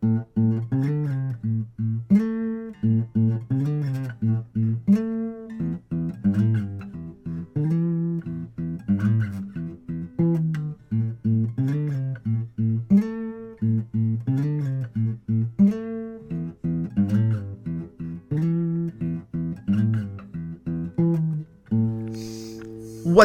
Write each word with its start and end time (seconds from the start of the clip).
What's 0.00 0.14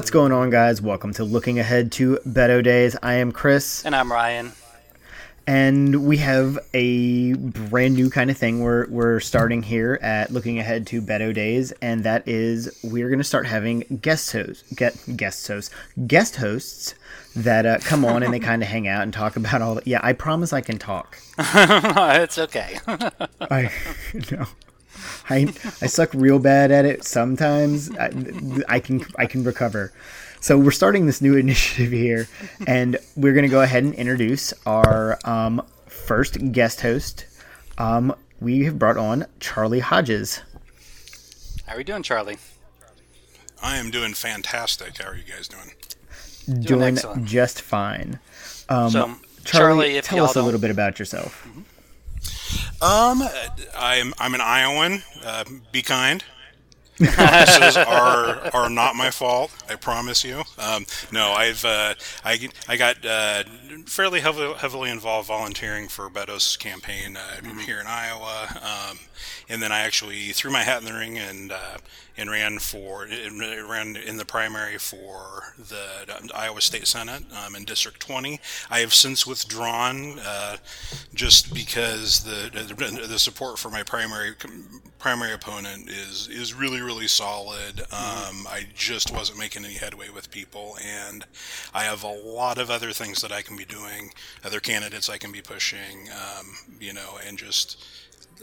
going 0.10 0.34
on, 0.34 0.50
guys? 0.50 0.82
Welcome 0.82 1.14
to 1.14 1.24
Looking 1.24 1.58
Ahead 1.58 1.94
to 1.94 2.20
Beto 2.28 2.62
Days. 2.62 2.98
I 3.02 3.14
am 3.14 3.32
Chris, 3.32 3.86
And 3.86 3.96
I'm 3.96 4.12
Ryan. 4.12 4.52
And 5.48 6.08
we 6.08 6.18
have 6.18 6.58
a 6.74 7.34
brand 7.34 7.94
new 7.96 8.10
kind 8.10 8.32
of 8.32 8.38
thing 8.38 8.62
we're, 8.62 8.88
we're 8.88 9.20
starting 9.20 9.62
here 9.62 10.00
at 10.02 10.32
Looking 10.32 10.60
Ahead 10.60 10.88
to 10.88 11.02
Beto 11.02 11.34
Days, 11.34 11.72
and 11.82 12.04
that 12.04 12.28
is 12.28 12.80
we're 12.84 13.10
going 13.10 13.20
to 13.20 13.24
start 13.24 13.46
having 13.46 14.00
guest 14.02 14.32
hosts, 14.32 14.64
get 14.74 14.96
guest 15.16 15.48
hosts, 15.48 15.74
guest 16.08 16.38
hosts 16.38 16.96
that 17.36 17.66
uh, 17.66 17.78
come 17.80 18.06
on 18.06 18.24
and 18.24 18.34
they 18.34 18.40
kind 18.52 18.64
of 18.64 18.70
hang 18.70 18.88
out 18.88 19.04
and 19.04 19.14
talk 19.14 19.36
about 19.36 19.62
all. 19.62 19.76
The, 19.76 19.84
yeah, 19.86 20.00
I 20.02 20.14
promise 20.14 20.54
I 20.54 20.62
can 20.62 20.80
talk. 20.80 21.20
it's 21.38 22.38
okay. 22.38 22.80
I 22.88 23.72
no. 24.32 24.46
I 25.30 25.54
I 25.82 25.88
suck 25.88 26.14
real 26.14 26.40
bad 26.40 26.72
at 26.72 26.86
it 26.86 27.04
sometimes. 27.04 27.96
I, 27.98 28.12
I 28.68 28.80
can 28.80 29.06
I 29.18 29.26
can 29.26 29.44
recover. 29.44 29.92
So 30.46 30.60
we're 30.60 30.70
starting 30.70 31.08
this 31.08 31.22
new 31.24 31.36
initiative 31.38 31.92
here, 31.92 32.28
and 32.68 32.98
we're 33.16 33.34
gonna 33.34 33.48
go 33.48 33.62
ahead 33.64 33.84
and 33.84 33.96
introduce 33.96 34.54
our 34.68 35.18
um, 35.26 35.66
first 35.88 36.52
guest 36.52 36.82
host. 36.82 37.26
Um, 37.80 38.14
we 38.40 38.66
have 38.66 38.78
brought 38.78 38.98
on 38.98 39.26
Charlie 39.40 39.80
Hodges. 39.80 40.42
How 41.66 41.74
are 41.74 41.78
you 41.80 41.84
doing, 41.84 42.04
Charlie? 42.04 42.38
I 43.64 43.78
am 43.78 43.90
doing 43.90 44.14
fantastic. 44.14 45.00
How 45.00 45.10
are 45.10 45.16
you 45.16 45.24
guys 45.24 45.48
doing? 45.48 46.62
Doing, 46.62 46.94
excellent. 46.98 47.26
just 47.26 47.64
fine. 47.64 48.20
Um, 48.70 48.92
so, 48.92 49.00
Charlie, 49.46 49.94
Charlie, 49.94 50.02
tell 50.04 50.26
us 50.26 50.32
a 50.32 50.34
don't- 50.36 50.46
little 50.46 50.62
bit 50.62 50.70
about 50.70 51.00
yourself. 51.00 51.44
Um, 52.84 53.24
I'm 53.76 54.14
I'm 54.20 54.36
an 54.36 54.42
Iowan. 54.42 55.02
Uh, 55.26 55.46
be 55.72 55.82
kind. 55.82 56.24
Promises 56.98 57.76
are 57.78 58.50
are 58.54 58.70
not 58.70 58.96
my 58.96 59.12
fault. 59.12 59.52
I 59.70 59.76
promise 59.76 60.24
you. 60.24 60.44
Um, 60.58 60.86
no, 61.12 61.32
I've 61.32 61.66
uh, 61.66 61.96
I 62.24 62.50
I 62.70 62.78
got 62.78 63.06
uh, 63.06 63.44
fairly 63.86 64.22
heavily, 64.22 64.54
heavily 64.56 64.90
involved 64.90 65.28
volunteering 65.28 65.90
for 65.90 66.10
Beto's 66.10 66.56
campaign 66.56 67.18
uh, 67.18 67.58
here 67.60 67.80
in 67.80 67.88
Iowa, 67.88 68.48
um, 68.92 69.00
and 69.50 69.62
then 69.62 69.72
I 69.72 69.80
actually 69.80 70.30
threw 70.30 70.52
my 70.52 70.64
hat 70.64 70.80
in 70.80 70.86
the 70.86 70.94
ring 70.94 71.18
and 71.18 71.52
uh, 71.52 71.78
and 72.18 72.30
ran 72.30 72.60
for 72.60 73.08
ran 73.08 73.96
in 73.96 74.18
the 74.18 74.26
primary 74.26 74.78
for 74.78 75.54
the 75.58 76.32
Iowa 76.34 76.62
State 76.62 76.88
Senate 76.88 77.24
um, 77.46 77.56
in 77.56 77.66
District 77.66 78.00
20. 78.00 78.40
I 78.70 78.80
have 78.80 78.94
since 78.94 79.28
withdrawn 79.28 80.20
uh, 80.20 80.58
just 81.14 81.54
because 81.54 82.24
the, 82.24 82.50
the 83.08 83.20
support 83.20 83.60
for 83.60 83.70
my 83.70 83.84
primary 83.84 84.36
primary 85.00 85.34
opponent 85.34 85.90
is 85.90 86.28
is 86.28 86.54
really 86.54 86.82
really 86.82 87.08
solid. 87.08 87.82
Um, 87.92 88.48
I 88.48 88.68
just 88.74 89.12
wasn't 89.12 89.40
making 89.40 89.66
any 89.66 89.76
headway 89.76 90.10
with 90.10 90.32
people, 90.32 90.78
and 90.84 91.26
I 91.74 91.84
have 91.84 92.04
a 92.04 92.08
lot 92.08 92.58
of 92.58 92.70
other 92.70 92.92
things 92.92 93.22
that 93.22 93.32
I 93.32 93.42
can 93.42 93.58
be 93.58 93.66
doing, 93.66 94.12
other 94.44 94.60
candidates 94.60 95.10
I 95.10 95.18
can 95.18 95.32
be 95.32 95.42
pushing, 95.42 96.10
um, 96.12 96.56
you 96.80 96.94
know, 96.94 97.20
and 97.26 97.38
just 97.38 97.84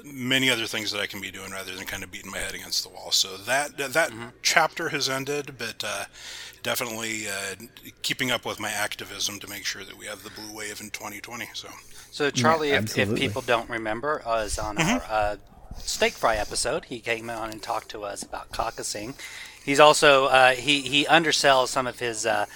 many 0.04 0.50
other 0.50 0.66
things 0.66 0.90
that 0.92 1.00
I 1.00 1.06
can 1.06 1.20
be 1.20 1.30
doing 1.30 1.50
rather 1.52 1.74
than 1.74 1.84
kind 1.84 2.02
of 2.02 2.10
beating 2.10 2.30
my 2.30 2.38
head 2.38 2.54
against 2.54 2.82
the 2.82 2.90
wall. 2.90 3.10
So 3.10 3.36
that 3.36 3.76
that 3.76 4.12
chapter 4.42 4.88
has 4.90 5.08
ended, 5.08 5.56
but 5.58 5.82
uh, 5.84 6.04
definitely 6.62 7.28
uh, 7.28 7.66
keeping 8.02 8.30
up 8.30 8.44
with 8.44 8.60
my 8.60 8.70
activism 8.70 9.38
to 9.40 9.48
make 9.48 9.64
sure 9.64 9.84
that 9.84 9.98
we 9.98 10.06
have 10.06 10.22
the 10.22 10.30
blue 10.30 10.54
wave 10.54 10.80
in 10.80 10.90
2020. 10.90 11.48
So. 11.54 11.68
So, 12.10 12.28
Charlie, 12.28 12.72
if, 12.72 12.98
if 12.98 13.14
people 13.14 13.40
don't 13.40 13.70
remember, 13.70 14.20
uh, 14.26 14.44
is 14.44 14.58
on 14.58 14.76
our 14.76 15.02
uh, 15.08 15.36
steak 15.78 16.12
fry 16.12 16.36
episode. 16.36 16.86
He 16.86 17.00
came 17.00 17.30
on 17.30 17.50
and 17.50 17.62
talked 17.62 17.88
to 17.90 18.04
us 18.04 18.22
about 18.22 18.50
caucusing. 18.52 19.14
He's 19.64 19.80
also 19.80 20.26
uh, 20.26 20.50
he 20.52 20.80
he 20.80 21.04
undersells 21.04 21.68
some 21.68 21.86
of 21.86 22.00
his 22.00 22.26
uh, 22.26 22.46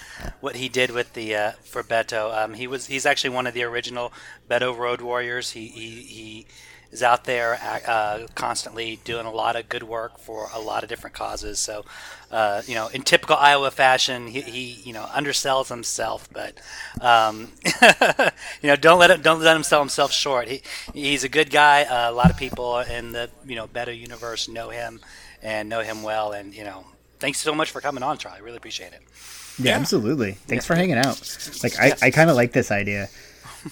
what 0.41 0.57
he 0.57 0.67
did 0.67 0.91
with 0.91 1.13
the 1.13 1.35
uh, 1.35 1.51
for 1.63 1.81
Beto. 1.81 2.37
Um, 2.37 2.53
he 2.53 2.67
was 2.67 2.87
he's 2.87 3.05
actually 3.05 3.29
one 3.29 3.47
of 3.47 3.53
the 3.53 3.63
original 3.63 4.11
Beto 4.49 4.77
Road 4.77 5.01
Warriors. 5.01 5.51
He 5.51 5.67
he, 5.67 5.89
he 6.01 6.47
is 6.97 7.03
out 7.03 7.25
there 7.25 7.59
uh, 7.85 8.25
constantly 8.33 8.99
doing 9.03 9.27
a 9.27 9.31
lot 9.31 9.55
of 9.55 9.69
good 9.69 9.83
work 9.83 10.17
for 10.17 10.49
a 10.51 10.59
lot 10.59 10.81
of 10.81 10.89
different 10.89 11.15
causes. 11.15 11.59
So, 11.59 11.85
uh, 12.31 12.63
you 12.65 12.73
know, 12.73 12.87
in 12.87 13.03
typical 13.03 13.35
Iowa 13.35 13.69
fashion, 13.69 14.25
he, 14.25 14.41
he 14.41 14.63
you 14.83 14.93
know 14.93 15.05
undersells 15.05 15.69
himself, 15.69 16.27
but 16.33 16.57
um, 16.99 17.51
you 18.61 18.67
know 18.69 18.75
don't 18.75 18.97
let 18.97 19.11
him 19.11 19.21
don't 19.21 19.39
let 19.41 19.55
him 19.55 19.63
sell 19.63 19.79
himself 19.79 20.11
short. 20.11 20.47
He 20.47 20.61
he's 20.93 21.23
a 21.23 21.29
good 21.29 21.51
guy. 21.51 21.83
Uh, 21.83 22.09
a 22.09 22.13
lot 22.13 22.31
of 22.31 22.37
people 22.37 22.79
in 22.79 23.11
the 23.11 23.29
you 23.45 23.55
know 23.55 23.67
Beto 23.67 23.97
universe 23.97 24.49
know 24.49 24.69
him 24.69 24.99
and 25.43 25.69
know 25.69 25.81
him 25.81 26.01
well, 26.03 26.31
and 26.31 26.53
you 26.53 26.63
know. 26.63 26.85
Thanks 27.19 27.39
so 27.39 27.55
much 27.55 27.71
for 27.71 27.81
coming 27.81 28.03
on, 28.03 28.19
Charlie. 28.19 28.43
Really 28.43 28.57
appreciate 28.57 28.93
it. 28.93 29.01
Yeah, 29.57 29.75
absolutely. 29.75 30.33
Thanks 30.33 30.67
for 30.67 30.75
hanging 30.75 30.99
out. 30.99 31.19
Like 31.63 31.79
I, 31.79 31.93
I 31.99 32.11
kind 32.11 32.29
of 32.29 32.35
like 32.35 32.51
this 32.51 32.69
idea. 32.69 33.09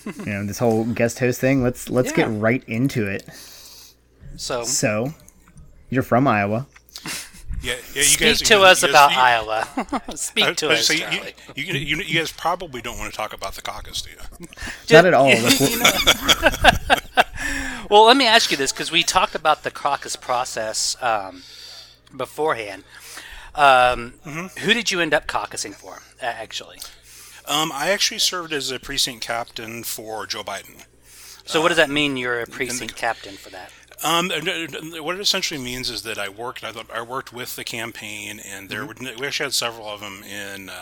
you 0.18 0.26
know, 0.26 0.46
this 0.46 0.60
whole 0.60 0.84
guest 0.86 1.20
host 1.20 1.40
thing. 1.42 1.64
Let's 1.64 1.90
let's 1.90 2.12
get 2.12 2.28
right 2.30 2.64
into 2.68 3.08
it. 3.08 3.24
So, 4.38 4.64
So, 4.64 5.14
you're 5.90 6.04
from 6.04 6.28
Iowa. 6.28 6.68
Yeah, 7.62 7.74
yeah. 7.74 7.80
You 7.96 8.04
speak 8.04 8.20
guys, 8.28 8.42
to 8.42 8.54
you- 8.56 8.64
us 8.64 8.84
you- 8.84 8.90
about 8.90 9.12
you- 9.12 9.18
Iowa. 9.18 9.68
speak 10.16 10.46
I- 10.46 10.54
to 10.54 10.70
I 10.70 10.74
us, 10.74 10.88
say, 10.88 10.98
you, 11.56 11.64
you, 11.64 11.74
you, 11.74 11.98
you 12.04 12.20
guys 12.20 12.32
probably 12.32 12.82
don't 12.82 12.98
want 13.00 13.12
to 13.12 13.18
talk 13.18 13.34
about 13.34 13.54
the 13.54 13.62
caucus, 13.62 14.02
do 14.02 14.12
you? 14.12 14.48
Not 14.92 15.06
at 15.06 15.14
all. 15.14 15.30
Like, 15.30 15.60
You 15.60 15.80
well, 17.90 18.06
let 18.06 18.18
me 18.18 18.26
ask 18.28 18.52
you 18.52 18.58
this 18.58 18.72
because 18.72 18.92
we 18.92 19.04
talked 19.04 19.36
about 19.36 19.64
the 19.64 19.72
caucus 19.72 20.16
process 20.16 20.96
um, 21.02 21.44
beforehand. 22.16 22.84
Um, 23.56 24.16
Mm-hmm. 24.26 24.60
Who 24.66 24.74
did 24.74 24.92
you 24.92 25.00
end 25.00 25.14
up 25.14 25.28
caucusing 25.28 25.74
for, 25.74 26.02
uh, 26.22 26.26
actually? 26.26 26.80
Um, 27.48 27.72
I 27.72 27.90
actually 27.90 28.20
served 28.20 28.54
as 28.54 28.72
a 28.72 28.80
precinct 28.80 29.26
captain 29.26 29.84
for 29.84 30.26
Joe 30.26 30.44
Biden. 30.44 30.86
So, 31.46 31.62
what 31.62 31.68
does 31.68 31.78
that 31.78 31.92
mean? 31.92 32.18
You're 32.18 32.42
a 32.42 32.48
precinct 32.48 32.96
captain 32.96 33.36
for 33.36 33.52
that. 33.52 33.72
Um, 34.04 34.30
what 34.30 35.16
it 35.16 35.22
essentially 35.22 35.60
means 35.60 35.90
is 35.90 36.02
that 36.04 36.18
I 36.18 36.28
worked. 36.30 36.64
I, 36.64 36.72
I 36.94 37.02
worked 37.02 37.32
with 37.32 37.56
the 37.56 37.64
campaign, 37.64 38.40
and 38.46 38.68
there 38.70 38.86
Mm-hmm. 38.86 39.06
were, 39.06 39.14
we 39.20 39.28
actually 39.28 39.46
had 39.46 39.54
several 39.54 39.88
of 39.88 40.02
them 40.02 40.22
in 40.24 40.70
uh, 40.70 40.74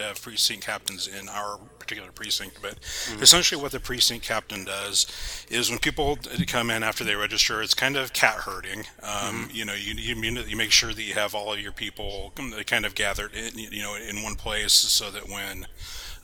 uh, 0.00 0.14
precinct 0.20 0.66
captains 0.66 1.06
in 1.06 1.28
our 1.28 1.58
particular 1.78 2.10
precinct. 2.12 2.58
But 2.60 2.80
Mm-hmm. 2.80 3.22
essentially, 3.22 3.62
what 3.62 3.72
the 3.72 3.80
precinct 3.80 4.24
captain 4.26 4.64
does 4.64 5.06
is 5.48 5.70
when 5.70 5.78
people 5.78 6.18
come 6.48 6.70
in 6.70 6.82
after 6.82 7.04
they 7.04 7.14
register, 7.14 7.62
it's 7.62 7.74
kind 7.74 7.96
of 7.96 8.12
cat 8.12 8.36
herding. 8.40 8.80
Um, 9.02 9.46
Mm-hmm. 9.46 9.56
You 9.56 9.64
know, 9.64 9.74
you, 9.74 9.94
you 9.94 10.14
you 10.46 10.56
make 10.56 10.72
sure 10.72 10.92
that 10.92 11.02
you 11.02 11.14
have 11.14 11.34
all 11.34 11.52
of 11.52 11.60
your 11.60 11.72
people 11.72 12.32
kind 12.66 12.84
of 12.84 12.94
gathered, 12.94 13.32
in, 13.34 13.56
you 13.58 13.82
know, 13.82 13.94
in 13.94 14.22
one 14.22 14.34
place, 14.34 14.72
so 14.72 15.10
that 15.10 15.28
when 15.28 15.66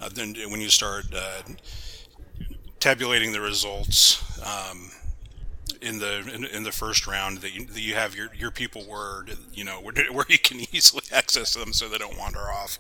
uh, 0.01 0.09
then 0.13 0.35
when 0.51 0.61
you 0.61 0.69
start 0.71 1.05
uh, 1.15 1.43
tabulating 2.81 3.33
the 3.33 3.41
results. 3.41 4.23
Um, 4.45 4.91
in 5.83 5.99
the 5.99 6.19
in, 6.33 6.45
in 6.45 6.63
the 6.63 6.73
first 6.73 7.07
round 7.07 7.39
that 7.39 7.55
you, 7.55 7.67
that 7.67 7.81
you 7.81 7.95
have 7.95 8.15
your, 8.15 8.29
your 8.35 8.51
people 8.51 8.85
word 8.87 9.37
you 9.53 9.65
know 9.65 9.81
where, 9.81 9.95
where 10.13 10.27
you 10.29 10.39
can 10.39 10.61
easily 10.73 11.03
access 11.13 11.55
them 11.55 11.73
so 11.73 11.89
they 11.89 11.99
don't 11.99 12.19
wander 12.19 12.39
off. 12.41 12.79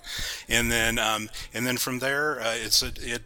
And 0.49 0.71
then 0.71 0.99
um, 0.99 1.29
and 1.53 1.67
then 1.67 1.77
from 1.77 1.99
there 1.99 2.41
uh, 2.41 2.55
it's 2.55 2.83
a, 2.83 2.93
it 2.99 3.23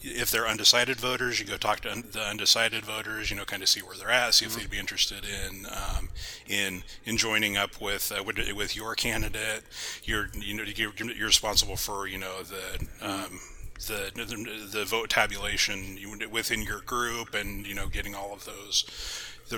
if 0.00 0.30
they're 0.30 0.48
undecided 0.48 0.98
voters 1.00 1.40
you 1.40 1.46
go 1.46 1.56
talk 1.56 1.80
to 1.80 1.90
un, 1.90 2.04
the 2.12 2.22
undecided 2.22 2.84
voters 2.84 3.30
you 3.30 3.36
know 3.36 3.44
kind 3.44 3.62
of 3.62 3.68
see 3.68 3.80
where 3.80 3.96
they're 3.96 4.10
at 4.10 4.34
see 4.34 4.46
if 4.46 4.56
they'd 4.56 4.70
be 4.70 4.78
interested 4.78 5.24
in 5.24 5.66
um, 5.66 6.08
in 6.48 6.82
in 7.04 7.16
joining 7.16 7.56
up 7.56 7.80
with 7.80 8.12
uh, 8.16 8.22
with, 8.22 8.38
with 8.54 8.76
your 8.76 8.94
candidate. 8.94 9.62
You're 10.04 10.28
you 10.34 10.54
know 10.54 10.64
you're, 10.64 10.92
you're 10.94 11.26
responsible 11.26 11.76
for 11.76 12.06
you 12.06 12.18
know 12.18 12.42
the 12.42 12.86
um, 13.00 13.40
the, 13.86 14.10
the 14.14 14.78
the 14.78 14.84
vote 14.84 15.10
tabulation 15.10 15.98
within 16.30 16.62
your 16.62 16.80
group 16.80 17.34
and 17.34 17.66
you 17.66 17.74
know 17.74 17.88
getting 17.88 18.14
all 18.14 18.32
of 18.32 18.44
those 18.44 18.84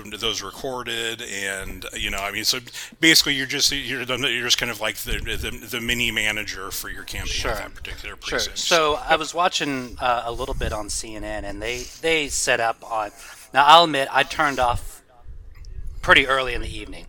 those 0.03 0.41
recorded 0.41 1.21
and 1.21 1.85
you 1.93 2.09
know 2.09 2.17
I 2.17 2.31
mean 2.31 2.43
so 2.43 2.59
basically 2.99 3.35
you're 3.35 3.45
just 3.45 3.71
you're, 3.71 4.01
you're 4.03 4.43
just 4.43 4.57
kind 4.57 4.71
of 4.71 4.81
like 4.81 4.97
the, 4.97 5.19
the 5.19 5.67
the 5.67 5.79
mini 5.79 6.11
manager 6.11 6.71
for 6.71 6.89
your 6.89 7.03
campaign 7.03 7.27
Sure. 7.27 7.51
at 7.51 7.57
that 7.57 7.75
particular 7.75 8.15
Sure. 8.21 8.39
So 8.39 8.95
I 8.95 9.15
was 9.15 9.33
watching 9.33 9.97
uh, 9.99 10.23
a 10.25 10.31
little 10.31 10.55
bit 10.55 10.73
on 10.73 10.87
CNN, 10.87 11.43
and 11.43 11.61
they 11.61 11.83
they 12.01 12.27
set 12.27 12.59
up 12.59 12.77
on. 12.89 13.11
Now 13.53 13.65
I'll 13.65 13.85
admit 13.85 14.09
I 14.11 14.23
turned 14.23 14.59
off 14.59 15.01
pretty 16.01 16.27
early 16.27 16.53
in 16.53 16.61
the 16.61 16.77
evening. 16.77 17.05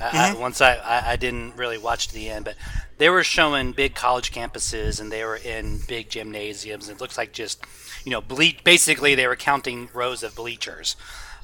I, 0.00 0.30
I, 0.30 0.34
once 0.34 0.60
I, 0.60 0.76
I 0.76 1.12
I 1.12 1.16
didn't 1.16 1.56
really 1.56 1.78
watch 1.78 2.08
to 2.08 2.14
the 2.14 2.30
end, 2.30 2.44
but 2.46 2.54
they 3.00 3.08
were 3.08 3.24
showing 3.24 3.72
big 3.72 3.94
college 3.94 4.30
campuses, 4.30 5.00
and 5.00 5.10
they 5.10 5.24
were 5.24 5.36
in 5.36 5.80
big 5.88 6.10
gymnasiums. 6.10 6.88
It 6.88 7.00
looks 7.00 7.16
like 7.18 7.32
just 7.32 7.64
you 8.04 8.12
know, 8.12 8.20
ble- 8.20 8.60
basically 8.62 9.14
they 9.14 9.26
were 9.26 9.36
counting 9.36 9.88
rows 9.92 10.22
of 10.22 10.34
bleachers. 10.34 10.96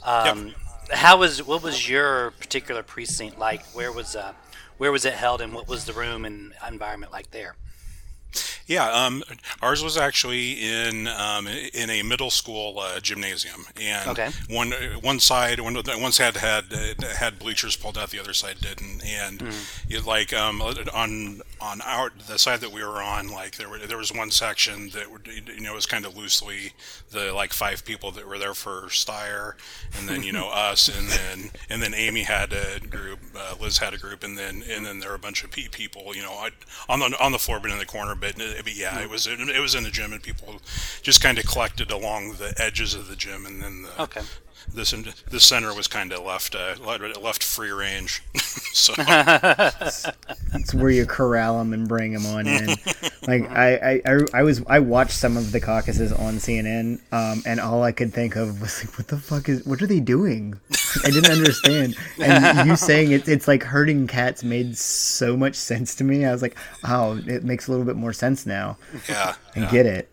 Um, 0.04 0.54
How 0.92 1.16
was 1.16 1.42
what 1.42 1.62
was 1.62 1.88
your 1.88 2.30
particular 2.32 2.82
precinct 2.82 3.38
like? 3.38 3.64
Where 3.74 3.90
was 3.90 4.14
uh, 4.14 4.34
where 4.78 4.92
was 4.92 5.04
it 5.04 5.14
held, 5.14 5.40
and 5.40 5.52
what 5.52 5.66
was 5.66 5.84
the 5.86 5.92
room 5.92 6.24
and 6.24 6.52
environment 6.66 7.10
like 7.10 7.30
there? 7.32 7.56
Yeah, 8.66 8.90
um, 8.90 9.22
ours 9.62 9.82
was 9.82 9.96
actually 9.96 10.52
in 10.52 11.06
um, 11.08 11.46
in 11.46 11.90
a 11.90 12.02
middle 12.02 12.30
school 12.30 12.78
uh, 12.78 13.00
gymnasium, 13.00 13.64
and 13.80 14.08
Okay. 14.10 14.30
one 14.48 14.72
one 15.00 15.20
side 15.20 15.60
one 15.60 15.74
one 15.76 16.12
side 16.12 16.36
had 16.36 16.64
had 17.18 17.38
bleachers 17.38 17.76
pulled 17.76 17.96
out, 17.98 18.10
the 18.10 18.18
other 18.20 18.32
side 18.34 18.56
didn't, 18.60 19.04
and 19.04 19.42
it, 19.88 20.04
like 20.04 20.32
um, 20.32 20.60
on 20.62 21.40
on 21.60 21.80
our 21.82 22.10
the 22.28 22.38
side 22.38 22.60
that 22.60 22.72
we 22.72 22.82
were 22.82 23.00
on, 23.02 23.28
like 23.28 23.56
there 23.56 23.68
were 23.68 23.78
there 23.78 23.98
was 23.98 24.12
one 24.12 24.30
section 24.30 24.90
that 24.90 25.06
you 25.54 25.60
know 25.60 25.74
was 25.74 25.86
kind 25.86 26.04
of 26.04 26.16
loosely 26.16 26.72
the 27.10 27.32
like 27.32 27.52
five 27.52 27.84
people 27.84 28.10
that 28.12 28.26
were 28.26 28.38
there 28.38 28.54
for 28.54 28.82
Steyer, 28.88 29.54
and 29.98 30.08
then 30.08 30.22
you 30.22 30.32
know 30.32 30.48
us, 30.52 30.88
and 30.88 31.08
then 31.08 31.50
and 31.70 31.80
then 31.82 31.94
Amy 31.94 32.22
had 32.22 32.52
a 32.52 32.80
group, 32.80 33.20
uh, 33.36 33.54
Liz 33.60 33.78
had 33.78 33.94
a 33.94 33.98
group, 33.98 34.24
and 34.24 34.36
then 34.36 34.62
and 34.68 34.84
then 34.84 34.98
there 35.00 35.10
were 35.10 35.14
a 35.16 35.18
bunch 35.20 35.44
of 35.44 35.50
people, 35.50 36.14
you 36.14 36.22
know, 36.22 36.48
on 36.88 37.00
the 37.00 37.16
on 37.22 37.32
the 37.32 37.38
floor, 37.38 37.60
but 37.60 37.70
in 37.70 37.78
the 37.78 37.86
corner, 37.86 38.14
but, 38.14 38.25
uh, 38.28 38.62
but 38.62 38.74
yeah, 38.76 39.00
it 39.00 39.10
was 39.10 39.26
it 39.26 39.60
was 39.60 39.74
in 39.74 39.84
the 39.84 39.90
gym, 39.90 40.12
and 40.12 40.22
people 40.22 40.60
just 41.02 41.22
kind 41.22 41.38
of 41.38 41.46
collected 41.46 41.90
along 41.90 42.32
the 42.32 42.54
edges 42.58 42.94
of 42.94 43.08
the 43.08 43.16
gym, 43.16 43.46
and 43.46 43.62
then 43.62 43.82
the, 43.82 44.02
Okay. 44.02 44.22
This 44.72 44.90
the 45.30 45.40
center 45.40 45.74
was 45.74 45.88
kind 45.88 46.12
of 46.12 46.24
left 46.24 46.54
uh, 46.54 46.74
left 47.20 47.42
free 47.42 47.70
range, 47.70 48.22
so 48.72 48.94
It's 50.54 50.74
where 50.74 50.90
you 50.90 51.06
corral 51.06 51.58
them 51.58 51.72
and 51.72 51.88
bring 51.88 52.12
them 52.12 52.26
on 52.26 52.46
in. 52.46 52.68
Like 53.26 53.50
I, 53.50 53.76
I, 53.76 54.02
I, 54.06 54.18
I 54.34 54.42
was 54.42 54.62
I 54.66 54.78
watched 54.78 55.12
some 55.12 55.36
of 55.36 55.52
the 55.52 55.60
caucuses 55.60 56.12
on 56.12 56.34
CNN, 56.34 57.00
um, 57.12 57.42
and 57.46 57.60
all 57.60 57.82
I 57.82 57.92
could 57.92 58.12
think 58.12 58.36
of 58.36 58.60
was 58.60 58.84
like, 58.84 58.98
what 58.98 59.08
the 59.08 59.18
fuck 59.18 59.48
is 59.48 59.64
what 59.64 59.82
are 59.82 59.86
they 59.86 60.00
doing? 60.00 60.58
I 61.04 61.10
didn't 61.10 61.30
understand. 61.30 61.96
And 62.20 62.68
you 62.68 62.76
saying 62.76 63.12
it, 63.12 63.28
it's 63.28 63.48
like 63.48 63.62
herding 63.62 64.06
cats 64.06 64.42
made 64.44 64.76
so 64.76 65.36
much 65.36 65.54
sense 65.54 65.94
to 65.96 66.04
me. 66.04 66.24
I 66.24 66.32
was 66.32 66.42
like, 66.42 66.56
oh, 66.84 67.20
it 67.26 67.44
makes 67.44 67.68
a 67.68 67.70
little 67.70 67.86
bit 67.86 67.96
more 67.96 68.12
sense 68.12 68.46
now. 68.46 68.78
yeah, 69.08 69.34
I 69.54 69.60
yeah. 69.60 69.70
get 69.70 69.86
it. 69.86 70.10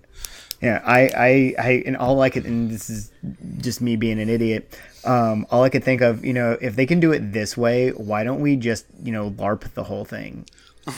Yeah, 0.64 0.82
I, 0.86 1.02
I, 1.18 1.56
I, 1.60 1.84
and 1.86 1.98
all 1.98 2.22
I 2.22 2.30
could, 2.30 2.46
and 2.46 2.72
this 2.72 2.90
is 2.90 3.12
just 3.58 3.82
me 3.82 3.96
being 3.98 4.20
an 4.20 4.30
idiot. 4.30 4.80
Um, 5.04 5.46
all 5.52 5.64
I 5.64 5.70
could 5.70 5.84
think 5.84 6.02
of, 6.02 6.24
you 6.24 6.32
know, 6.34 6.58
if 6.62 6.76
they 6.78 6.86
can 6.86 7.00
do 7.02 7.12
it 7.12 7.34
this 7.34 7.58
way, 7.58 7.90
why 7.90 8.24
don't 8.24 8.40
we 8.40 8.56
just, 8.56 8.86
you 9.04 9.12
know, 9.12 9.30
LARP 9.32 9.74
the 9.74 9.84
whole 9.84 10.06
thing? 10.06 10.46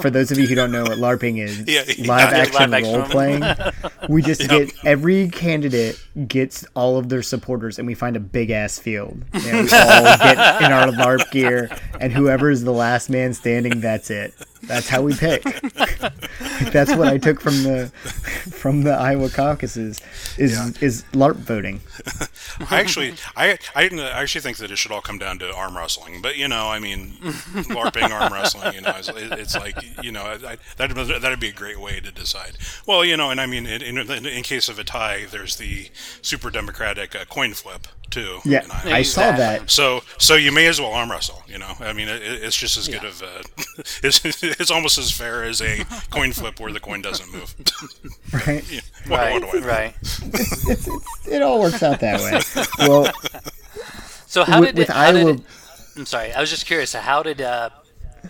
For 0.00 0.10
those 0.10 0.32
of 0.32 0.38
you 0.38 0.46
who 0.48 0.56
don't 0.56 0.72
know 0.72 0.82
what 0.82 0.98
LARPing 0.98 1.38
is, 1.38 1.60
Yeah, 1.68 1.82
live 2.06 2.32
Yeah, 2.32 2.38
action 2.38 2.70
live 2.70 2.74
action. 2.74 2.94
role 2.94 3.08
playing. 3.08 3.42
We 4.08 4.22
just 4.22 4.40
get 4.48 4.72
every 4.84 5.28
candidate 5.28 6.00
gets 6.26 6.64
all 6.74 6.96
of 6.96 7.08
their 7.08 7.22
supporters, 7.22 7.78
and 7.78 7.86
we 7.86 7.94
find 7.94 8.16
a 8.16 8.20
big 8.20 8.50
ass 8.50 8.78
field. 8.80 9.22
Know, 9.32 9.40
we 9.44 9.50
all 9.60 10.18
get 10.18 10.62
in 10.62 10.72
our 10.72 10.88
LARP 10.92 11.30
gear, 11.30 11.70
and 12.00 12.12
whoever 12.12 12.50
is 12.50 12.64
the 12.64 12.72
last 12.72 13.08
man 13.08 13.34
standing, 13.34 13.80
that's 13.80 14.10
it. 14.10 14.34
That's 14.66 14.88
how 14.88 15.02
we 15.02 15.14
pick. 15.14 15.42
that's 16.72 16.94
what 16.94 17.08
I 17.08 17.18
took 17.18 17.40
from 17.40 17.62
the 17.62 17.88
from 18.50 18.82
the 18.82 18.92
Iowa 18.92 19.28
caucuses 19.30 20.00
is 20.38 20.52
Yeah. 20.52 20.70
is 20.80 21.04
LARP 21.12 21.36
voting. 21.36 21.80
I 22.70 22.80
actually, 22.80 23.14
I, 23.36 23.58
I 23.74 23.82
didn't- 23.82 24.00
I 24.00 24.22
actually 24.22 24.40
think 24.42 24.58
that 24.58 24.70
it 24.70 24.76
should 24.76 24.92
all 24.92 25.00
come 25.00 25.18
down 25.18 25.38
to 25.40 25.52
arm 25.54 25.76
wrestling. 25.76 26.22
But 26.22 26.36
you 26.36 26.48
know, 26.48 26.68
I 26.68 26.78
mean, 26.78 27.14
LARPing, 27.20 28.10
arm 28.10 28.32
wrestling. 28.32 28.74
You 28.74 28.80
know, 28.82 28.94
it's, 28.96 29.08
it's 29.08 29.54
like 29.56 29.76
you 30.02 30.12
know, 30.12 30.22
I, 30.22 30.56
that'd 30.76 30.96
that'd 30.96 31.40
be 31.40 31.48
a 31.48 31.52
great 31.52 31.80
way 31.80 32.00
to 32.00 32.10
decide. 32.12 32.56
Well, 32.86 33.04
you 33.04 33.16
know, 33.16 33.30
and 33.30 33.40
I 33.40 33.46
mean, 33.46 33.66
in, 33.66 33.82
in, 33.98 34.26
in 34.26 34.42
case 34.42 34.68
of 34.68 34.78
a 34.78 34.84
tie, 34.84 35.26
there's 35.30 35.56
the 35.56 35.88
super 36.22 36.50
democratic 36.50 37.14
uh, 37.14 37.24
coin 37.24 37.54
flip 37.54 37.86
too. 38.10 38.38
Yeah, 38.44 38.64
in 38.64 38.70
Iowa. 38.70 38.94
I 38.96 39.02
saw 39.02 39.30
Exactly. 39.30 39.38
that. 39.64 39.70
So, 39.70 40.02
so 40.18 40.34
you 40.36 40.52
may 40.52 40.66
as 40.66 40.80
well 40.80 40.92
arm 40.92 41.10
wrestle. 41.10 41.42
You 41.48 41.58
know, 41.58 41.72
I 41.80 41.92
mean, 41.92 42.08
it, 42.08 42.22
it's 42.22 42.56
just 42.56 42.76
as 42.76 42.86
good 42.88 43.02
Yeah. 43.02 43.08
of 43.08 43.22
a. 43.22 43.42
It's, 44.02 44.24
it's 44.42 44.70
almost 44.70 44.98
as 44.98 45.10
fair 45.10 45.42
as 45.44 45.60
a 45.60 45.84
coin 46.10 46.32
flip 46.32 46.60
where 46.60 46.72
the 46.72 46.80
coin 46.80 47.02
doesn't 47.02 47.32
move. 47.32 47.54
Right? 48.32 48.64
Yeah. 48.70 48.80
What- 49.08 49.18
Right, 49.18 49.42
what 49.42 49.52
do 49.52 49.58
I 49.58 49.60
know? 49.60 49.66
right. 49.66 49.94
It's, 50.02 50.68
it's, 50.88 50.88
it 51.28 51.42
all 51.42 51.60
works 51.60 51.82
out 51.82 52.00
that 52.00 52.20
way. 52.20 52.40
Well, 52.86 53.10
So 54.26 54.44
how 54.44 54.60
with, 54.60 54.70
did 54.70 54.78
with 54.78 54.90
it, 54.90 54.92
how 54.92 55.12
did 55.12 55.20
Iowa, 55.26 55.32
it- 55.34 55.40
I'm 55.96 56.06
sorry, 56.06 56.32
I 56.32 56.40
was 56.40 56.50
just 56.50 56.66
curious. 56.66 56.92
How 56.94 57.22
did 57.22 57.40
uh, 57.40 57.70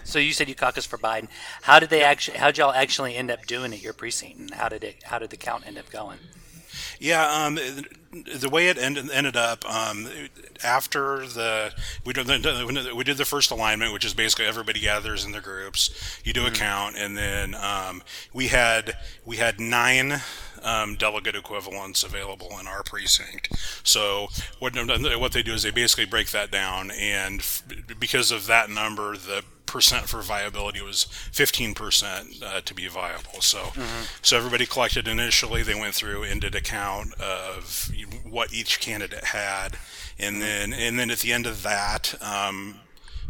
so 0.05 0.19
you 0.19 0.33
said 0.33 0.49
you 0.49 0.55
caucus 0.55 0.85
for 0.87 0.99
Biden? 0.99 1.29
How 1.63 1.79
did 1.79 1.89
they 1.91 2.03
actually? 2.03 2.39
How 2.39 2.47
did 2.47 2.59
y'all 2.59 2.73
actually 2.73 3.15
end 3.17 3.31
up 3.31 3.47
doing 3.47 3.73
it? 3.73 3.83
Your 3.83 3.93
precinct, 3.95 4.39
and 4.39 4.51
how 4.53 4.69
did 4.69 4.85
it? 4.85 5.03
How 5.05 5.19
did 5.19 5.31
the 5.31 5.37
count 5.37 5.67
end 5.67 5.79
up 5.79 5.89
going? 5.91 6.19
Yeah, 7.01 7.27
um, 7.27 7.59
the 8.37 8.49
way 8.49 8.69
it 8.69 8.79
ended, 8.79 9.11
ended 9.11 9.37
up 9.37 9.69
um, 9.69 10.09
after 10.63 11.27
the 11.27 11.73
we 12.05 12.13
did 12.13 12.27
the, 12.27 12.93
we 12.95 13.05
did 13.05 13.17
the 13.17 13.25
first 13.25 13.51
alignment, 13.51 13.93
which 13.93 14.05
is 14.05 14.15
basically 14.15 14.47
everybody 14.47 14.81
gathers 14.81 15.25
in 15.25 15.33
their 15.33 15.41
groups. 15.41 15.91
You 16.25 16.33
do 16.33 16.47
a 16.47 16.51
count, 16.51 16.97
and 16.97 17.17
then 17.17 17.55
um, 17.55 18.03
we 18.33 18.49
had 18.49 18.97
we 19.25 19.37
had 19.37 19.61
nine. 19.61 20.21
Um, 20.65 20.97
delegate 20.97 21.37
equivalents 21.37 22.03
available 22.03 22.59
in 22.59 22.67
our 22.67 22.83
precinct. 22.83 23.49
So 23.85 24.29
what 24.61 24.75
what 24.75 25.33
they 25.33 25.43
do 25.43 25.53
is 25.53 25.63
they 25.63 25.71
basically 25.71 26.07
break 26.07 26.31
that 26.31 26.51
down, 26.51 26.91
and 26.91 27.41
f- 27.41 27.63
because 28.01 28.31
of 28.31 28.47
that 28.47 28.71
number, 28.71 29.15
the 29.15 29.45
percent 29.67 30.09
for 30.09 30.23
viability 30.23 30.81
was 30.81 31.07
15% 31.33 32.43
uh, 32.43 32.61
to 32.63 32.75
be 32.75 32.87
viable. 32.89 33.41
So, 33.41 33.73
so 34.23 34.37
everybody 34.37 34.65
collected 34.67 35.07
initially. 35.09 35.63
They 35.63 35.75
went 35.75 35.95
through 35.95 36.23
and 36.23 36.41
did 36.41 36.55
a 36.55 36.61
count 36.61 37.13
of 37.21 37.91
what 38.25 38.55
each 38.55 38.81
candidate 38.81 39.25
had, 39.25 39.77
and 40.19 40.41
then 40.41 40.73
and 40.73 40.99
then 40.99 41.11
at 41.11 41.19
the 41.19 41.33
end 41.33 41.47
of 41.47 41.63
that, 41.63 42.15
um, 42.23 42.81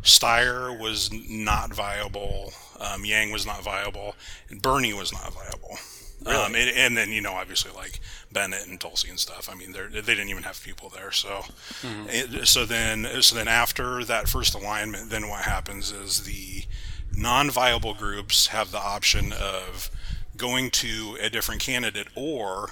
Steyer 0.02 0.78
was 0.78 1.10
not 1.12 1.72
viable. 1.74 2.52
Um, 2.78 3.04
Yang 3.04 3.32
was 3.32 3.46
not 3.46 3.62
viable, 3.64 4.14
and 4.50 4.60
Bernie 4.62 4.92
was 4.92 5.12
not 5.12 5.32
viable. 5.32 5.78
Um, 6.26 6.54
and, 6.54 6.70
and 6.70 6.96
then 6.96 7.10
you 7.10 7.20
know 7.20 7.34
obviously 7.34 7.72
like 7.72 8.00
Bennet 8.32 8.66
and 8.66 8.80
Tulsi 8.80 9.08
and 9.08 9.18
stuff. 9.18 9.48
I 9.50 9.54
mean 9.54 9.72
they 9.72 10.00
they 10.00 10.14
didn't 10.14 10.30
even 10.30 10.44
have 10.44 10.62
people 10.62 10.88
there. 10.88 11.12
So 11.12 11.44
it, 12.08 12.46
so 12.46 12.64
then 12.64 13.06
so 13.20 13.36
then 13.36 13.48
after 13.48 14.04
that 14.04 14.28
first 14.28 14.54
alignment, 14.54 15.10
then 15.10 15.28
what 15.28 15.42
happens 15.42 15.92
is 15.92 16.24
the 16.24 16.64
non-viable 17.16 17.94
groups 17.94 18.48
have 18.48 18.72
the 18.72 18.78
option 18.78 19.32
of 19.32 19.90
going 20.36 20.70
to 20.70 21.16
a 21.20 21.30
different 21.30 21.60
candidate 21.60 22.08
or 22.14 22.70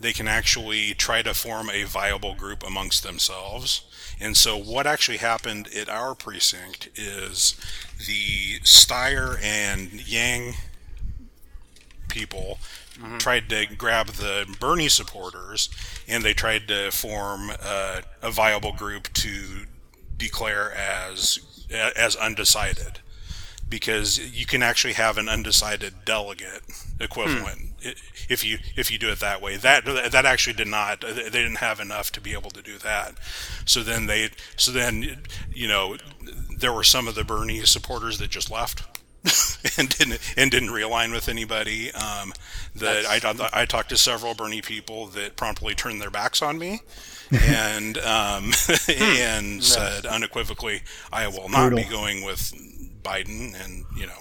they 0.00 0.12
can 0.12 0.26
actually 0.26 0.94
try 0.94 1.20
to 1.22 1.34
form 1.34 1.68
a 1.68 1.84
viable 1.84 2.34
group 2.34 2.66
amongst 2.66 3.02
themselves. 3.02 3.82
And 4.18 4.36
so, 4.36 4.56
what 4.56 4.86
actually 4.86 5.18
happened 5.18 5.68
at 5.76 5.88
our 5.88 6.14
precinct 6.14 6.88
is 6.94 7.54
the 7.98 8.60
Steyer 8.60 9.42
and 9.42 10.06
Yang 10.08 10.54
people 12.08 12.58
tried 13.18 13.48
to 13.50 13.66
grab 13.66 14.08
the 14.08 14.46
Bernie 14.58 14.88
supporters 14.88 15.68
and 16.08 16.24
they 16.24 16.34
tried 16.34 16.68
to 16.68 16.90
form 16.90 17.50
uh, 17.62 18.00
a 18.22 18.30
viable 18.30 18.72
group 18.72 19.12
to 19.14 19.66
declare 20.16 20.72
as 20.72 21.66
as 21.70 22.16
undecided. 22.16 23.00
Because 23.68 24.18
you 24.18 24.46
can 24.46 24.64
actually 24.64 24.94
have 24.94 25.16
an 25.16 25.28
undecided 25.28 26.04
delegate 26.04 26.62
equivalent 26.98 27.70
i 27.86 27.94
if 28.28 28.44
you 28.44 28.58
if 28.76 28.90
you 28.90 28.98
do 28.98 29.10
it 29.10 29.20
that 29.20 29.40
way. 29.40 29.56
That 29.56 29.84
that 29.84 30.26
actually 30.26 30.54
did 30.54 30.68
not 30.68 31.00
they 31.00 31.30
didn't 31.30 31.56
have 31.56 31.80
enough 31.80 32.10
to 32.12 32.20
be 32.20 32.32
able 32.32 32.50
to 32.50 32.62
do 32.62 32.78
that. 32.78 33.14
So 33.64 33.82
then 33.82 34.06
they 34.06 34.30
so 34.56 34.72
then 34.72 35.22
you 35.52 35.68
know 35.68 35.96
there 36.58 36.72
were 36.72 36.84
some 36.84 37.08
of 37.08 37.14
the 37.14 37.24
Bernie 37.24 37.64
supporters 37.64 38.18
that 38.18 38.30
just 38.30 38.50
left 38.50 38.99
and 39.78 39.88
didn't 39.90 40.18
and 40.36 40.50
didn't 40.50 40.70
realign 40.70 41.12
with 41.12 41.28
anybody 41.28 41.92
um, 41.92 42.32
that 42.76 43.04
I, 43.06 43.62
I 43.62 43.64
talked 43.66 43.90
to 43.90 43.96
several 43.98 44.34
Bernie 44.34 44.62
people 44.62 45.06
that 45.08 45.36
promptly 45.36 45.74
turned 45.74 46.00
their 46.00 46.10
backs 46.10 46.40
on 46.40 46.58
me 46.58 46.80
and 47.30 47.98
um, 47.98 48.52
and 48.88 49.62
said 49.62 50.06
unequivocally 50.06 50.82
I 51.12 51.28
will 51.28 51.48
not 51.48 51.74
be 51.74 51.84
going 51.84 52.24
with 52.24 52.52
Biden, 53.02 53.54
and 53.64 53.84
you 53.96 54.06
know, 54.06 54.18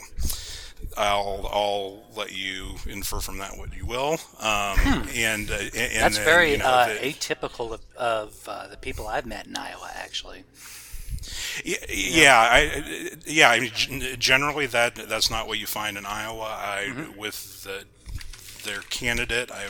I'll 0.97 1.47
I'll 1.51 2.03
let 2.15 2.31
you 2.31 2.75
infer 2.87 3.19
from 3.19 3.37
that 3.39 3.57
what 3.57 3.75
you 3.75 3.85
will. 3.85 4.13
Um, 4.39 5.07
And 5.13 5.49
uh, 5.49 5.55
and 5.55 5.91
That's 6.01 6.15
then, 6.17 6.25
very 6.25 6.51
you 6.51 6.57
know, 6.59 6.65
uh, 6.65 6.87
the- 6.87 6.99
atypical 6.99 7.73
of, 7.73 7.81
of 7.97 8.47
uh, 8.47 8.67
the 8.67 8.77
people 8.77 9.07
I've 9.07 9.25
met 9.25 9.47
in 9.47 9.55
Iowa. 9.57 9.91
Actually, 9.95 10.43
Yeah, 11.63 11.77
yeah, 11.89 12.37
I, 12.37 13.11
yeah. 13.25 13.49
I 13.49 13.59
mean, 13.59 13.71
generally, 14.19 14.65
that 14.67 14.95
that's 14.95 15.29
not 15.29 15.47
what 15.47 15.59
you 15.59 15.65
find 15.67 15.97
in 15.97 16.05
Iowa. 16.05 16.43
I 16.59 16.87
Mm-hmm. 16.89 17.19
with 17.19 17.63
the 17.63 17.85
their 18.63 18.81
candidate, 18.89 19.51
I 19.51 19.67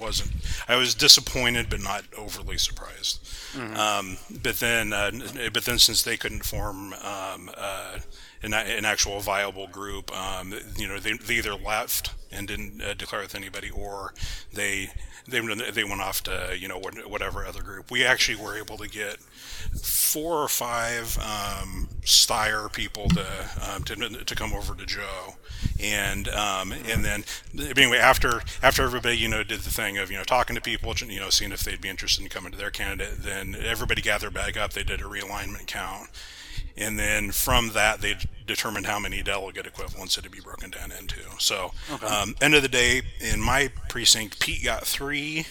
wasn't. 0.00 0.32
I 0.68 0.76
was 0.76 0.94
disappointed, 0.94 1.68
but 1.70 1.80
not 1.80 2.04
overly 2.16 2.58
surprised. 2.58 3.22
Mm-hmm. 3.54 3.76
Um, 3.76 4.18
but 4.42 4.56
then, 4.56 4.92
uh, 4.92 5.10
but 5.52 5.64
then, 5.64 5.78
since 5.78 6.02
they 6.02 6.16
couldn't 6.16 6.44
form 6.44 6.92
um, 6.94 7.50
uh, 7.56 7.98
an, 8.42 8.54
an 8.54 8.84
actual 8.84 9.20
viable 9.20 9.66
group. 9.66 10.14
Um, 10.16 10.54
you 10.76 10.88
know, 10.88 10.98
they, 10.98 11.12
they 11.12 11.34
either 11.34 11.54
left 11.54 12.14
and 12.30 12.48
didn't 12.48 12.80
uh, 12.82 12.94
declare 12.94 13.22
with 13.22 13.34
anybody, 13.34 13.70
or 13.70 14.14
they 14.52 14.90
they 15.28 15.40
they 15.70 15.84
went 15.84 16.00
off 16.00 16.22
to 16.24 16.56
you 16.58 16.68
know 16.68 16.78
whatever 16.78 17.44
other 17.44 17.62
group. 17.62 17.90
We 17.90 18.04
actually 18.04 18.42
were 18.42 18.56
able 18.56 18.76
to 18.78 18.88
get 18.88 19.18
four 19.80 20.42
or 20.42 20.48
five 20.48 21.18
um, 21.18 21.88
people 22.72 23.08
to, 23.10 23.26
um, 23.70 23.84
to 23.84 24.24
to 24.24 24.34
come 24.34 24.52
over 24.52 24.74
to 24.74 24.86
Joe, 24.86 25.34
and 25.80 26.28
um, 26.28 26.72
and 26.72 27.04
then 27.04 27.24
anyway 27.76 27.98
after 27.98 28.42
after 28.62 28.82
everybody 28.82 29.16
you 29.16 29.28
know 29.28 29.42
did 29.42 29.60
the 29.60 29.70
thing 29.70 29.98
of 29.98 30.10
you 30.10 30.16
know 30.16 30.24
talking 30.24 30.56
to 30.56 30.62
people 30.62 30.94
you 31.06 31.20
know 31.20 31.30
seeing 31.30 31.52
if 31.52 31.62
they'd 31.62 31.80
be 31.80 31.88
interested 31.88 32.22
in 32.22 32.28
coming 32.28 32.52
to 32.52 32.58
their 32.58 32.70
candidate, 32.70 33.22
then 33.22 33.54
everybody 33.54 34.02
gathered 34.02 34.34
back 34.34 34.56
up. 34.56 34.72
They 34.72 34.82
did 34.82 35.00
a 35.00 35.04
realignment 35.04 35.66
count, 35.66 36.08
and 36.76 36.98
then 36.98 37.30
from 37.30 37.70
that 37.70 38.00
they 38.00 38.16
determined 38.46 38.86
how 38.86 38.98
many 38.98 39.22
delegate 39.22 39.66
equivalents 39.66 40.16
it 40.18 40.24
would 40.24 40.32
be 40.32 40.40
broken 40.40 40.70
down 40.70 40.92
into. 40.92 41.20
So 41.38 41.72
okay. 41.90 42.06
um, 42.06 42.34
end 42.40 42.54
of 42.54 42.62
the 42.62 42.68
day, 42.68 43.02
in 43.20 43.40
my 43.40 43.70
precinct, 43.88 44.40
Pete 44.40 44.64
got 44.64 44.86
three, 44.86 45.46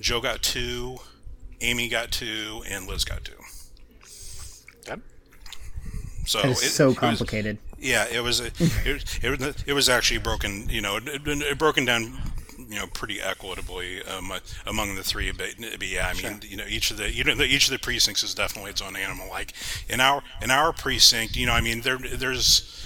Joe 0.00 0.20
got 0.20 0.42
two. 0.42 0.98
Amy 1.62 1.90
got 1.90 2.10
two, 2.10 2.62
and 2.70 2.86
Liz 2.86 3.04
got 3.04 3.22
two. 3.22 3.34
Okay. 4.88 4.98
So 6.24 6.40
it's 6.42 6.72
so 6.72 6.94
complicated. 6.94 7.58
It 7.72 7.80
was, 7.80 7.86
yeah, 7.86 8.06
it 8.10 8.22
was. 8.22 8.40
A, 8.40 8.46
it, 8.46 9.18
it, 9.22 9.64
it 9.66 9.72
was 9.74 9.90
actually 9.90 10.20
broken. 10.20 10.70
You 10.70 10.80
know, 10.80 10.96
it, 10.96 11.20
it 11.26 11.58
broken 11.58 11.84
down 11.84 12.18
you 12.70 12.78
know 12.78 12.86
pretty 12.86 13.20
equitably 13.20 14.02
um, 14.04 14.32
among 14.66 14.94
the 14.94 15.02
three. 15.02 15.32
But, 15.32 15.56
but 15.58 15.88
yeah, 15.88 16.06
I 16.06 16.12
mean, 16.12 16.40
sure. 16.40 16.48
you 16.48 16.56
know, 16.56 16.64
each 16.68 16.90
of 16.90 16.96
the 16.96 17.12
you 17.12 17.24
know 17.24 17.42
each 17.42 17.66
of 17.66 17.72
the 17.72 17.78
precincts 17.78 18.22
is 18.22 18.34
definitely 18.34 18.70
its 18.70 18.80
own 18.80 18.96
animal. 18.96 19.28
Like 19.28 19.52
in 19.88 20.00
our 20.00 20.22
in 20.40 20.50
our 20.50 20.72
precinct, 20.72 21.36
you 21.36 21.46
know, 21.46 21.52
I 21.52 21.60
mean, 21.60 21.80
there 21.80 21.98
there's 21.98 22.79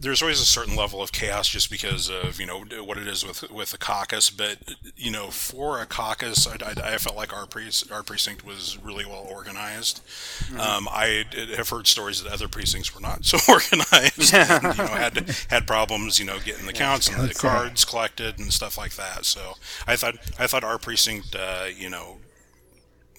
there's 0.00 0.22
always 0.22 0.40
a 0.40 0.46
certain 0.46 0.74
level 0.74 1.02
of 1.02 1.12
chaos 1.12 1.48
just 1.48 1.70
because 1.70 2.08
of 2.08 2.40
you 2.40 2.46
know 2.46 2.64
what 2.82 2.96
it 2.96 3.06
is 3.06 3.24
with 3.24 3.50
with 3.50 3.70
the 3.70 3.78
caucus. 3.78 4.30
But 4.30 4.58
you 4.96 5.10
know, 5.10 5.30
for 5.30 5.80
a 5.80 5.86
caucus, 5.86 6.46
I, 6.46 6.56
I, 6.64 6.94
I 6.94 6.98
felt 6.98 7.16
like 7.16 7.32
our 7.32 7.46
pre- 7.46 7.70
our 7.92 8.02
precinct 8.02 8.44
was 8.44 8.78
really 8.82 9.04
well 9.04 9.26
organized. 9.30 10.00
Mm-hmm. 10.44 10.60
Um, 10.60 10.88
I 10.90 11.24
have 11.56 11.68
heard 11.68 11.86
stories 11.86 12.22
that 12.22 12.32
other 12.32 12.48
precincts 12.48 12.94
were 12.94 13.00
not 13.00 13.24
so 13.24 13.38
organized. 13.48 14.34
and, 14.34 14.62
you 14.76 14.84
know, 14.84 14.88
had 14.88 15.36
had 15.48 15.66
problems, 15.66 16.18
you 16.18 16.24
know, 16.24 16.38
getting 16.38 16.66
the 16.66 16.72
counts 16.72 17.08
and 17.08 17.28
the 17.28 17.34
cards 17.34 17.84
collected 17.84 18.38
and 18.38 18.52
stuff 18.52 18.78
like 18.78 18.94
that. 18.94 19.24
So 19.24 19.54
I 19.86 19.96
thought 19.96 20.16
I 20.38 20.46
thought 20.46 20.64
our 20.64 20.78
precinct, 20.78 21.36
uh, 21.36 21.66
you 21.76 21.90
know, 21.90 22.18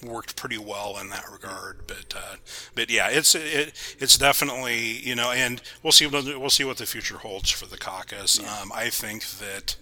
worked 0.03 0.35
pretty 0.35 0.57
well 0.57 0.97
in 0.99 1.09
that 1.09 1.25
regard. 1.31 1.87
But 1.87 2.13
uh, 2.15 2.35
but 2.75 2.89
yeah, 2.89 3.09
it's 3.09 3.35
it, 3.35 3.73
it's 3.99 4.17
definitely 4.17 4.99
you 4.99 5.15
know, 5.15 5.31
and 5.31 5.61
we'll 5.83 5.91
see 5.91 6.07
we'll 6.07 6.49
see 6.49 6.63
what 6.63 6.77
the 6.77 6.85
future 6.85 7.17
holds 7.17 7.51
for 7.51 7.65
the 7.65 7.77
caucus. 7.77 8.39
Yeah. 8.39 8.61
Um, 8.61 8.71
I 8.73 8.89
think 8.89 9.25
that 9.39 9.75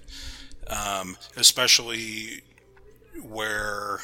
um, 0.68 1.18
especially 1.36 2.42
where 3.22 4.00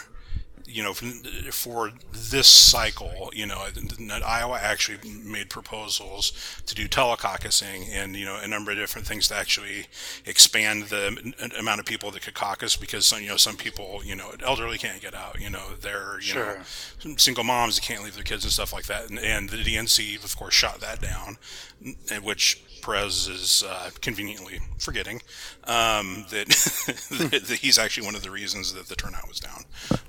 you 0.68 0.82
know, 0.84 0.94
for 0.94 1.92
this 2.12 2.48
cycle, 2.48 3.30
you 3.34 3.46
know, 3.46 3.66
Iowa 4.26 4.60
actually 4.62 4.98
made 5.12 5.50
proposals 5.50 6.34
to 6.66 6.74
do 6.74 6.88
telecaucusing 6.88 7.88
and, 7.92 8.16
you 8.16 8.26
know, 8.26 8.40
a 8.42 8.48
number 8.48 8.72
of 8.72 8.78
different 8.78 9.08
things 9.08 9.28
to 9.28 9.36
actually 9.36 9.86
expand 10.26 10.86
the 10.86 11.34
amount 11.60 11.80
of 11.80 11.86
people 11.86 12.10
that 12.12 12.24
could 12.24 12.34
caucus 12.34 12.76
because 12.76 13.06
some, 13.06 13.22
you 13.22 13.30
know, 13.30 13.38
some 13.38 13.58
people, 13.58 14.02
you 14.04 14.16
know, 14.16 14.32
elderly 14.44 14.78
can't 14.78 15.02
get 15.02 15.14
out, 15.14 15.40
you 15.40 15.50
know, 15.50 15.76
they're, 15.82 16.16
you 16.16 16.22
sure. 16.22 16.58
know, 17.06 17.16
single 17.18 17.44
moms 17.44 17.76
that 17.76 17.86
can't 17.86 18.04
leave 18.04 18.16
their 18.16 18.24
kids 18.24 18.44
and 18.44 18.52
stuff 18.52 18.74
like 18.74 18.86
that. 18.86 19.10
And, 19.10 19.20
and 19.20 19.50
the 19.50 19.58
DNC, 19.58 20.24
of 20.24 20.36
course, 20.36 20.54
shot 20.54 20.80
that 20.82 21.00
down, 21.00 21.38
which 22.24 22.62
Perez 22.86 23.28
is 23.28 23.64
uh, 23.68 23.90
conveniently 24.02 24.60
forgetting 24.78 25.22
um, 25.64 26.26
that, 26.30 26.48
that, 27.48 27.58
he's 27.60 27.80
actually 27.80 28.06
one 28.06 28.16
of 28.16 28.22
the 28.22 28.30
reasons 28.30 28.74
that 28.74 28.88
the 28.88 28.96
turnout 28.96 29.28
was 29.28 29.40
down. 29.40 29.64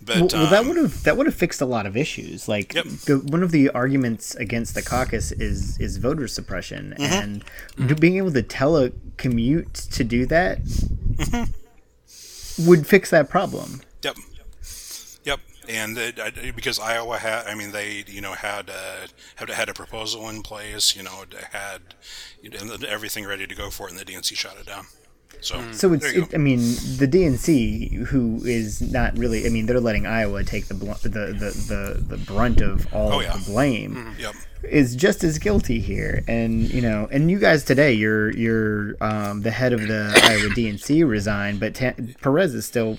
But 0.04 0.16
well, 0.16 0.28
well 0.32 0.50
that 0.50 0.60
um, 0.60 0.68
would 0.68 0.76
have 0.76 1.02
that 1.04 1.16
would 1.16 1.26
have 1.26 1.34
fixed 1.34 1.62
a 1.62 1.66
lot 1.66 1.86
of 1.86 1.96
issues. 1.96 2.48
Like 2.48 2.74
yep. 2.74 2.84
the, 2.84 3.18
one 3.18 3.42
of 3.42 3.50
the 3.50 3.70
arguments 3.70 4.34
against 4.34 4.74
the 4.74 4.82
caucus 4.82 5.32
is 5.32 5.80
is 5.80 5.96
voter 5.96 6.28
suppression, 6.28 6.94
mm-hmm. 6.98 7.02
and 7.02 7.44
mm-hmm. 7.76 7.94
being 7.94 8.18
able 8.18 8.32
to 8.32 8.42
telecommute 8.42 9.90
to 9.94 10.04
do 10.04 10.26
that 10.26 10.62
mm-hmm. 10.62 12.68
would 12.68 12.86
fix 12.86 13.10
that 13.10 13.30
problem. 13.30 13.80
Yep 15.68 15.76
and 15.76 15.98
it, 15.98 16.56
because 16.56 16.78
Iowa 16.78 17.18
had, 17.18 17.46
I 17.46 17.54
mean, 17.54 17.72
they 17.72 18.04
you 18.06 18.20
know 18.20 18.32
had 18.32 18.70
uh, 18.70 19.06
had 19.36 19.50
had 19.50 19.68
a 19.68 19.74
proposal 19.74 20.28
in 20.28 20.42
place, 20.42 20.96
you 20.96 21.02
know, 21.02 21.24
had 21.52 21.94
you 22.42 22.50
know, 22.50 22.76
everything 22.86 23.26
ready 23.26 23.46
to 23.46 23.54
go 23.54 23.70
for 23.70 23.88
it, 23.88 23.92
and 23.92 24.00
the 24.00 24.04
DNC 24.04 24.36
shot 24.36 24.56
it 24.58 24.66
down. 24.66 24.86
So, 25.40 25.56
mm. 25.56 25.74
so 25.74 25.92
it's, 25.92 26.06
it, 26.06 26.34
I 26.34 26.38
mean, 26.38 26.60
the 26.96 27.06
DNC, 27.06 28.06
who 28.06 28.40
is 28.44 28.80
not 28.80 29.16
really, 29.18 29.44
I 29.44 29.50
mean, 29.50 29.66
they're 29.66 29.80
letting 29.80 30.06
Iowa 30.06 30.42
take 30.44 30.66
the 30.66 30.74
bl- 30.74 30.92
the, 31.02 31.08
the, 31.08 32.00
the, 32.00 32.16
the 32.16 32.16
brunt 32.16 32.62
of 32.62 32.92
all 32.92 33.12
oh, 33.12 33.20
yeah. 33.20 33.36
the 33.36 33.44
blame. 33.44 33.96
Mm-hmm. 33.96 34.20
Yep. 34.20 34.34
Is 34.62 34.96
just 34.96 35.22
as 35.22 35.38
guilty 35.38 35.78
here, 35.78 36.24
and 36.26 36.68
you 36.72 36.80
know, 36.80 37.06
and 37.12 37.30
you 37.30 37.38
guys 37.38 37.62
today, 37.62 37.92
you're 37.92 38.32
you're 38.32 38.96
um, 39.00 39.42
the 39.42 39.50
head 39.52 39.72
of 39.72 39.80
the 39.86 40.10
Iowa 40.24 40.48
DNC 40.54 41.06
resigned, 41.08 41.60
but 41.60 41.74
Ta- 41.76 41.92
Perez 42.20 42.52
is 42.52 42.66
still 42.66 42.98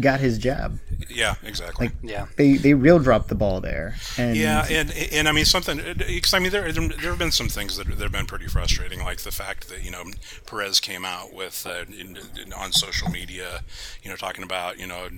got 0.00 0.20
his 0.20 0.38
job. 0.38 0.78
Yeah, 1.08 1.36
exactly. 1.44 1.86
Like, 1.86 1.96
yeah, 2.02 2.26
they 2.36 2.56
they 2.56 2.74
real 2.74 2.98
dropped 2.98 3.28
the 3.28 3.34
ball 3.34 3.60
there. 3.60 3.94
And 4.16 4.36
yeah, 4.36 4.66
and 4.68 4.90
and 5.12 5.28
I 5.28 5.32
mean 5.32 5.44
something 5.44 5.80
because 5.96 6.34
I 6.34 6.38
mean 6.38 6.50
there 6.50 6.70
there 6.72 7.10
have 7.10 7.18
been 7.18 7.32
some 7.32 7.48
things 7.48 7.76
that, 7.76 7.86
that 7.86 7.98
have 7.98 8.12
been 8.12 8.26
pretty 8.26 8.46
frustrating, 8.46 9.00
like 9.00 9.18
the 9.18 9.30
fact 9.30 9.68
that 9.68 9.84
you 9.84 9.90
know 9.90 10.04
Perez 10.46 10.80
came 10.80 11.04
out 11.04 11.32
with 11.32 11.66
uh, 11.66 11.84
in, 11.88 12.18
in, 12.40 12.52
on 12.52 12.72
social 12.72 13.10
media, 13.10 13.60
you 14.02 14.10
know, 14.10 14.16
talking 14.16 14.42
about 14.42 14.78
you 14.78 14.86
know 14.86 15.08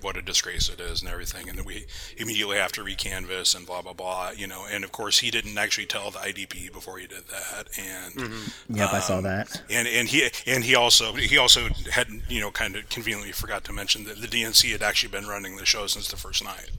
what 0.00 0.16
a 0.16 0.22
disgrace 0.22 0.68
it 0.68 0.80
is 0.80 1.02
and 1.02 1.10
everything, 1.10 1.48
and 1.48 1.58
then 1.58 1.64
we 1.64 1.86
immediately 2.16 2.56
have 2.56 2.72
to 2.72 2.82
recanvass 2.82 3.54
and 3.56 3.66
blah 3.66 3.82
blah 3.82 3.92
blah, 3.92 4.30
you 4.30 4.46
know, 4.46 4.66
and 4.70 4.84
of 4.84 4.92
course 4.92 5.18
he 5.18 5.30
didn't 5.30 5.56
actually 5.58 5.86
tell 5.86 6.10
the 6.10 6.18
IDP 6.18 6.72
before 6.72 6.98
he 6.98 7.06
did 7.06 7.26
that, 7.28 7.68
and 7.78 8.14
mm-hmm. 8.14 8.76
yep, 8.76 8.90
um, 8.90 8.96
I 8.96 9.00
saw 9.00 9.18
um, 9.18 9.24
that, 9.24 9.62
and 9.70 9.86
and 9.88 10.08
he 10.08 10.28
and 10.46 10.64
he 10.64 10.74
also 10.74 11.12
he 11.14 11.38
also 11.38 11.68
had 11.90 12.08
you 12.28 12.40
know 12.40 12.50
kind 12.50 12.76
of 12.76 12.88
conveniently 12.88 13.32
forgot 13.32 13.64
to 13.64 13.72
mention 13.72 14.04
that 14.04 14.20
the 14.20 14.26
DNC 14.26 14.72
had 14.72 14.82
actually 14.82 15.10
been 15.10 15.26
running 15.26 15.56
the 15.56 15.66
show 15.66 15.86
since 15.86 16.08
the 16.08 16.16
first 16.16 16.44
night, 16.44 16.70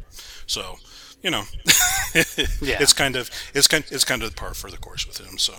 so 0.45 0.77
you 1.23 1.29
know, 1.29 1.43
yeah. 2.61 2.77
it's 2.81 2.93
kind 2.93 3.15
of 3.15 3.29
it's 3.53 3.67
kind 3.67 3.83
it's 3.91 4.03
kind 4.03 4.23
of 4.23 4.35
par 4.35 4.53
for 4.53 4.71
the 4.71 4.77
course 4.77 5.05
with 5.05 5.19
him. 5.19 5.37
So, 5.37 5.53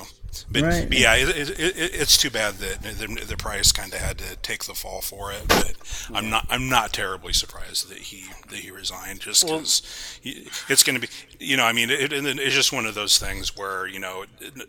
but, 0.51 0.63
right. 0.63 0.89
but 0.89 0.99
yeah, 0.99 1.15
it, 1.15 1.29
it, 1.29 1.51
it, 1.51 1.95
it's 1.95 2.17
too 2.17 2.31
bad 2.31 2.55
that 2.55 2.83
the, 2.83 3.25
the 3.27 3.37
Price 3.37 3.71
kind 3.71 3.93
of 3.93 4.01
had 4.01 4.19
to 4.19 4.37
take 4.37 4.65
the 4.65 4.75
fall 4.75 5.01
for 5.01 5.33
it. 5.33 5.47
But 5.49 5.75
yeah. 6.11 6.19
I'm 6.19 6.31
not 6.31 6.47
I'm 6.51 6.69
not 6.69 6.93
terribly 6.93 7.33
surprised 7.33 7.89
that 7.91 7.99
he 7.99 8.27
that 8.49 8.59
he 8.59 8.71
resigned 8.71 9.21
just 9.21 9.45
because 9.45 9.83
well, 10.25 10.35
it's 10.69 10.83
going 10.83 11.01
to 11.01 11.07
be 11.07 11.13
you 11.39 11.57
know 11.57 11.65
I 11.65 11.73
mean 11.73 11.91
it, 11.91 12.13
it's 12.13 12.55
just 12.55 12.73
one 12.73 12.87
of 12.87 12.95
those 12.95 13.19
things 13.19 13.57
where 13.57 13.87
you 13.87 13.99
know. 13.99 14.25
It, 14.41 14.69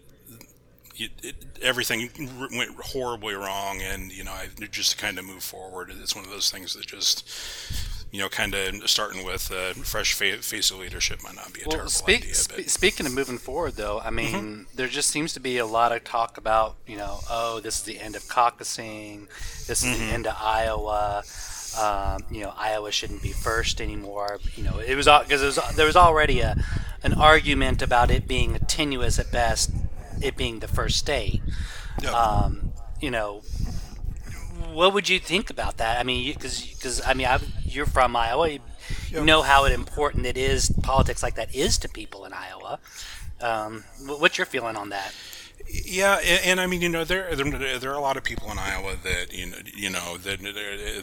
it, 1.24 1.36
everything 1.64 2.08
went 2.56 2.70
horribly 2.80 3.34
wrong, 3.34 3.82
and 3.82 4.12
you 4.12 4.24
know, 4.24 4.32
I, 4.32 4.50
just 4.70 4.92
to 4.92 4.98
kind 4.98 5.18
of 5.18 5.26
move 5.26 5.42
forward, 5.42 5.92
it's 5.92 6.16
one 6.16 6.24
of 6.24 6.30
those 6.30 6.52
things 6.52 6.76
that 6.76 6.86
just 6.86 7.28
you 8.14 8.20
know, 8.20 8.30
kind 8.30 8.54
of 8.54 8.88
starting 8.88 9.26
with 9.26 9.50
a 9.50 9.74
fresh 9.74 10.14
face 10.14 10.70
of 10.70 10.78
leadership 10.78 11.24
might 11.24 11.36
not 11.36 11.52
be 11.52 11.62
a 11.62 11.64
well, 11.66 11.72
terrible 11.72 11.90
speak, 11.90 12.22
idea. 12.22 12.36
Spe- 12.36 12.70
speaking 12.70 13.08
of 13.08 13.12
moving 13.12 13.40
forward, 13.40 13.74
though, 13.74 14.00
I 14.02 14.12
mean, 14.12 14.36
mm-hmm. 14.36 14.62
there 14.76 14.88
just 14.88 15.10
seems 15.10 15.34
to 15.34 15.40
be 15.40 15.58
a 15.58 15.66
lot 15.66 15.92
of 15.92 16.04
talk 16.04 16.38
about, 16.38 16.76
you 16.86 16.96
know, 16.96 17.22
oh, 17.28 17.60
this 17.60 17.80
is 17.80 17.84
the 17.86 18.00
end 18.00 18.16
of 18.16 18.22
caucusing, 18.26 19.28
this 19.66 19.84
is 19.84 19.98
mm-hmm. 19.98 20.08
the 20.08 20.14
end 20.14 20.28
of 20.28 20.36
Iowa. 20.40 21.24
Um, 21.76 22.24
you 22.30 22.44
know, 22.44 22.54
Iowa 22.56 22.92
shouldn't 22.92 23.24
be 23.24 23.32
first 23.32 23.82
anymore. 23.82 24.40
You 24.56 24.64
know, 24.64 24.78
it 24.78 24.94
was 24.94 25.08
because 25.08 25.76
there 25.76 25.88
was 25.88 25.96
already 25.96 26.42
a 26.42 26.56
an 27.02 27.14
argument 27.14 27.82
about 27.82 28.12
it 28.12 28.28
being 28.28 28.60
tenuous 28.68 29.18
at 29.18 29.32
best, 29.32 29.72
it 30.22 30.38
being 30.38 30.60
the 30.60 30.68
first 30.68 31.00
state. 31.00 31.42
Yep. 32.04 32.14
Um, 32.14 32.74
you 33.02 33.10
know, 33.10 33.42
what 34.74 34.94
would 34.94 35.10
you 35.10 35.20
think 35.20 35.50
about 35.50 35.78
that? 35.78 36.00
I 36.00 36.04
mean, 36.04 36.34
because 36.34 37.02
I 37.06 37.14
mean, 37.14 37.28
I've, 37.28 37.48
you're 37.66 37.86
from 37.86 38.16
Iowa, 38.16 38.50
you, 38.50 38.60
you, 39.10 39.24
know 39.24 39.42
how 39.42 39.66
important 39.66 40.26
it 40.26 40.38
is 40.38 40.72
politics 40.82 41.24
like 41.24 41.36
that 41.36 41.54
is 41.56 41.78
to 41.80 41.90
people 41.90 42.26
in 42.26 42.34
Iowa. 42.34 42.80
Um, 43.42 43.84
what's 44.06 44.38
your 44.38 44.46
feeling 44.46 44.76
on 44.76 44.90
that? 44.90 45.14
Yeah, 45.76 46.20
and, 46.24 46.46
and, 46.46 46.62
I 46.62 46.68
mean, 46.68 46.84
you 46.84 46.90
know, 46.90 47.04
there, 47.04 47.36
there 47.36 47.80
there 47.80 47.92
are 47.92 47.96
a 47.96 48.00
lot 48.00 48.16
of 48.16 48.24
people 48.24 48.52
in 48.52 48.60
Iowa 48.60 48.96
that 49.02 49.34
you 49.34 49.48
know, 49.48 49.58
you 49.76 49.90
know 49.90 50.18
that 50.18 50.40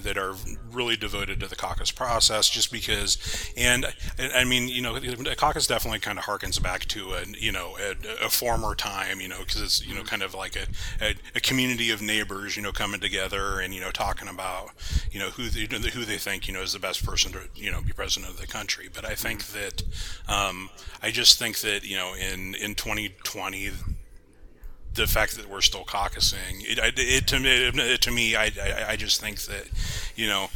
that 0.05 0.17
are 0.17 0.37
really 0.71 0.95
devoted 0.95 1.41
to 1.41 1.49
the 1.49 1.57
caucus 1.57 1.91
process, 1.91 2.49
just 2.49 2.71
because. 2.71 3.19
And 3.57 3.87
I 4.33 4.45
mean, 4.45 4.69
you 4.69 4.81
know, 4.81 4.97
the 5.01 5.35
caucus 5.35 5.67
definitely 5.67 5.99
kind 5.99 6.21
of 6.21 6.25
harkens 6.25 6.63
back 6.63 6.85
to 6.87 7.15
a 7.15 7.25
you 7.37 7.51
know 7.51 7.77
a, 7.81 8.27
a 8.27 8.31
former 8.31 8.77
time, 8.77 9.21
you 9.21 9.27
know, 9.27 9.41
because 9.41 9.61
it's 9.61 9.85
you 9.85 9.93
know 9.93 10.05
kind 10.05 10.23
of 10.23 10.35
like 10.35 10.55
a, 10.55 10.67
a, 11.05 11.15
a, 11.35 11.41
community 11.41 11.91
of 11.91 12.01
neighbors, 12.01 12.57
you 12.57 12.63
know, 12.63 12.71
coming 12.71 13.01
together 13.01 13.59
and 13.59 13.75
you 13.75 13.81
know 13.81 13.91
talking 13.91 14.29
about 14.29 14.71
you 15.11 15.19
know 15.19 15.31
who 15.31 15.49
they, 15.49 15.63
who 15.91 16.05
they 16.05 16.17
think 16.17 16.47
you 16.47 16.55
know 16.55 16.63
is 16.63 16.75
the 16.75 16.79
best 16.79 17.05
person 17.05 17.33
to 17.33 17.41
you 17.57 17.73
know 17.73 17.81
be 17.83 17.93
president 17.93 18.33
of 18.33 18.41
the 18.41 18.47
country. 18.47 18.89
But 18.93 19.05
I 19.05 19.17
think 19.17 19.47
that 19.47 19.83
um, 20.29 20.71
I 21.03 21.11
just 21.11 21.41
think 21.41 21.59
that 21.63 21.85
you 21.85 21.97
know 21.97 22.15
in 22.15 22.55
in 22.55 22.77
2020 22.77 23.71
the 24.95 25.07
fact 25.07 25.37
that 25.37 25.49
we're 25.49 25.61
still 25.61 25.85
caucusing, 25.85 26.63
it, 26.63 26.79
it, 26.79 26.95
it 26.99 27.27
to 27.29 27.39
me, 27.39 27.51
it, 27.51 28.03
to 28.03 28.11
me, 28.11 28.35
I, 28.35 28.51
I, 28.61 28.85
I, 28.91 28.97
just 28.97 29.21
think 29.21 29.41
that, 29.43 29.67
you 30.17 30.27
know, 30.27 30.49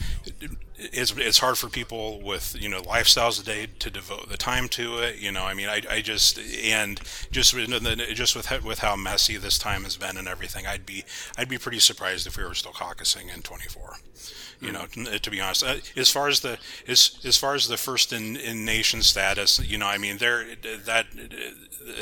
it's 0.77 1.13
it's 1.17 1.39
hard 1.39 1.57
for 1.57 1.69
people 1.69 2.21
with 2.21 2.57
you 2.61 2.69
know 2.69 2.83
lifestyles 2.83 3.39
today 3.39 3.69
to 3.79 3.91
devote 3.91 4.29
the 4.29 4.37
time 4.37 4.69
to 4.71 4.99
it. 4.99 5.19
You 5.19 5.31
know, 5.31 5.45
I 5.45 5.55
mean, 5.55 5.69
I, 5.69 5.83
I 5.89 6.01
just 6.01 6.39
and 6.39 7.01
just 7.31 7.55
just 7.55 8.37
with 8.37 8.65
with 8.65 8.81
how 8.81 8.97
messy 8.97 9.37
this 9.37 9.59
time 9.59 9.85
has 9.85 9.97
been 9.97 10.17
and 10.17 10.29
everything, 10.29 10.67
I'd 10.67 10.87
be 10.87 11.05
I'd 11.37 11.49
be 11.49 11.59
pretty 11.59 11.79
surprised 11.79 12.27
if 12.27 12.37
we 12.37 12.45
were 12.45 12.55
still 12.55 12.73
caucusing 12.73 13.35
in 13.35 13.43
24 13.43 13.99
you 14.61 14.73
know 14.73 14.87
to 14.87 15.31
be 15.31 15.41
honest 15.41 15.65
uh, 15.65 15.77
as 15.97 16.11
far 16.11 16.29
as 16.29 16.41
the 16.41 16.59
as 16.89 17.19
as 17.25 17.37
far 17.37 17.55
as 17.55 17.69
the 17.69 17.77
first 17.77 18.13
in, 18.13 18.37
in 18.37 18.65
nation 18.65 19.03
status 19.03 19.59
you 19.61 19.77
know 19.77 19.87
i 19.87 19.99
mean 19.99 20.19
there 20.19 20.45
that 20.85 21.07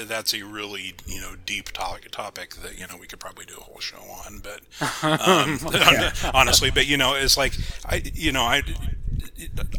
that's 0.06 0.32
a 0.34 0.42
really 0.42 0.94
you 1.06 1.20
know 1.20 1.34
deep 1.44 1.70
topic 1.70 2.10
topic 2.10 2.54
that 2.56 2.78
you 2.78 2.86
know 2.86 2.96
we 3.00 3.06
could 3.06 3.18
probably 3.18 3.44
do 3.44 3.54
a 3.54 3.60
whole 3.60 3.80
show 3.80 4.02
on 4.26 4.40
but 4.40 4.60
um, 5.20 5.58
yeah. 5.72 6.12
honestly 6.34 6.70
but 6.70 6.86
you 6.86 6.96
know 6.96 7.14
it's 7.14 7.36
like 7.36 7.52
i 7.86 8.02
you 8.14 8.32
know 8.32 8.44
i 8.44 8.61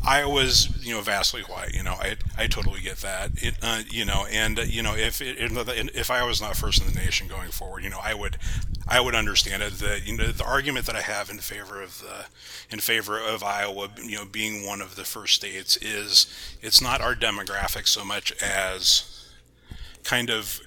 Iowa's, 0.05 0.69
you 0.85 0.93
know, 0.93 1.01
vastly 1.01 1.41
white. 1.43 1.73
You 1.73 1.83
know, 1.83 1.93
I 1.93 2.15
I 2.37 2.47
totally 2.47 2.81
get 2.81 2.97
that. 2.97 3.31
It, 3.35 3.55
uh, 3.61 3.83
you 3.89 4.05
know, 4.05 4.25
and 4.29 4.59
uh, 4.59 4.63
you 4.63 4.83
know, 4.83 4.95
if 4.95 5.21
it, 5.21 5.37
if 5.39 6.11
Iowa's 6.11 6.41
not 6.41 6.57
first 6.57 6.81
in 6.81 6.91
the 6.91 6.99
nation 6.99 7.27
going 7.27 7.51
forward, 7.51 7.83
you 7.83 7.89
know, 7.89 7.99
I 8.01 8.13
would 8.13 8.37
I 8.87 8.99
would 8.99 9.15
understand 9.15 9.63
it. 9.63 9.73
The 9.73 10.01
you 10.03 10.17
know 10.17 10.27
the 10.27 10.43
argument 10.43 10.85
that 10.87 10.95
I 10.95 11.01
have 11.01 11.29
in 11.29 11.39
favor 11.39 11.81
of 11.81 11.99
the 11.99 12.25
in 12.69 12.79
favor 12.79 13.19
of 13.19 13.43
Iowa, 13.43 13.89
you 14.03 14.17
know, 14.17 14.25
being 14.25 14.65
one 14.65 14.81
of 14.81 14.95
the 14.95 15.05
first 15.05 15.35
states 15.35 15.77
is 15.77 16.27
it's 16.61 16.81
not 16.81 17.01
our 17.01 17.15
demographic 17.15 17.87
so 17.87 18.03
much 18.03 18.31
as 18.41 19.29
kind 20.03 20.29
of 20.29 20.59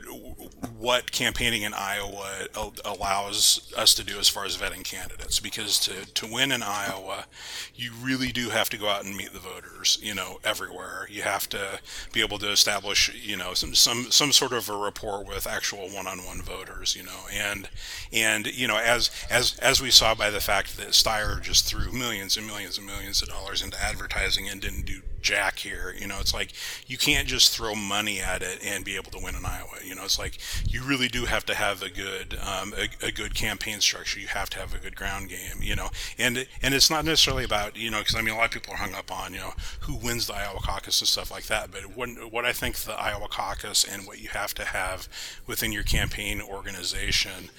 what 0.78 1.12
campaigning 1.12 1.62
in 1.62 1.74
Iowa 1.74 2.46
allows 2.84 3.72
us 3.76 3.94
to 3.94 4.04
do 4.04 4.18
as 4.18 4.28
far 4.28 4.44
as 4.44 4.56
vetting 4.56 4.84
candidates. 4.84 5.40
Because 5.40 5.78
to, 5.80 6.12
to 6.14 6.26
win 6.26 6.52
in 6.52 6.62
Iowa, 6.62 7.26
you 7.74 7.92
really 8.00 8.32
do 8.32 8.50
have 8.50 8.68
to 8.70 8.76
go 8.76 8.88
out 8.88 9.04
and 9.04 9.16
meet 9.16 9.32
the 9.32 9.38
voters, 9.38 9.98
you 10.02 10.14
know, 10.14 10.38
everywhere. 10.44 11.08
You 11.10 11.22
have 11.22 11.48
to 11.50 11.80
be 12.12 12.20
able 12.20 12.38
to 12.38 12.50
establish, 12.50 13.14
you 13.14 13.36
know, 13.36 13.54
some, 13.54 13.74
some, 13.74 14.10
some 14.10 14.32
sort 14.32 14.52
of 14.52 14.68
a 14.68 14.76
rapport 14.76 15.24
with 15.24 15.46
actual 15.46 15.88
one-on-one 15.88 16.42
voters, 16.42 16.94
you 16.94 17.02
know, 17.02 17.26
and, 17.32 17.68
and, 18.12 18.46
you 18.46 18.68
know, 18.68 18.78
as, 18.78 19.10
as, 19.30 19.58
as 19.58 19.80
we 19.80 19.90
saw 19.90 20.14
by 20.14 20.30
the 20.30 20.40
fact 20.40 20.76
that 20.76 20.88
Steyer 20.88 21.40
just 21.40 21.64
threw 21.66 21.92
millions 21.92 22.36
and 22.36 22.46
millions 22.46 22.78
and 22.78 22.86
millions 22.86 23.22
of 23.22 23.28
dollars 23.28 23.62
into 23.62 23.82
advertising 23.82 24.48
and 24.48 24.60
didn't 24.60 24.86
do 24.86 25.00
jack 25.26 25.58
here. 25.58 25.94
You 25.98 26.06
know, 26.06 26.18
it's 26.20 26.32
like 26.32 26.52
you 26.86 26.96
can't 26.96 27.26
just 27.26 27.54
throw 27.54 27.74
money 27.74 28.20
at 28.20 28.42
it 28.42 28.64
and 28.64 28.84
be 28.84 28.96
able 28.96 29.10
to 29.10 29.18
win 29.22 29.34
in 29.34 29.44
Iowa. 29.44 29.78
You 29.84 29.95
know, 29.95 29.95
it's 30.04 30.18
like 30.18 30.38
you 30.68 30.82
really 30.82 31.08
do 31.08 31.24
have 31.24 31.44
to 31.46 31.54
have 31.54 31.82
a 31.82 31.88
good 31.88 32.38
um, 32.40 32.74
a, 32.76 33.06
a, 33.06 33.12
good 33.12 33.34
campaign 33.34 33.80
structure. 33.80 34.20
You 34.20 34.28
have 34.28 34.50
to 34.50 34.58
have 34.58 34.74
a 34.74 34.78
good 34.78 34.96
ground 34.96 35.28
game. 35.28 35.60
You 35.60 35.76
know, 35.76 35.90
and 36.18 36.46
and 36.62 36.74
it's 36.74 36.90
not 36.90 37.04
necessarily 37.04 37.44
about 37.44 37.76
you 37.76 37.90
know 37.90 37.98
because 38.00 38.14
I 38.14 38.22
mean 38.22 38.34
a 38.34 38.36
lot 38.36 38.46
of 38.46 38.50
people 38.50 38.74
are 38.74 38.78
hung 38.78 38.94
up 38.94 39.10
on 39.10 39.32
you 39.32 39.40
know 39.40 39.54
who 39.80 39.94
wins 39.96 40.26
the 40.26 40.34
Iowa 40.34 40.60
caucus 40.60 41.00
and 41.00 41.08
stuff 41.08 41.30
like 41.30 41.46
that. 41.46 41.70
But 41.70 41.96
what 41.96 42.08
what 42.32 42.44
I 42.44 42.52
think 42.52 42.76
the 42.76 42.98
Iowa 42.98 43.28
caucus 43.28 43.84
and 43.84 44.06
what 44.06 44.20
you 44.20 44.28
have 44.30 44.54
to 44.54 44.64
have 44.64 45.08
within 45.46 45.72
your 45.72 45.84
campaign 45.84 46.40
organization, 46.40 47.50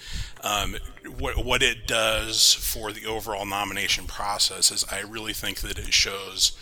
um, 0.44 0.78
what 1.18 1.44
what 1.44 1.64
it 1.64 1.88
does 1.88 2.54
for 2.54 2.92
the 2.92 3.06
overall 3.06 3.46
nomination 3.46 4.06
process 4.06 4.72
is 4.72 4.86
I 4.92 5.02
really 5.02 5.34
think 5.34 5.60
that 5.62 5.78
it 5.78 5.94
shows 5.94 6.58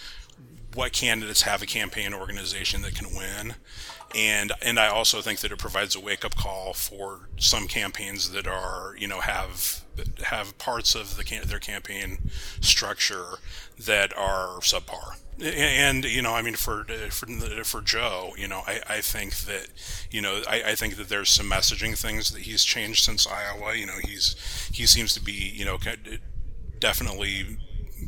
what 0.76 0.92
candidates 0.92 1.44
have 1.44 1.62
a 1.62 1.66
campaign 1.66 2.14
organization 2.14 2.82
that 2.82 2.96
can 2.96 3.16
win. 3.16 3.56
And 4.16 4.54
and 4.62 4.80
I 4.80 4.88
also 4.88 5.22
think 5.22 5.40
that 5.40 5.52
it 5.52 5.58
provides 5.58 5.96
a 5.96 6.00
wake 6.00 6.24
up 6.24 6.36
call 6.36 6.74
for 6.74 7.28
some 7.38 7.68
campaigns 7.68 8.32
that 8.32 8.48
are 8.48 8.96
you 8.98 9.08
know 9.08 9.20
have 9.20 9.84
have 10.24 10.58
parts 10.58 10.96
of 10.96 11.18
the 11.18 11.42
their 11.46 11.60
campaign 11.60 12.30
structure 12.62 13.40
that 13.78 14.16
are 14.18 14.60
subpar. 14.60 15.18
And 15.42 16.06
you 16.06 16.22
know, 16.22 16.34
I 16.34 16.42
mean, 16.42 16.54
for 16.56 16.86
for 17.10 17.28
for 17.66 17.82
Joe, 17.82 18.34
you 18.38 18.48
know, 18.48 18.62
I, 18.66 18.80
I 18.88 19.02
think 19.02 19.36
that 19.40 19.68
you 20.10 20.22
know, 20.22 20.42
I, 20.48 20.64
I 20.68 20.76
think 20.76 20.96
that 20.96 21.10
there's 21.10 21.30
some 21.30 21.50
messaging 21.50 22.00
things 22.00 22.32
that 22.32 22.44
he's 22.44 22.64
changed 22.64 23.04
since 23.04 23.28
Iowa. 23.28 23.76
You 23.76 23.86
know, 23.86 23.98
he's 24.02 24.70
he 24.74 24.86
seems 24.86 25.14
to 25.14 25.22
be 25.22 25.34
you 25.34 25.66
know 25.66 25.78
definitely 26.80 27.58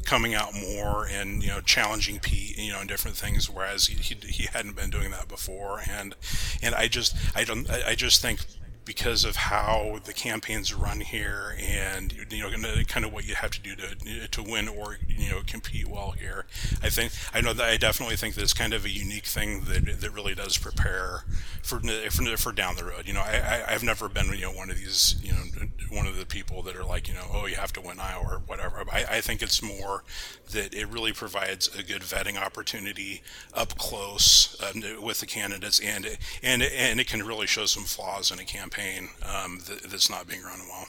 coming 0.03 0.33
out 0.33 0.53
more 0.53 1.05
and 1.05 1.41
you 1.41 1.49
know 1.49 1.61
challenging 1.61 2.19
Pete 2.19 2.57
you 2.57 2.71
know 2.71 2.79
and 2.79 2.89
different 2.89 3.17
things 3.17 3.49
whereas 3.49 3.87
he, 3.87 3.95
he, 3.95 4.15
he 4.27 4.47
hadn't 4.51 4.75
been 4.75 4.89
doing 4.89 5.11
that 5.11 5.27
before. 5.27 5.81
And 5.89 6.15
and 6.61 6.75
I 6.75 6.87
just 6.87 7.15
I 7.35 7.43
don't 7.43 7.69
I 7.69 7.95
just 7.95 8.21
think 8.21 8.41
because 8.87 9.25
of 9.25 9.35
how 9.35 9.99
the 10.05 10.13
campaigns 10.13 10.73
run 10.73 11.01
here 11.01 11.55
and 11.59 12.13
you 12.31 12.41
know 12.41 12.83
kind 12.87 13.05
of 13.05 13.11
what 13.11 13.27
you 13.27 13.35
have 13.35 13.51
to 13.51 13.61
do 13.61 13.75
to 13.75 14.27
to 14.29 14.41
win 14.41 14.69
or 14.69 14.97
you 15.07 15.29
know 15.29 15.41
compete 15.45 15.85
well 15.87 16.11
here. 16.11 16.45
I 16.81 16.89
think 16.89 17.11
i 17.33 17.41
know 17.41 17.53
that 17.53 17.65
i 17.69 17.75
definitely 17.75 18.15
think 18.15 18.35
that 18.35 18.41
it's 18.41 18.53
kind 18.53 18.73
of 18.73 18.85
a 18.85 18.89
unique 18.89 19.25
thing 19.25 19.65
that 19.65 19.99
that 19.99 20.11
really 20.11 20.33
does 20.33 20.57
prepare 20.57 21.25
for 21.61 21.81
for, 22.09 22.37
for 22.37 22.51
down 22.53 22.77
the 22.77 22.85
road. 22.85 23.03
You 23.05 23.13
know 23.13 23.21
i 23.21 23.63
i've 23.67 23.83
never 23.83 24.07
been 24.07 24.27
you 24.27 24.43
know 24.43 24.53
one 24.53 24.69
of 24.69 24.77
these 24.77 25.15
you 25.21 25.33
know 25.33 25.43
one 25.89 26.07
of 26.07 26.17
the 26.17 26.25
people 26.25 26.63
that 26.63 26.75
are 26.75 26.85
like 26.85 27.09
you 27.09 27.13
know 27.13 27.27
oh 27.33 27.45
you 27.45 27.55
have 27.55 27.73
to 27.73 27.81
win 27.81 27.99
iowa 27.99 28.25
or 28.25 28.41
whatever. 28.47 28.83
I 28.91 29.05
i 29.09 29.21
think 29.21 29.41
it's 29.41 29.61
more 29.61 30.03
that 30.51 30.73
it 30.73 30.87
really 30.87 31.11
provides 31.11 31.67
a 31.75 31.83
good 31.83 32.03
vetting 32.03 32.41
opportunity 32.41 33.21
up 33.53 33.77
close 33.77 34.55
uh, 34.61 34.71
with 35.01 35.19
the 35.19 35.25
candidates 35.25 35.79
and 35.81 36.17
and 36.41 36.63
and 36.63 37.01
it 37.01 37.07
can 37.07 37.25
really 37.25 37.47
show 37.47 37.65
some 37.65 37.83
flaws 37.83 38.31
in 38.31 38.39
a 38.39 38.45
campaign 38.45 38.76
campaign 38.77 39.09
um, 39.25 39.59
that, 39.67 39.89
that's 39.89 40.09
not 40.09 40.27
being 40.27 40.43
run 40.43 40.59
well. 40.67 40.87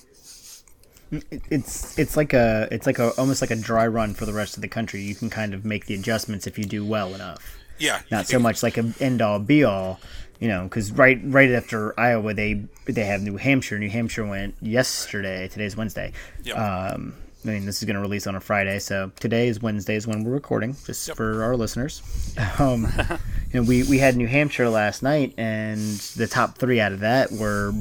It's 1.51 1.99
it's 1.99 2.19
like 2.19 2.35
a 2.35 2.69
it's 2.71 2.87
like 2.87 2.99
a 2.99 3.11
almost 3.13 3.41
like 3.41 3.51
a 3.51 3.57
dry 3.57 3.87
run 3.87 4.13
for 4.13 4.27
the 4.27 4.35
rest 4.35 4.57
of 4.57 4.61
the 4.61 4.69
country. 4.69 5.01
You 5.01 5.15
can 5.15 5.31
kind 5.31 5.55
of 5.55 5.65
make 5.65 5.87
the 5.87 5.95
adjustments 5.95 6.47
if 6.47 6.59
you 6.59 6.65
do 6.65 6.85
well 6.85 7.15
enough. 7.15 7.43
Yeah, 7.79 8.03
not 8.11 8.27
so 8.27 8.39
much 8.39 8.63
like 8.63 8.77
an 8.77 8.95
end 9.01 9.23
all 9.23 9.39
be 9.39 9.65
all, 9.65 10.01
you 10.39 10.49
know, 10.49 10.65
because 10.65 10.93
right 10.93 11.19
right 11.25 11.51
after 11.51 11.99
Iowa 11.99 12.35
they 12.35 12.63
they 12.85 13.05
have 13.05 13.23
New 13.23 13.39
Hampshire. 13.39 13.79
New 13.79 13.89
Hampshire 13.89 14.27
went 14.27 14.57
yesterday. 14.61 15.49
Today's 15.49 15.79
Wednesday. 15.79 16.13
Yep. 16.45 16.59
Um, 16.59 17.15
I 17.45 17.49
mean, 17.49 17.67
this 17.67 17.79
is 17.79 17.85
going 17.85 17.95
to 17.95 18.03
release 18.03 18.27
on 18.27 18.35
a 18.35 18.41
Friday, 18.41 18.81
so 18.81 19.13
today 19.21 19.47
is 19.47 19.63
Wednesday 19.63 19.95
is 19.95 20.07
when 20.09 20.25
we're 20.25 20.33
recording, 20.33 20.77
just 20.85 21.07
yep. 21.07 21.17
for 21.17 21.43
our 21.43 21.57
listeners. 21.57 22.03
Um, 22.59 22.87
you 23.53 23.61
know, 23.61 23.63
we 23.63 23.83
we 23.85 23.99
had 23.99 24.17
New 24.17 24.27
Hampshire 24.27 24.69
last 24.69 25.03
night, 25.03 25.35
and 25.39 25.79
the 26.17 26.27
top 26.27 26.59
three 26.59 26.81
out 26.81 26.93
of 26.93 27.01
that 27.01 27.33
were 27.33 27.73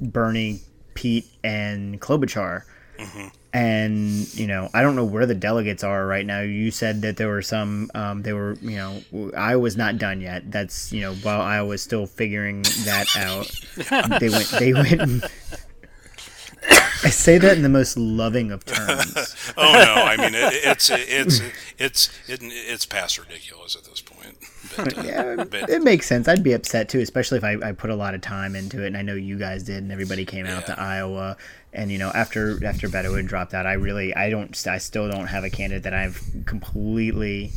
Bernie, 0.00 0.60
Pete, 0.94 1.26
and 1.44 2.00
Klobuchar. 2.00 2.62
Mm-hmm. 2.98 3.28
And 3.52 4.34
you 4.34 4.46
know, 4.46 4.68
I 4.74 4.82
don't 4.82 4.96
know 4.96 5.04
where 5.04 5.26
the 5.26 5.34
delegates 5.34 5.84
are 5.84 6.06
right 6.06 6.24
now. 6.24 6.40
You 6.40 6.70
said 6.70 7.02
that 7.02 7.16
there 7.16 7.28
were 7.28 7.42
some. 7.42 7.90
Um, 7.94 8.22
they 8.22 8.32
were, 8.32 8.54
you 8.60 8.76
know, 8.76 9.30
Iowa's 9.36 9.76
not 9.76 9.98
done 9.98 10.20
yet. 10.20 10.50
That's 10.50 10.92
you 10.92 11.00
know, 11.02 11.14
while 11.14 11.40
Iowa's 11.40 11.82
still 11.82 12.06
figuring 12.06 12.62
that 12.84 13.06
out, 13.16 13.50
they 14.20 14.28
went. 14.28 14.48
They 14.58 14.72
went. 14.72 15.24
I 16.68 17.10
say 17.10 17.38
that 17.38 17.56
in 17.56 17.62
the 17.62 17.68
most 17.68 17.96
loving 17.96 18.50
of 18.50 18.64
terms. 18.64 19.14
oh 19.56 19.72
no, 19.72 20.02
I 20.02 20.16
mean 20.16 20.34
it, 20.34 20.52
it's 20.64 20.90
it's 20.90 21.40
it's 21.78 22.10
it, 22.28 22.40
it's 22.42 22.86
past 22.86 23.18
ridiculous 23.18 23.76
at 23.76 23.84
this 23.84 24.00
point. 24.00 24.36
But, 24.76 24.98
uh, 24.98 25.02
yeah, 25.02 25.44
but, 25.44 25.70
it 25.70 25.82
makes 25.82 26.06
sense. 26.06 26.26
I'd 26.26 26.42
be 26.42 26.52
upset 26.52 26.88
too, 26.88 27.00
especially 27.00 27.38
if 27.38 27.44
I, 27.44 27.56
I 27.62 27.72
put 27.72 27.90
a 27.90 27.96
lot 27.96 28.14
of 28.14 28.22
time 28.22 28.56
into 28.56 28.82
it, 28.82 28.88
and 28.88 28.96
I 28.96 29.02
know 29.02 29.14
you 29.14 29.38
guys 29.38 29.62
did, 29.62 29.82
and 29.82 29.92
everybody 29.92 30.24
came 30.24 30.46
out 30.46 30.66
to 30.66 30.80
Iowa. 30.80 31.36
And 31.72 31.92
you 31.92 31.98
know, 31.98 32.10
after 32.14 32.64
after 32.66 32.88
Beto 32.88 33.24
dropped 33.26 33.54
out, 33.54 33.66
I 33.66 33.74
really 33.74 34.14
I 34.14 34.30
don't 34.30 34.66
I 34.66 34.78
still 34.78 35.08
don't 35.08 35.26
have 35.26 35.44
a 35.44 35.50
candidate 35.50 35.84
that 35.84 35.94
I've 35.94 36.20
completely 36.46 37.52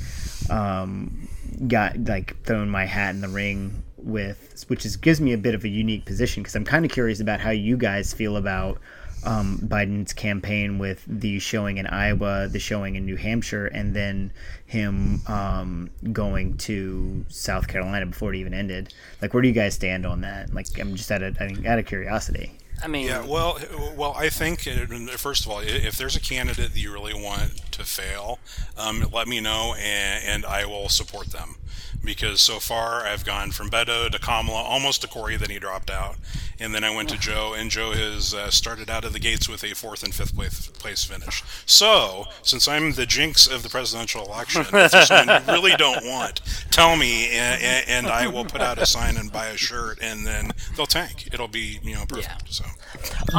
um, 0.50 1.28
got 1.68 2.04
like 2.06 2.42
thrown 2.44 2.70
my 2.70 2.86
hat 2.86 3.16
in 3.16 3.22
the 3.22 3.30
ring 3.30 3.84
with, 3.98 4.66
which 4.68 4.86
is 4.86 4.98
gives 4.98 5.20
me 5.20 5.34
a 5.34 5.38
bit 5.38 5.56
of 5.56 5.64
a 5.64 5.70
unique 5.70 6.06
position 6.06 6.44
because 6.44 6.56
I'm 6.56 6.66
kind 6.66 6.86
of 6.86 6.92
curious 6.92 7.20
about 7.20 7.40
how 7.40 7.52
you 7.52 7.78
guys 7.78 8.14
feel 8.14 8.38
about 8.38 8.80
um, 9.26 9.60
Biden's 9.64 10.14
campaign 10.14 10.78
with 10.78 11.04
the 11.08 11.40
showing 11.40 11.78
in 11.78 11.88
Iowa, 11.88 12.48
the 12.48 12.60
showing 12.60 12.96
in 12.96 13.06
New 13.06 13.16
Hampshire, 13.16 13.68
and 13.68 13.96
then 13.96 14.32
him 14.66 15.22
um, 15.28 15.90
going 16.12 16.58
to 16.58 17.26
South 17.30 17.68
Carolina 17.68 18.06
before 18.06 18.34
it 18.34 18.38
even 18.38 18.54
ended. 18.54 18.94
Like, 19.22 19.34
where 19.34 19.42
do 19.42 19.48
you 19.48 19.54
guys 19.54 19.74
stand 19.74 20.06
on 20.06 20.22
that? 20.22 20.54
Like, 20.54 20.68
I'm 20.80 20.96
just 20.96 21.12
out 21.12 21.24
of 21.24 21.38
I 21.42 21.48
mean, 21.48 21.66
out 21.66 21.80
of 21.80 21.86
curiosity. 21.86 22.59
I 22.84 22.88
mean, 22.88 23.08
Yeah, 23.08 23.26
well, 23.26 23.60
well, 23.96 24.14
I 24.18 24.30
think 24.30 24.68
uh, 24.68 24.86
first 25.18 25.46
of 25.46 25.52
all, 25.52 25.60
if 25.60 25.98
there's 25.98 26.16
a 26.16 26.20
candidate 26.22 26.74
that 26.74 26.80
you 26.80 26.92
really 26.92 27.14
want 27.14 27.72
to 27.72 27.84
fail, 27.84 28.40
um, 28.78 29.06
let 29.12 29.28
me 29.28 29.40
know, 29.40 29.76
and, 29.78 30.24
and 30.26 30.46
I 30.46 30.66
will 30.66 30.90
support 30.90 31.28
them. 31.28 31.56
Because 32.02 32.40
so 32.40 32.60
far, 32.60 33.06
I've 33.06 33.26
gone 33.26 33.52
from 33.52 33.70
Beto 33.70 34.10
to 34.10 34.20
Kamala, 34.20 34.62
almost 34.62 35.02
to 35.02 35.08
Cory, 35.08 35.36
then 35.36 35.50
he 35.50 35.60
dropped 35.60 35.90
out, 35.90 36.16
and 36.58 36.74
then 36.74 36.86
I 36.86 36.96
went 36.96 37.10
to 37.10 37.18
Joe, 37.18 37.54
and 37.54 37.70
Joe 37.70 37.92
has 37.92 38.34
uh, 38.34 38.50
started 38.52 38.90
out 38.90 39.04
of 39.04 39.12
the 39.12 39.20
gates 39.20 39.50
with 39.50 39.66
a 39.66 39.74
fourth 39.76 40.02
and 40.04 40.16
fifth 40.16 40.34
place, 40.34 40.68
place 40.68 41.04
finish. 41.04 41.44
So, 41.66 42.26
since 42.42 42.70
I'm 42.70 42.94
the 42.94 43.06
jinx 43.06 43.48
of 43.48 43.64
the 43.64 43.70
presidential 43.70 44.26
election, 44.26 44.62
if 44.62 44.72
there's 44.72 45.08
someone 45.08 45.42
you 45.46 45.54
really 45.54 45.76
don't 45.76 46.06
want, 46.06 46.40
tell 46.72 46.96
me, 46.96 47.32
and, 47.32 47.62
and, 47.62 47.90
and 47.90 48.08
I 48.08 48.28
will 48.28 48.46
put 48.46 48.62
out 48.62 48.78
a 48.78 48.86
sign 48.86 49.18
and 49.18 49.30
buy 49.30 49.48
a 49.48 49.58
shirt, 49.58 50.00
and 50.02 50.26
then 50.26 50.52
they'll 50.78 50.86
tank. 50.86 51.28
It'll 51.34 51.50
be 51.50 51.80
you 51.84 51.96
know 51.96 52.06
perfect. 52.08 52.28
Yeah. 52.30 52.38
So. 52.50 52.66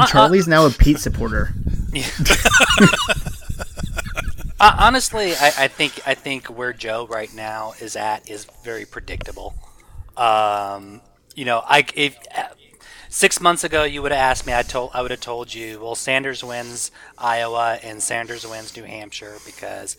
Charlie's 0.08 0.48
now 0.48 0.66
a 0.66 0.70
Pete 0.70 0.98
supporter. 0.98 1.52
Uh, 4.60 4.76
honestly, 4.78 5.34
I, 5.34 5.52
I 5.56 5.68
think 5.68 6.06
I 6.06 6.12
think 6.12 6.48
where 6.48 6.74
Joe 6.74 7.06
right 7.06 7.32
now 7.34 7.72
is 7.80 7.96
at 7.96 8.28
is 8.28 8.46
very 8.62 8.84
predictable. 8.84 9.54
Um, 10.18 11.00
you 11.34 11.46
know, 11.46 11.62
I 11.66 11.86
if 11.94 12.18
uh, 12.36 12.48
six 13.08 13.40
months 13.40 13.64
ago 13.64 13.84
you 13.84 14.02
would 14.02 14.12
have 14.12 14.20
asked 14.20 14.46
me, 14.46 14.52
I 14.52 14.60
told 14.60 14.90
I 14.92 15.00
would 15.00 15.12
have 15.12 15.20
told 15.20 15.54
you, 15.54 15.80
well, 15.80 15.94
Sanders 15.94 16.44
wins 16.44 16.90
Iowa 17.16 17.78
and 17.82 18.02
Sanders 18.02 18.46
wins 18.46 18.76
New 18.76 18.84
Hampshire 18.84 19.38
because 19.46 19.96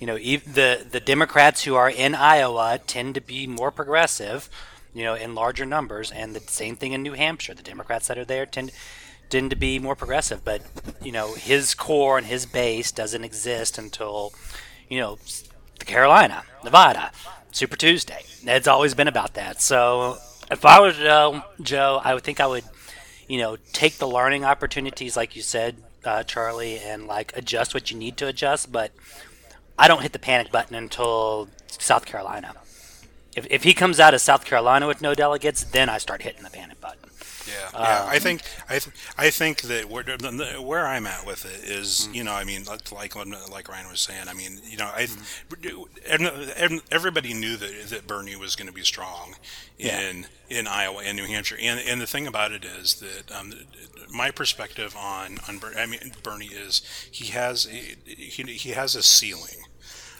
you 0.00 0.08
know 0.08 0.16
the 0.16 0.84
the 0.90 1.00
Democrats 1.00 1.62
who 1.62 1.76
are 1.76 1.88
in 1.88 2.16
Iowa 2.16 2.80
tend 2.84 3.14
to 3.14 3.20
be 3.20 3.46
more 3.46 3.70
progressive, 3.70 4.50
you 4.94 5.02
know, 5.02 5.14
in 5.14 5.34
larger 5.34 5.66
numbers, 5.66 6.10
and 6.10 6.34
the 6.34 6.40
same 6.40 6.76
thing 6.76 6.92
in 6.92 7.02
New 7.02 7.12
Hampshire. 7.12 7.54
The 7.54 7.62
Democrats 7.62 8.08
that 8.08 8.18
are 8.18 8.24
there 8.24 8.46
tend 8.46 8.72
tend 9.28 9.50
to 9.50 9.56
be 9.56 9.78
more 9.78 9.96
progressive, 9.96 10.44
but 10.44 10.62
you 11.02 11.12
know 11.12 11.34
his 11.34 11.74
core 11.74 12.16
and 12.16 12.26
his 12.26 12.46
base 12.46 12.92
doesn't 12.92 13.24
exist 13.24 13.78
until 13.78 14.32
you 14.88 15.00
know 15.00 15.18
the 15.78 15.84
Carolina, 15.84 16.44
Nevada, 16.62 17.10
Super 17.50 17.76
Tuesday. 17.76 18.22
It's 18.44 18.68
always 18.68 18.94
been 18.94 19.08
about 19.08 19.34
that. 19.34 19.60
So 19.60 20.18
if 20.50 20.64
I 20.64 20.80
was 20.80 20.96
Joe, 20.96 21.42
Joe, 21.60 22.00
I 22.02 22.14
would 22.14 22.22
think 22.22 22.40
I 22.40 22.46
would, 22.46 22.64
you 23.28 23.38
know, 23.38 23.56
take 23.72 23.94
the 23.94 24.06
learning 24.06 24.44
opportunities, 24.44 25.16
like 25.16 25.36
you 25.36 25.42
said, 25.42 25.76
uh, 26.04 26.22
Charlie, 26.22 26.78
and 26.78 27.06
like 27.06 27.36
adjust 27.36 27.74
what 27.74 27.90
you 27.90 27.98
need 27.98 28.16
to 28.18 28.26
adjust. 28.26 28.70
But 28.70 28.92
I 29.78 29.88
don't 29.88 30.02
hit 30.02 30.12
the 30.12 30.18
panic 30.18 30.52
button 30.52 30.76
until 30.76 31.48
South 31.66 32.06
Carolina. 32.06 32.54
If, 33.36 33.46
if 33.50 33.64
he 33.64 33.74
comes 33.74 33.98
out 34.00 34.14
of 34.14 34.20
South 34.20 34.44
Carolina 34.44 34.86
with 34.86 35.02
no 35.02 35.14
delegates, 35.14 35.64
then 35.64 35.88
I 35.88 35.98
start 35.98 36.22
hitting 36.22 36.42
the 36.42 36.50
panic 36.50 36.80
button. 36.80 37.10
Yeah, 37.46 37.68
yeah. 37.72 38.02
Um, 38.02 38.08
I 38.08 38.18
think 38.18 38.42
I 38.68 38.78
th- 38.78 38.96
I 39.18 39.30
think 39.30 39.62
that 39.62 39.90
where 39.90 40.04
where 40.60 40.86
I'm 40.86 41.06
at 41.06 41.26
with 41.26 41.44
it 41.44 41.68
is, 41.68 42.02
mm-hmm. 42.02 42.14
you 42.14 42.24
know, 42.24 42.32
I 42.32 42.44
mean, 42.44 42.64
like 42.64 42.90
like 42.90 43.14
like 43.14 43.68
Ryan 43.68 43.88
was 43.90 44.00
saying, 44.00 44.28
I 44.28 44.34
mean, 44.34 44.60
you 44.64 44.76
know, 44.76 44.86
I 44.86 45.02
and 46.08 46.22
mm-hmm. 46.22 46.76
uh, 46.76 46.80
everybody 46.90 47.34
knew 47.34 47.56
that 47.56 47.88
that 47.90 48.06
Bernie 48.06 48.36
was 48.36 48.56
going 48.56 48.68
to 48.68 48.72
be 48.72 48.82
strong 48.82 49.34
in 49.78 50.26
in 50.48 50.66
Iowa 50.66 51.02
and 51.04 51.16
New 51.16 51.26
Hampshire, 51.26 51.58
and 51.60 51.80
and 51.80 52.00
the 52.00 52.06
thing 52.06 52.26
about 52.26 52.52
it 52.52 52.64
is 52.64 52.94
that 52.94 53.30
um, 53.32 53.52
my 54.12 54.30
perspective 54.30 54.96
on 54.96 55.38
on 55.48 55.58
Bernie, 55.58 55.76
I 55.76 55.86
mean, 55.86 56.12
Bernie 56.22 56.46
is 56.46 56.82
he 57.10 57.26
has 57.32 57.64
he, 57.64 58.42
he 58.42 58.70
has 58.70 58.94
a 58.94 59.02
ceiling. 59.02 59.64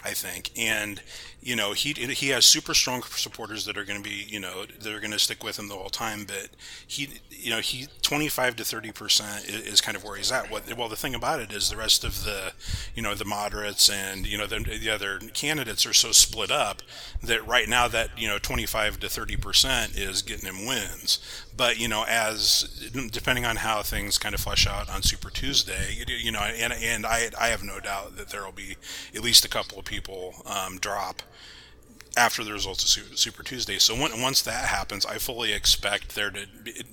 I 0.06 0.10
think, 0.10 0.50
and 0.54 1.00
you 1.44 1.54
know 1.54 1.72
he 1.72 1.92
he 1.92 2.28
has 2.30 2.46
super 2.46 2.72
strong 2.72 3.02
supporters 3.02 3.66
that 3.66 3.76
are 3.76 3.84
going 3.84 4.02
to 4.02 4.08
be 4.08 4.24
you 4.26 4.40
know 4.40 4.64
they're 4.80 4.98
going 4.98 5.12
to 5.12 5.18
stick 5.18 5.44
with 5.44 5.58
him 5.58 5.68
the 5.68 5.74
whole 5.74 5.90
time. 5.90 6.24
But 6.24 6.48
he 6.86 7.20
you 7.30 7.50
know 7.50 7.60
he 7.60 7.86
25 8.00 8.56
to 8.56 8.64
30 8.64 8.92
percent 8.92 9.44
is 9.44 9.82
kind 9.82 9.94
of 9.94 10.02
where 10.02 10.16
he's 10.16 10.32
at. 10.32 10.50
What 10.50 10.74
well 10.76 10.88
the 10.88 10.96
thing 10.96 11.14
about 11.14 11.40
it 11.40 11.52
is 11.52 11.68
the 11.68 11.76
rest 11.76 12.02
of 12.02 12.24
the 12.24 12.52
you 12.94 13.02
know 13.02 13.14
the 13.14 13.26
moderates 13.26 13.90
and 13.90 14.26
you 14.26 14.38
know 14.38 14.46
the, 14.46 14.58
the 14.58 14.88
other 14.88 15.18
candidates 15.34 15.84
are 15.84 15.92
so 15.92 16.12
split 16.12 16.50
up 16.50 16.80
that 17.22 17.46
right 17.46 17.68
now 17.68 17.88
that 17.88 18.18
you 18.18 18.26
know 18.26 18.38
25 18.38 19.00
to 19.00 19.08
30 19.10 19.36
percent 19.36 19.98
is 19.98 20.22
getting 20.22 20.48
him 20.48 20.66
wins. 20.66 21.18
But 21.54 21.78
you 21.78 21.88
know 21.88 22.06
as 22.08 22.90
depending 23.12 23.44
on 23.44 23.56
how 23.56 23.82
things 23.82 24.16
kind 24.16 24.34
of 24.34 24.40
flesh 24.40 24.66
out 24.66 24.88
on 24.88 25.02
Super 25.02 25.28
Tuesday, 25.28 26.04
you 26.06 26.32
know 26.32 26.40
and 26.40 26.72
and 26.72 27.04
I 27.04 27.28
I 27.38 27.48
have 27.48 27.62
no 27.62 27.80
doubt 27.80 28.16
that 28.16 28.30
there 28.30 28.42
will 28.42 28.52
be 28.52 28.76
at 29.14 29.22
least 29.22 29.44
a 29.44 29.48
couple 29.48 29.78
of 29.78 29.84
people 29.84 30.36
um, 30.46 30.78
drop 30.78 31.22
after 32.16 32.44
the 32.44 32.52
results 32.52 32.82
of 32.84 33.18
Super 33.18 33.42
Tuesday. 33.42 33.78
So 33.78 33.94
when, 33.94 34.20
once 34.20 34.42
that 34.42 34.66
happens, 34.66 35.04
I 35.04 35.18
fully 35.18 35.52
expect 35.52 36.14
there 36.14 36.30
to 36.30 36.46
be, 36.62 36.84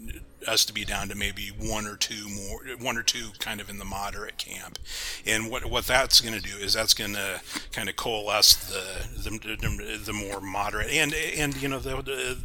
us 0.48 0.66
to 0.66 0.74
be 0.74 0.84
down 0.86 1.08
to 1.10 1.16
maybe 1.16 1.52
one 1.60 1.86
or 1.86 1.96
two 1.96 2.28
more, 2.30 2.60
one 2.80 2.98
or 2.98 3.04
two 3.04 3.30
kind 3.40 3.62
of 3.62 3.70
in 3.70 3.78
the 3.78 3.86
moderate 3.86 4.38
camp. 4.38 4.80
And 5.26 5.52
what 5.52 5.66
what 5.66 5.86
that's 5.86 6.22
going 6.22 6.34
to 6.34 6.42
do 6.42 6.58
is 6.58 6.74
that's 6.74 6.94
going 6.94 7.14
to 7.14 7.42
kind 7.72 7.90
of 7.90 7.96
coalesce 7.96 8.56
the, 8.56 9.30
the 9.30 10.00
the 10.06 10.14
more 10.14 10.42
moderate 10.42 10.90
and 10.92 11.14
and 11.14 11.62
you 11.62 11.68
know 11.68 11.80
the, 11.80 12.02
the 12.02 12.38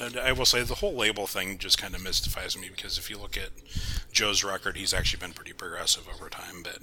I 0.00 0.32
will 0.32 0.44
say 0.44 0.62
the 0.62 0.76
whole 0.76 0.94
label 0.94 1.26
thing 1.26 1.58
just 1.58 1.78
kind 1.78 1.94
of 1.94 2.02
mystifies 2.02 2.56
me 2.56 2.68
because 2.68 2.98
if 2.98 3.08
you 3.08 3.18
look 3.18 3.36
at 3.36 3.50
Joe's 4.12 4.42
record, 4.42 4.76
he's 4.76 4.92
actually 4.92 5.20
been 5.20 5.32
pretty 5.32 5.52
progressive 5.52 6.08
over 6.12 6.28
time. 6.28 6.62
But 6.62 6.78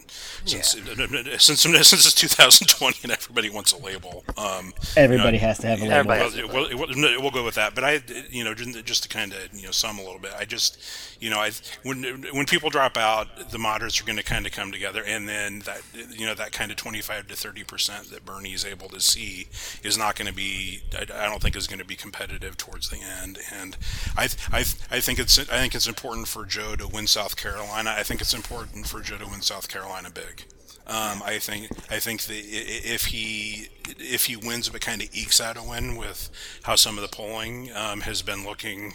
since 0.46 0.76
yeah. 0.76 1.38
since 1.38 1.62
since 1.62 2.14
2020 2.14 3.00
and 3.04 3.12
everybody 3.12 3.50
wants 3.50 3.74
a 3.74 3.78
label, 3.78 4.24
um, 4.38 4.74
everybody 4.96 5.38
you 5.38 5.42
know, 5.42 5.48
has 5.48 5.60
to 5.60 5.68
have 5.68 5.82
a 5.82 5.86
label. 5.86 6.48
We'll, 6.54 6.78
we'll, 6.78 7.22
we'll, 7.22 7.32
go 7.32 7.44
with 7.44 7.56
that. 7.56 7.76
But 7.76 7.84
I, 7.84 8.02
you 8.30 8.44
know, 8.44 8.54
just 8.54 9.04
to 9.04 9.10
kind 9.10 9.34
of 9.34 9.54
you 9.54 9.66
know 9.66 9.72
sum 9.72 10.00
a 10.00 10.04
little 10.04 10.20
bit, 10.20 10.32
I 10.38 10.46
just 10.46 10.78
you 11.22 11.30
know, 11.30 11.40
I 11.40 11.52
when 11.84 12.04
when 12.34 12.48
people 12.48 12.72
drop 12.72 12.98
out, 12.98 13.52
the 13.52 13.60
moderates 13.60 14.02
are 14.02 14.04
going 14.04 14.18
to 14.18 14.24
kind 14.24 14.48
of 14.48 14.52
come 14.52 14.72
together, 14.72 15.04
and 15.06 15.30
then 15.30 15.60
that 15.60 15.82
you 16.10 16.26
know 16.26 16.34
that 16.34 16.52
kind 16.52 16.72
of 16.72 16.78
25 16.78 17.28
to 17.28 17.36
30 17.36 17.64
percent 17.64 18.10
that 18.10 18.26
Bernie 18.26 18.54
is 18.54 18.66
able 18.66 18.90
to 18.90 19.00
see 19.00 19.48
is 19.84 19.98
not 20.00 20.16
going 20.16 20.28
to 20.28 20.34
be. 20.34 20.82
I, 20.94 21.04
I 21.04 21.30
don't 21.30 21.42
think 21.42 21.56
is 21.56 21.68
going 21.68 21.80
to 21.80 21.86
be 21.86 21.96
competitive 21.96 22.58
towards 22.58 22.90
the 22.90 22.98
end. 22.98 23.38
And 23.54 23.78
I 24.18 24.30
I 24.52 24.66
I 24.90 25.00
think 25.00 25.20
it's 25.20 25.38
I 25.38 25.60
think 25.60 25.76
it's 25.76 25.88
important 25.88 26.28
for 26.28 26.44
Joe 26.44 26.76
to 26.76 26.88
win 26.88 27.06
South 27.06 27.38
Carolina. 27.38 27.94
I 27.96 28.02
think 28.02 28.20
it's 28.20 28.34
important 28.34 28.88
for 28.88 29.00
Joe 29.00 29.20
to 29.20 29.28
win 29.28 29.42
South 29.42 29.70
Carolina 29.70 30.10
big. 30.10 30.46
Um, 30.88 31.22
I 31.24 31.40
think 31.40 31.70
I 31.90 32.00
think 32.00 32.24
that 32.24 32.42
if 32.44 33.06
he 33.06 33.70
if 34.00 34.26
he 34.26 34.36
wins 34.36 34.70
but 34.70 34.82
kind 34.82 35.02
of 35.02 35.10
ekes 35.14 35.40
out 35.40 35.58
a 35.58 35.64
win 35.64 35.96
with 35.96 36.30
how 36.64 36.76
some 36.76 36.98
of 36.98 37.02
the 37.02 37.16
polling 37.16 37.72
um, 37.76 38.02
has 38.02 38.22
been 38.22 38.44
looking 38.44 38.94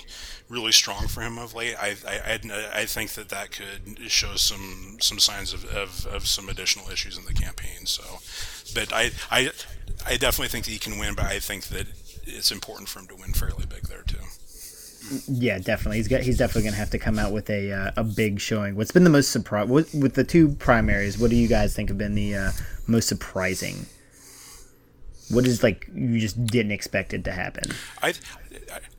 really 0.49 0.73
strong 0.73 1.09
for 1.09 1.23
him 1.23 1.39
of 1.39 1.55
late, 1.55 1.75
I, 1.81 1.97
I, 2.07 2.39
I, 2.73 2.85
think 2.85 3.11
that 3.13 3.31
that 3.31 3.51
could 3.51 4.11
show 4.11 4.37
some 4.37 4.99
some 5.01 5.19
signs 5.19 5.53
of, 5.53 5.65
of, 5.65 6.07
of, 6.07 6.27
some 6.27 6.49
additional 6.49 6.89
issues 6.91 7.19
in 7.19 7.25
the 7.25 7.35
campaign. 7.35 7.87
So, 7.87 8.03
but 8.75 8.93
I, 8.93 9.11
I 9.31 9.51
I 10.07 10.17
definitely 10.17 10.49
think 10.49 10.67
that 10.67 10.73
he 10.73 10.79
can 10.79 10.99
win, 10.99 11.15
but 11.15 11.27
I 11.27 11.39
think 11.39 11.65
that 11.69 11.87
it's 12.25 12.53
important 12.53 12.89
for 12.89 13.01
him 13.01 13.09
to 13.09 13.17
win 13.17 13.33
fairly 13.33 13.67
big 13.67 13.89
there 13.89 14.03
too. 14.03 14.25
Yeah, 15.29 15.59
definitely. 15.59 15.99
He's 15.99 16.09
got. 16.09 16.23
He's 16.23 16.39
definitely 16.39 16.63
going 16.63 16.73
to 16.73 16.79
have 16.79 16.91
to 16.91 16.99
come 16.99 17.19
out 17.19 17.33
with 17.33 17.49
a 17.49 17.73
uh, 17.73 17.91
a 17.97 18.05
big 18.05 18.41
showing. 18.41 18.75
What's 18.75 18.91
been 18.91 19.05
the 19.05 19.11
most 19.11 19.31
surprise 19.31 19.69
with 19.69 20.15
the 20.15 20.25
two 20.25 20.49
primaries? 20.57 21.19
What 21.19 21.31
do 21.31 21.37
you 21.37 21.49
guys 21.49 21.75
think 21.75 21.91
have 21.91 21.99
been 21.99 22.15
the 22.15 22.35
uh, 22.35 22.53
most 22.87 23.09
surprising? 23.09 23.87
What 25.29 25.47
is 25.47 25.63
like 25.63 25.89
you 25.95 26.19
just 26.19 26.45
didn't 26.47 26.73
expect 26.73 27.15
it 27.15 27.25
to 27.25 27.33
happen? 27.33 27.71
I 28.03 28.15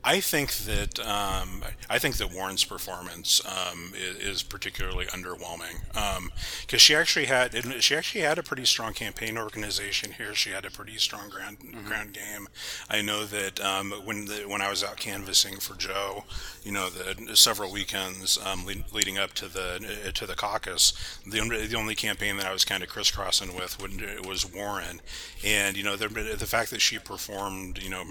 I 0.04 0.22
think 0.22 0.54
that 0.54 1.00
um, 1.00 1.64
I 1.90 2.00
think 2.00 2.18
that 2.18 2.34
Warren's 2.34 2.64
performance 2.64 3.42
um, 3.46 3.94
is, 3.96 4.18
is, 4.18 4.44
particularly 4.44 5.06
underwhelming 5.08 5.82
because 5.92 6.18
um, 6.18 6.78
she 6.78 6.96
actually 6.96 7.26
had 7.26 7.54
she 7.84 7.96
actually 7.96 8.22
had 8.22 8.38
a 8.38 8.44
pretty 8.44 8.66
strong 8.66 8.94
campaign 8.94 9.38
organization 9.38 10.14
here. 10.14 10.34
She 10.34 10.52
had 10.52 10.66
a 10.66 10.72
pretty 10.72 10.98
strong 10.98 11.30
ground 11.30 11.60
mm-hmm. 11.60 11.86
ground 11.88 12.14
game. 12.14 12.48
I 12.90 13.02
know 13.02 13.26
that 13.26 13.60
um, 13.60 13.92
when 14.06 14.26
the, 14.26 14.46
when 14.48 14.62
I 14.62 14.70
was 14.70 14.84
out 14.84 14.98
canvassing 14.98 15.58
for 15.58 15.76
Joe, 15.76 16.24
you 16.64 16.72
know, 16.72 16.90
the 16.90 17.36
several 17.36 17.72
weekends 17.72 18.38
um, 18.46 18.66
lead, 18.66 18.86
leading 18.94 19.18
up 19.18 19.34
to 19.34 19.48
the 19.48 20.12
to 20.14 20.26
the 20.26 20.36
caucus, 20.36 20.94
the 21.26 21.40
only, 21.40 21.68
the 21.68 21.78
only 21.78 21.96
campaign 21.96 22.38
that 22.38 22.46
I 22.46 22.54
was 22.54 22.64
kind 22.64 22.82
of 22.82 22.90
crisscrossing 22.90 23.56
with 23.56 23.78
was 24.26 24.50
Warren, 24.50 25.02
and 25.44 25.76
you 25.76 25.84
know 25.84 25.96
the 25.96 26.08
the 26.08 26.46
fact 26.46 26.72
that 26.72 26.82
she 26.82 26.98
performed, 26.98 27.82
you 27.84 27.90
know 27.90 28.04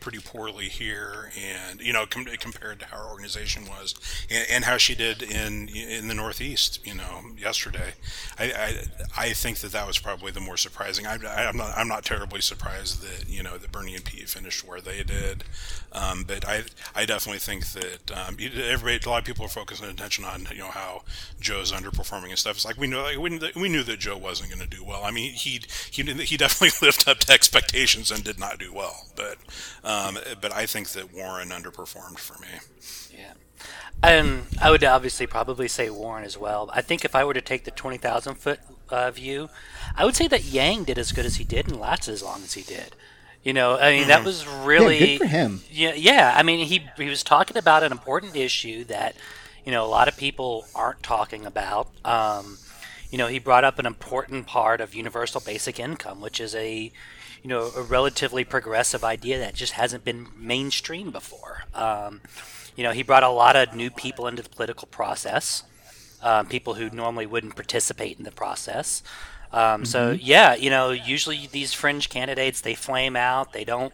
pretty 0.00 0.18
poorly 0.18 0.68
here, 0.68 1.30
and 1.38 1.80
you 1.80 1.92
know, 1.92 2.06
com- 2.06 2.24
compared 2.38 2.80
to 2.80 2.86
how 2.86 2.98
our 2.98 3.10
organization 3.10 3.66
was, 3.66 3.94
and, 4.30 4.46
and, 4.50 4.64
how 4.64 4.76
she 4.76 4.94
did 4.94 5.22
in 5.22 5.68
in 5.68 6.08
the 6.08 6.14
Northeast, 6.14 6.80
you 6.84 6.94
know, 6.94 7.22
yesterday. 7.38 7.92
I, 8.38 8.44
I, 8.44 8.74
I 9.16 9.32
think 9.32 9.58
that 9.58 9.72
that 9.72 9.86
was 9.86 9.98
probably 9.98 10.32
the 10.32 10.40
more 10.40 10.56
surprising. 10.56 11.06
I, 11.06 11.14
am 11.14 11.56
not 11.56 11.76
I'm 11.76 11.88
not 11.88 12.04
terribly 12.04 12.40
surprised 12.40 13.02
that 13.02 13.28
you 13.28 13.42
know 13.42 13.58
that 13.58 13.70
Bernie 13.70 13.94
and 13.94 14.04
Pete 14.04 14.28
finished 14.28 14.66
where 14.66 14.80
they 14.80 15.02
did, 15.02 15.44
um, 15.92 16.24
but 16.26 16.48
I 16.48 16.64
I 16.94 17.04
definitely 17.04 17.40
think 17.40 17.66
that 17.72 18.10
um, 18.12 18.36
everybody 18.40 18.98
a 19.04 19.08
lot 19.08 19.18
of 19.18 19.24
people 19.24 19.44
are 19.44 19.48
focusing 19.48 19.88
attention 19.88 20.24
on 20.24 20.46
you 20.50 20.58
know 20.58 20.70
how 20.70 21.02
Joe's 21.40 21.72
underperforming 21.72 22.30
and 22.30 22.38
stuff. 22.38 22.56
It's 22.56 22.64
like 22.64 22.78
we 22.78 22.86
know 22.86 23.02
like, 23.02 23.18
we, 23.18 23.38
we 23.54 23.68
knew 23.68 23.82
that 23.82 23.98
Joe 23.98 24.16
wasn't 24.16 24.50
going 24.50 24.66
to 24.66 24.76
do 24.76 24.82
well. 24.82 25.04
I 25.04 25.10
mean 25.10 25.32
he 25.32 25.60
he 25.90 26.02
he 26.02 26.36
definitely 26.36 26.76
lived 26.86 27.06
up 27.08 27.18
to 27.18 27.32
expectations 27.32 28.10
and 28.10 28.24
did 28.24 28.38
not 28.38 28.58
do 28.58 28.72
well, 28.72 29.06
but. 29.14 29.36
Um, 29.84 29.89
but 30.40 30.52
I 30.52 30.66
think 30.66 30.90
that 30.90 31.12
Warren 31.12 31.48
underperformed 31.48 32.18
for 32.18 32.40
me. 32.40 32.48
Yeah. 33.16 33.32
Um, 34.02 34.46
I 34.60 34.70
would 34.70 34.82
obviously 34.82 35.26
probably 35.26 35.68
say 35.68 35.90
Warren 35.90 36.24
as 36.24 36.38
well. 36.38 36.70
I 36.72 36.80
think 36.80 37.04
if 37.04 37.14
I 37.14 37.24
were 37.24 37.34
to 37.34 37.40
take 37.40 37.64
the 37.64 37.70
20,000 37.70 38.34
foot 38.36 38.60
uh, 38.88 39.10
view, 39.10 39.50
I 39.94 40.04
would 40.04 40.16
say 40.16 40.26
that 40.28 40.44
Yang 40.44 40.84
did 40.84 40.98
as 40.98 41.12
good 41.12 41.26
as 41.26 41.36
he 41.36 41.44
did 41.44 41.68
and 41.68 41.78
lasted 41.78 42.12
as 42.12 42.22
long 42.22 42.42
as 42.42 42.54
he 42.54 42.62
did. 42.62 42.96
You 43.42 43.54
know, 43.54 43.78
I 43.78 43.90
mean, 43.90 44.00
mm-hmm. 44.00 44.08
that 44.08 44.24
was 44.24 44.46
really 44.46 44.98
yeah, 44.98 45.06
good 45.06 45.18
for 45.18 45.26
him. 45.26 45.60
Yeah, 45.70 45.94
yeah. 45.94 46.34
I 46.36 46.42
mean, 46.42 46.66
he 46.66 46.84
he 46.98 47.08
was 47.08 47.22
talking 47.22 47.56
about 47.56 47.82
an 47.82 47.90
important 47.90 48.36
issue 48.36 48.84
that 48.84 49.16
you 49.64 49.72
know 49.72 49.82
a 49.82 49.88
lot 49.88 50.08
of 50.08 50.16
people 50.18 50.66
aren't 50.74 51.02
talking 51.02 51.46
about. 51.46 51.88
Um, 52.04 52.58
you 53.10 53.16
know, 53.16 53.28
he 53.28 53.38
brought 53.38 53.64
up 53.64 53.78
an 53.78 53.86
important 53.86 54.46
part 54.46 54.82
of 54.82 54.94
universal 54.94 55.40
basic 55.40 55.80
income, 55.80 56.20
which 56.20 56.38
is 56.38 56.54
a 56.54 56.92
you 57.42 57.48
know 57.48 57.70
a 57.76 57.82
relatively 57.82 58.44
progressive 58.44 59.04
idea 59.04 59.38
that 59.38 59.54
just 59.54 59.72
hasn't 59.72 60.04
been 60.04 60.28
mainstream 60.36 61.10
before. 61.10 61.64
Um, 61.74 62.20
you 62.76 62.84
know, 62.84 62.92
he 62.92 63.02
brought 63.02 63.22
a 63.22 63.28
lot 63.28 63.56
of 63.56 63.74
new 63.74 63.90
people 63.90 64.26
into 64.26 64.42
the 64.42 64.48
political 64.48 64.88
process, 64.88 65.64
um, 66.22 66.46
people 66.46 66.74
who 66.74 66.90
normally 66.90 67.26
wouldn't 67.26 67.56
participate 67.56 68.18
in 68.18 68.24
the 68.24 68.30
process. 68.30 69.02
Um, 69.52 69.60
mm-hmm. 69.60 69.84
So 69.84 70.10
yeah, 70.12 70.54
you 70.54 70.70
know, 70.70 70.90
usually 70.90 71.48
these 71.50 71.72
fringe 71.72 72.08
candidates 72.08 72.60
they 72.60 72.74
flame 72.74 73.16
out, 73.16 73.52
they 73.52 73.64
don't 73.64 73.92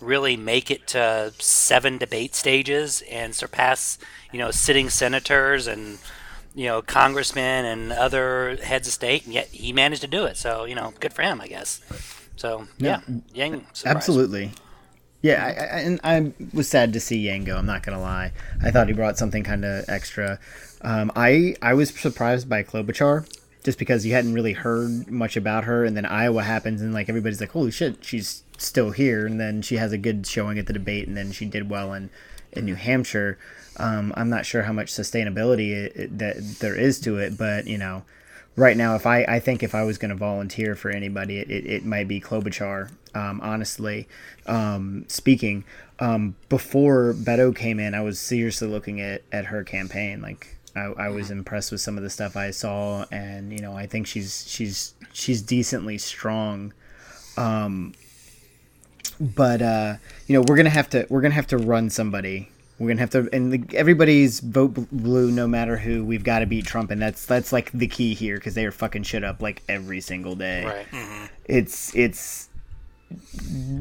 really 0.00 0.36
make 0.36 0.70
it 0.70 0.86
to 0.86 1.32
seven 1.38 1.98
debate 1.98 2.34
stages 2.34 3.02
and 3.10 3.34
surpass 3.34 3.98
you 4.30 4.38
know 4.38 4.50
sitting 4.50 4.90
senators 4.90 5.66
and 5.66 5.98
you 6.54 6.66
know 6.66 6.82
congressmen 6.82 7.64
and 7.64 7.92
other 7.92 8.56
heads 8.62 8.88
of 8.88 8.94
state, 8.94 9.24
and 9.24 9.34
yet 9.34 9.46
he 9.48 9.72
managed 9.72 10.02
to 10.02 10.08
do 10.08 10.24
it. 10.24 10.36
So 10.36 10.64
you 10.64 10.74
know, 10.74 10.92
good 11.00 11.12
for 11.12 11.22
him, 11.22 11.40
I 11.40 11.46
guess. 11.46 11.80
So 12.36 12.66
yeah, 12.78 13.00
yeah 13.08 13.20
Yang 13.34 13.66
absolutely. 13.84 14.52
Yeah, 15.22 15.44
I, 15.44 15.48
I, 15.48 15.80
and 15.80 16.00
I 16.04 16.32
was 16.52 16.68
sad 16.68 16.92
to 16.92 17.00
see 17.00 17.18
Yang 17.18 17.44
go. 17.44 17.56
I'm 17.56 17.66
not 17.66 17.82
gonna 17.82 18.00
lie. 18.00 18.32
I 18.62 18.70
thought 18.70 18.86
he 18.86 18.92
brought 18.92 19.18
something 19.18 19.42
kind 19.42 19.64
of 19.64 19.84
extra. 19.88 20.38
Um, 20.82 21.10
I 21.16 21.56
I 21.62 21.74
was 21.74 21.90
surprised 21.90 22.48
by 22.48 22.62
Klobuchar 22.62 23.26
just 23.64 23.78
because 23.78 24.06
you 24.06 24.12
hadn't 24.12 24.34
really 24.34 24.52
heard 24.52 25.10
much 25.10 25.36
about 25.36 25.64
her, 25.64 25.84
and 25.84 25.96
then 25.96 26.06
Iowa 26.06 26.44
happens, 26.44 26.80
and 26.80 26.94
like 26.94 27.08
everybody's 27.08 27.40
like, 27.40 27.50
"Holy 27.50 27.72
shit, 27.72 28.04
she's 28.04 28.44
still 28.58 28.92
here!" 28.92 29.26
And 29.26 29.40
then 29.40 29.62
she 29.62 29.76
has 29.78 29.92
a 29.92 29.98
good 29.98 30.26
showing 30.26 30.58
at 30.58 30.66
the 30.66 30.72
debate, 30.72 31.08
and 31.08 31.16
then 31.16 31.32
she 31.32 31.46
did 31.46 31.68
well 31.68 31.92
in 31.92 32.10
in 32.52 32.64
New 32.64 32.76
Hampshire. 32.76 33.38
Um, 33.78 34.12
I'm 34.16 34.30
not 34.30 34.46
sure 34.46 34.62
how 34.62 34.72
much 34.72 34.92
sustainability 34.92 35.72
it, 35.72 35.96
it, 35.96 36.18
that 36.18 36.36
there 36.60 36.76
is 36.76 37.00
to 37.00 37.18
it, 37.18 37.36
but 37.36 37.66
you 37.66 37.78
know, 37.78 38.04
right 38.56 38.76
now, 38.76 38.94
if 38.94 39.06
I, 39.06 39.22
I 39.24 39.40
think 39.40 39.62
if 39.62 39.74
I 39.74 39.84
was 39.84 39.98
going 39.98 40.10
to 40.10 40.16
volunteer 40.16 40.74
for 40.74 40.90
anybody, 40.90 41.38
it, 41.38 41.50
it, 41.50 41.66
it 41.66 41.84
might 41.84 42.08
be 42.08 42.20
Klobuchar. 42.20 42.90
Um, 43.14 43.40
honestly, 43.42 44.08
um, 44.46 45.04
speaking, 45.08 45.64
um, 46.00 46.36
before 46.48 47.14
Beto 47.14 47.54
came 47.54 47.78
in, 47.78 47.94
I 47.94 48.02
was 48.02 48.18
seriously 48.18 48.68
looking 48.68 49.00
at, 49.00 49.22
at 49.32 49.46
her 49.46 49.64
campaign. 49.64 50.20
Like 50.20 50.56
I, 50.74 50.80
I 50.80 51.08
was 51.08 51.30
impressed 51.30 51.72
with 51.72 51.80
some 51.80 51.96
of 51.96 52.02
the 52.02 52.10
stuff 52.10 52.36
I 52.36 52.50
saw, 52.50 53.06
and 53.10 53.52
you 53.52 53.60
know, 53.60 53.74
I 53.74 53.86
think 53.86 54.06
she's 54.06 54.44
she's 54.46 54.94
she's 55.12 55.40
decently 55.40 55.96
strong. 55.96 56.74
Um, 57.38 57.94
but 59.18 59.62
uh, 59.62 59.94
you 60.26 60.34
know, 60.34 60.44
we're 60.46 60.56
gonna 60.56 60.68
have 60.68 60.90
to 60.90 61.06
we're 61.08 61.22
gonna 61.22 61.34
have 61.34 61.46
to 61.48 61.58
run 61.58 61.88
somebody 61.88 62.50
we're 62.78 62.88
gonna 62.88 63.00
have 63.00 63.10
to, 63.10 63.28
and 63.32 63.52
the, 63.52 63.76
everybody's 63.76 64.40
vote 64.40 64.74
blue, 64.92 65.30
no 65.30 65.46
matter 65.46 65.78
who. 65.78 66.04
We've 66.04 66.24
got 66.24 66.40
to 66.40 66.46
beat 66.46 66.66
Trump, 66.66 66.90
and 66.90 67.00
that's 67.00 67.24
that's 67.24 67.52
like 67.52 67.72
the 67.72 67.86
key 67.86 68.14
here 68.14 68.36
because 68.36 68.54
they 68.54 68.66
are 68.66 68.72
fucking 68.72 69.04
shit 69.04 69.24
up 69.24 69.40
like 69.40 69.62
every 69.68 70.00
single 70.00 70.34
day. 70.34 70.64
Right. 70.64 70.90
Mm-hmm. 70.90 71.24
It's 71.46 71.94
it's 71.96 72.50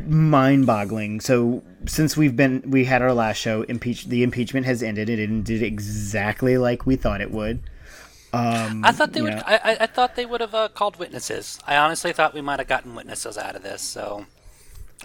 mind-boggling. 0.08 1.19
So 1.19 1.62
since 1.86 2.15
we've 2.15 2.38
been 2.38 2.63
we 2.65 2.86
had 2.86 3.01
our 3.01 3.13
last 3.13 3.38
show, 3.38 3.63
impeach 3.63 4.05
the 4.05 4.23
impeachment 4.23 4.65
has 4.65 4.81
ended. 4.81 5.10
It 5.10 5.19
ended 5.19 5.62
exactly 5.62 6.58
like 6.58 6.86
we 6.86 6.95
thought 6.95 7.19
it 7.19 7.31
would. 7.31 7.60
Um, 8.31 8.84
I 8.84 8.91
thought 8.91 9.13
they 9.13 9.21
would. 9.21 9.34
I, 9.34 9.77
I, 9.79 9.86
thought 9.88 10.15
they 10.17 10.25
would 10.25 10.41
have 10.41 10.53
uh, 10.53 10.67
called 10.67 10.97
witnesses. 10.97 11.58
I 11.65 11.77
honestly 11.77 12.12
thought 12.12 12.34
we 12.34 12.41
might 12.41 12.60
have 12.60 12.67
gotten 12.67 12.93
witnesses 12.93 13.38
out 13.38 13.55
of 13.55 13.63
this. 13.63 13.81
So 13.81 14.25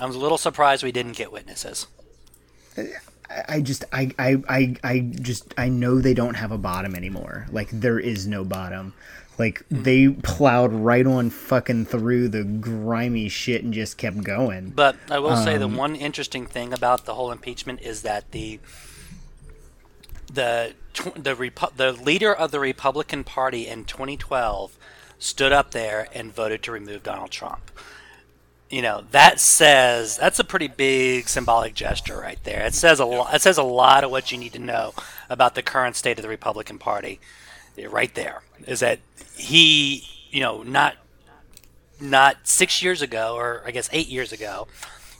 I 0.00 0.06
was 0.06 0.16
a 0.16 0.18
little 0.18 0.38
surprised 0.38 0.82
we 0.82 0.90
didn't 0.90 1.16
get 1.16 1.30
witnesses. 1.32 1.86
I 3.48 3.60
just 3.60 3.84
I, 3.92 4.10
I 4.18 4.42
I 4.48 4.76
I 4.82 4.98
just 5.00 5.54
I 5.56 5.68
know 5.68 6.00
they 6.00 6.14
don't 6.14 6.34
have 6.34 6.50
a 6.50 6.58
bottom 6.58 6.94
anymore. 6.94 7.46
Like 7.50 7.68
there 7.70 7.98
is 7.98 8.26
no 8.26 8.44
bottom. 8.44 8.92
Like 9.38 9.64
mm. 9.68 9.84
they 9.84 10.08
plowed 10.08 10.72
right 10.72 11.06
on 11.06 11.30
fucking 11.30 11.86
through 11.86 12.28
the 12.28 12.44
grimy 12.44 13.28
shit 13.28 13.62
and 13.62 13.72
just 13.72 13.96
kept 13.96 14.22
going. 14.22 14.70
But 14.70 14.96
I 15.10 15.18
will 15.18 15.30
um, 15.30 15.44
say 15.44 15.56
the 15.56 15.66
um, 15.66 15.76
one 15.76 15.94
interesting 15.96 16.44
thing 16.44 16.72
about 16.72 17.04
the 17.04 17.14
whole 17.14 17.30
impeachment 17.30 17.80
is 17.82 18.02
that 18.02 18.32
the 18.32 18.58
the 20.32 20.74
the 21.14 21.34
Repu- 21.34 21.76
the 21.76 21.92
leader 21.92 22.34
of 22.34 22.50
the 22.50 22.60
Republican 22.60 23.24
Party 23.24 23.66
in 23.66 23.84
2012 23.84 24.76
stood 25.18 25.52
up 25.52 25.70
there 25.70 26.08
and 26.12 26.34
voted 26.34 26.62
to 26.64 26.72
remove 26.72 27.02
Donald 27.02 27.30
Trump 27.30 27.70
you 28.70 28.82
know 28.82 29.04
that 29.10 29.40
says 29.40 30.16
that's 30.16 30.38
a 30.38 30.44
pretty 30.44 30.68
big 30.68 31.28
symbolic 31.28 31.74
gesture 31.74 32.18
right 32.18 32.42
there. 32.44 32.64
It 32.64 32.74
says 32.74 33.00
a 33.00 33.04
lot. 33.04 33.34
It 33.34 33.42
says 33.42 33.58
a 33.58 33.62
lot 33.62 34.04
of 34.04 34.10
what 34.10 34.30
you 34.30 34.38
need 34.38 34.52
to 34.52 34.60
know 34.60 34.94
about 35.28 35.56
the 35.56 35.62
current 35.62 35.96
state 35.96 36.18
of 36.18 36.22
the 36.22 36.28
Republican 36.28 36.78
Party. 36.78 37.20
Right 37.88 38.14
there 38.14 38.42
is 38.66 38.80
that 38.80 38.98
he, 39.36 40.04
you 40.30 40.40
know, 40.40 40.62
not 40.62 40.96
not 42.00 42.36
six 42.44 42.82
years 42.82 43.02
ago, 43.02 43.34
or 43.36 43.62
I 43.66 43.70
guess 43.70 43.88
eight 43.92 44.08
years 44.08 44.32
ago, 44.32 44.68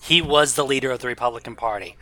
he 0.03 0.21
was 0.21 0.55
the 0.55 0.65
leader 0.65 0.91
of 0.91 1.01
the 1.01 1.09
Republican 1.09 1.57
Party, 1.57 1.97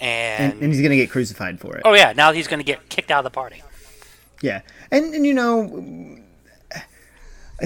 and 0.00 0.52
and, 0.54 0.62
and 0.62 0.72
he's 0.72 0.80
going 0.80 0.90
to 0.90 0.96
get 0.96 1.10
crucified 1.10 1.60
for 1.60 1.76
it. 1.76 1.82
Oh 1.84 1.94
yeah, 1.94 2.12
now 2.12 2.32
he's 2.32 2.48
going 2.48 2.60
to 2.60 2.64
get 2.64 2.88
kicked 2.88 3.10
out 3.10 3.18
of 3.18 3.24
the 3.24 3.34
party. 3.34 3.62
Yeah, 4.40 4.62
and 4.90 5.14
and 5.14 5.24
you 5.24 5.34
know 5.34 6.18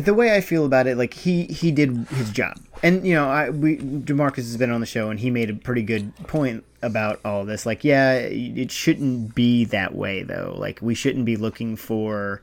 the 0.05 0.15
way 0.15 0.35
I 0.37 0.41
feel 0.41 0.65
about 0.65 0.87
it, 0.87 0.97
like 0.97 1.15
he 1.15 1.45
he 1.45 1.71
did 1.71 2.07
his 2.11 2.31
job, 2.31 2.59
and 2.83 3.07
you 3.07 3.15
know, 3.15 3.29
I 3.29 3.51
we 3.51 3.79
Demarcus 3.79 4.37
has 4.37 4.57
been 4.57 4.71
on 4.71 4.81
the 4.81 4.87
show, 4.87 5.11
and 5.11 5.19
he 5.19 5.31
made 5.31 5.51
a 5.51 5.55
pretty 5.55 5.83
good 5.83 6.15
point 6.27 6.65
about 6.83 7.21
all 7.25 7.45
this. 7.45 7.65
Like, 7.67 7.83
yeah, 7.83 8.15
it 8.15 8.71
shouldn't 8.71 9.35
be 9.35 9.65
that 9.67 9.95
way 9.95 10.23
though. 10.23 10.55
Like, 10.59 10.81
we 10.83 10.95
shouldn't 10.95 11.25
be 11.25 11.37
looking 11.37 11.77
for 11.77 12.43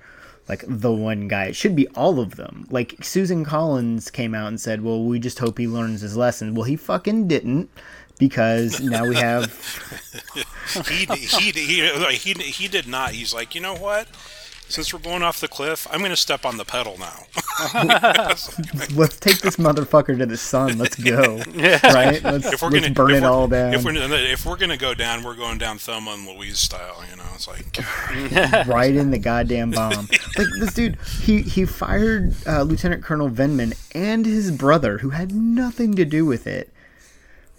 like 0.50 0.64
the 0.68 0.92
one 0.92 1.28
guy. 1.28 1.46
It 1.46 1.56
should 1.56 1.76
be 1.76 1.88
all 1.90 2.20
of 2.20 2.36
them. 2.36 2.68
Like 2.70 2.96
Susan 3.04 3.46
Collins 3.46 4.10
came 4.10 4.34
out 4.34 4.48
and 4.48 4.60
said, 4.60 4.82
"Well, 4.82 5.04
we 5.04 5.20
just 5.20 5.40
hope 5.40 5.58
he 5.58 5.68
learns 5.68 6.02
his 6.02 6.18
lesson." 6.18 6.56
Well, 6.56 6.66
he 6.66 6.76
fucking 6.76 7.28
didn't 7.28 7.70
because 8.20 8.82
now 8.82 9.06
we 9.06 9.16
have 9.16 9.52
he, 10.88 11.06
he, 11.06 11.52
he, 11.52 12.18
he, 12.18 12.34
he 12.34 12.68
did 12.68 12.88
not. 12.88 13.12
He's 13.12 13.34
like, 13.34 13.56
you 13.56 13.62
know 13.62 13.76
what? 13.76 14.08
Since 14.74 14.92
we're 14.92 15.02
going 15.02 15.22
off 15.22 15.40
the 15.40 15.48
cliff, 15.48 15.86
I'm 15.92 16.00
going 16.00 16.10
to 16.10 16.18
step 16.18 16.46
on 16.46 16.58
the 16.58 16.66
pedal 16.66 16.98
now. 16.98 17.26
let's 18.96 19.20
take 19.20 19.38
this 19.38 19.58
motherfucker 19.58 20.18
to 20.18 20.26
the 20.26 20.36
sun. 20.36 20.80
Let's 20.80 20.96
go. 20.96 21.42
Yeah. 21.54 21.80
Right? 21.94 22.24
Let's, 22.24 22.52
if 22.52 22.64
we're 22.64 22.70
let's 22.70 22.88
gonna, 22.88 22.96
burn 22.96 23.12
it 23.12 23.24
all 23.24 23.48
down. 23.48 23.76
If 23.76 23.84
we're, 23.84 23.94
if 23.96 24.46
we're 24.48 24.58
going 24.58 24.72
to 24.72 24.78
go 24.78 24.96
down, 24.96 25.24
we're 25.24 25.36
going 25.36 25.60
down 25.60 25.78
Thelma 25.78 26.14
and 26.14 26.28
Louise 26.28 26.58
style. 26.58 27.04
You 27.08 27.18
know, 27.18 27.24
it's 27.36 27.48
like 27.48 28.68
right 28.68 28.96
in 28.96 29.12
the 29.12 29.20
goddamn 29.20 29.70
bomb. 29.70 30.08
Like 30.36 30.48
this 30.60 30.74
dude, 30.74 30.98
he 31.22 31.44
he 31.44 31.66
fired 31.66 32.34
uh, 32.48 32.64
Lieutenant 32.64 33.04
Colonel 33.04 33.30
Vindman 33.30 33.78
and 33.94 34.26
his 34.26 34.50
brother, 34.50 34.98
who 34.98 35.12
had 35.12 35.32
nothing 35.32 35.94
to 35.96 36.06
do 36.06 36.26
with 36.26 36.48
it. 36.48 36.74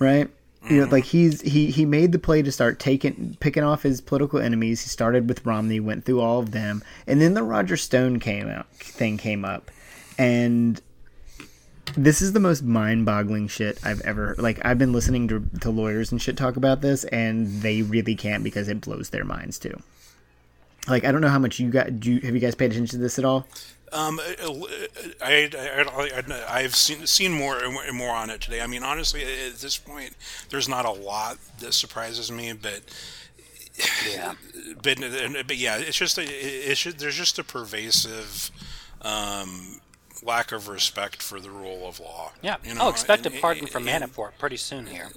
Right? 0.00 0.28
You 0.68 0.76
know, 0.76 0.84
mm-hmm. 0.84 0.92
like 0.92 1.04
he's 1.04 1.42
he 1.42 1.70
he 1.70 1.84
made 1.84 2.12
the 2.12 2.18
play 2.18 2.40
to 2.40 2.50
start 2.50 2.78
taking 2.78 3.36
picking 3.40 3.62
off 3.62 3.82
his 3.82 4.00
political 4.00 4.38
enemies. 4.38 4.82
He 4.82 4.88
started 4.88 5.28
with 5.28 5.44
Romney, 5.44 5.78
went 5.78 6.04
through 6.04 6.20
all 6.20 6.38
of 6.38 6.52
them, 6.52 6.82
and 7.06 7.20
then 7.20 7.34
the 7.34 7.42
Roger 7.42 7.76
Stone 7.76 8.20
came 8.20 8.48
out 8.48 8.72
thing 8.76 9.18
came 9.18 9.44
up, 9.44 9.70
and 10.18 10.80
this 11.96 12.22
is 12.22 12.32
the 12.32 12.40
most 12.40 12.62
mind-boggling 12.62 13.48
shit 13.48 13.78
I've 13.84 14.00
ever 14.02 14.34
like. 14.38 14.64
I've 14.64 14.78
been 14.78 14.92
listening 14.92 15.28
to 15.28 15.44
to 15.60 15.70
lawyers 15.70 16.10
and 16.10 16.20
shit 16.20 16.36
talk 16.36 16.56
about 16.56 16.80
this, 16.80 17.04
and 17.04 17.46
they 17.60 17.82
really 17.82 18.14
can't 18.14 18.42
because 18.42 18.68
it 18.68 18.80
blows 18.80 19.10
their 19.10 19.24
minds 19.24 19.58
too. 19.58 19.78
Like 20.88 21.04
I 21.04 21.12
don't 21.12 21.20
know 21.20 21.28
how 21.28 21.38
much 21.38 21.60
you 21.60 21.70
got. 21.70 22.00
Do 22.00 22.12
you, 22.12 22.20
have 22.20 22.34
you 22.34 22.40
guys 22.40 22.54
paid 22.54 22.72
attention 22.72 22.98
to 22.98 23.02
this 23.02 23.18
at 23.18 23.24
all? 23.24 23.46
Um, 23.92 24.20
I, 25.22 25.50
I, 25.52 26.44
I, 26.48 26.62
have 26.62 26.74
seen 26.74 27.06
seen 27.06 27.32
more 27.32 27.58
and 27.58 27.96
more 27.96 28.14
on 28.14 28.30
it 28.30 28.40
today. 28.40 28.60
I 28.60 28.66
mean, 28.66 28.82
honestly, 28.82 29.22
at 29.22 29.56
this 29.56 29.78
point, 29.78 30.14
there's 30.50 30.68
not 30.68 30.84
a 30.84 30.90
lot 30.90 31.38
that 31.60 31.74
surprises 31.74 32.32
me, 32.32 32.52
but 32.54 32.82
yeah, 34.10 34.34
but 34.82 34.98
but 35.46 35.56
yeah, 35.56 35.78
it's 35.78 35.96
just 35.96 36.18
a, 36.18 36.22
it's 36.24 36.80
just, 36.80 36.98
there's 36.98 37.16
just 37.16 37.38
a 37.38 37.44
pervasive 37.44 38.50
um, 39.02 39.80
lack 40.24 40.52
of 40.52 40.68
respect 40.68 41.22
for 41.22 41.40
the 41.40 41.50
rule 41.50 41.86
of 41.86 42.00
law. 42.00 42.32
Yeah. 42.42 42.56
You 42.64 42.74
know? 42.74 42.82
Oh, 42.82 42.88
expect 42.88 43.26
a 43.26 43.30
pardon 43.30 43.66
from 43.66 43.84
Manafort 43.84 44.32
pretty 44.38 44.56
soon 44.56 44.86
here. 44.86 45.10